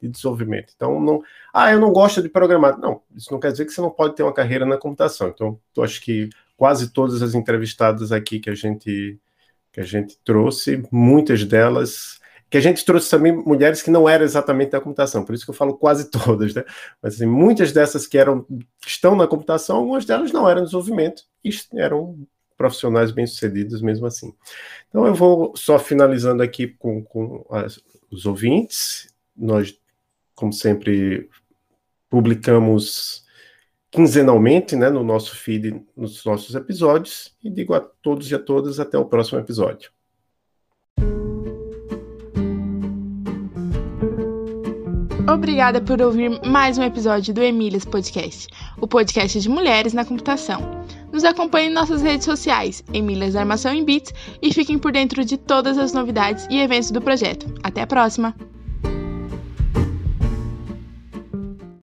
de 0.00 0.08
desenvolvimento. 0.08 0.72
Então, 0.74 1.00
não, 1.00 1.22
ah, 1.54 1.70
eu 1.72 1.78
não 1.78 1.92
gosto 1.92 2.20
de 2.20 2.28
programar. 2.28 2.76
Não, 2.78 3.00
isso 3.14 3.32
não 3.32 3.38
quer 3.38 3.52
dizer 3.52 3.66
que 3.66 3.72
você 3.72 3.80
não 3.80 3.90
pode 3.90 4.16
ter 4.16 4.24
uma 4.24 4.32
carreira 4.32 4.66
na 4.66 4.76
computação. 4.76 5.28
Então, 5.28 5.60
eu 5.76 5.84
acho 5.84 6.00
que 6.00 6.28
quase 6.62 6.92
todas 6.92 7.20
as 7.22 7.34
entrevistadas 7.34 8.12
aqui 8.12 8.38
que 8.38 8.48
a 8.48 8.54
gente 8.54 9.18
que 9.72 9.80
a 9.80 9.84
gente 9.84 10.16
trouxe, 10.22 10.80
muitas 10.92 11.44
delas 11.44 12.20
que 12.48 12.56
a 12.56 12.60
gente 12.60 12.84
trouxe 12.84 13.10
também 13.10 13.32
mulheres 13.32 13.82
que 13.82 13.90
não 13.90 14.08
eram 14.08 14.24
exatamente 14.24 14.70
da 14.70 14.80
computação, 14.80 15.24
por 15.24 15.34
isso 15.34 15.44
que 15.44 15.50
eu 15.50 15.54
falo 15.56 15.76
quase 15.76 16.08
todas, 16.12 16.54
né? 16.54 16.62
Mas 17.02 17.14
assim, 17.14 17.26
muitas 17.26 17.72
dessas 17.72 18.06
que 18.06 18.16
eram 18.16 18.44
que 18.80 18.86
estão 18.86 19.16
na 19.16 19.26
computação, 19.26 19.78
algumas 19.78 20.04
delas 20.04 20.30
não 20.30 20.48
eram 20.48 20.62
desenvolvimento, 20.62 21.24
e 21.44 21.50
eram 21.74 22.16
profissionais 22.56 23.10
bem-sucedidos 23.10 23.82
mesmo 23.82 24.06
assim. 24.06 24.32
Então 24.88 25.04
eu 25.04 25.16
vou 25.16 25.56
só 25.56 25.80
finalizando 25.80 26.44
aqui 26.44 26.68
com, 26.68 27.02
com 27.02 27.44
as, 27.50 27.80
os 28.08 28.24
ouvintes. 28.24 29.12
Nós, 29.36 29.76
como 30.32 30.52
sempre, 30.52 31.28
publicamos 32.08 33.21
quinzenalmente 33.92 34.74
né, 34.74 34.88
no 34.88 35.04
nosso 35.04 35.36
feed, 35.36 35.84
nos 35.94 36.24
nossos 36.24 36.54
episódios, 36.54 37.36
e 37.44 37.50
digo 37.50 37.74
a 37.74 37.80
todos 37.80 38.30
e 38.30 38.34
a 38.34 38.38
todas 38.38 38.80
até 38.80 38.96
o 38.98 39.04
próximo 39.04 39.38
episódio. 39.38 39.90
Obrigada 45.32 45.80
por 45.80 46.00
ouvir 46.00 46.40
mais 46.44 46.78
um 46.78 46.82
episódio 46.82 47.32
do 47.32 47.42
Emílias 47.42 47.84
Podcast, 47.84 48.48
o 48.80 48.88
podcast 48.88 49.38
de 49.38 49.48
mulheres 49.48 49.92
na 49.92 50.04
computação. 50.04 50.60
Nos 51.12 51.24
acompanhe 51.24 51.68
em 51.68 51.72
nossas 51.72 52.02
redes 52.02 52.24
sociais, 52.24 52.82
Emílias 52.92 53.36
Armação 53.36 53.72
em 53.72 53.84
Bits, 53.84 54.12
e 54.40 54.52
fiquem 54.52 54.78
por 54.78 54.92
dentro 54.92 55.24
de 55.24 55.36
todas 55.36 55.78
as 55.78 55.92
novidades 55.92 56.46
e 56.50 56.58
eventos 56.58 56.90
do 56.90 57.00
projeto. 57.00 57.46
Até 57.62 57.82
a 57.82 57.86
próxima! 57.86 58.34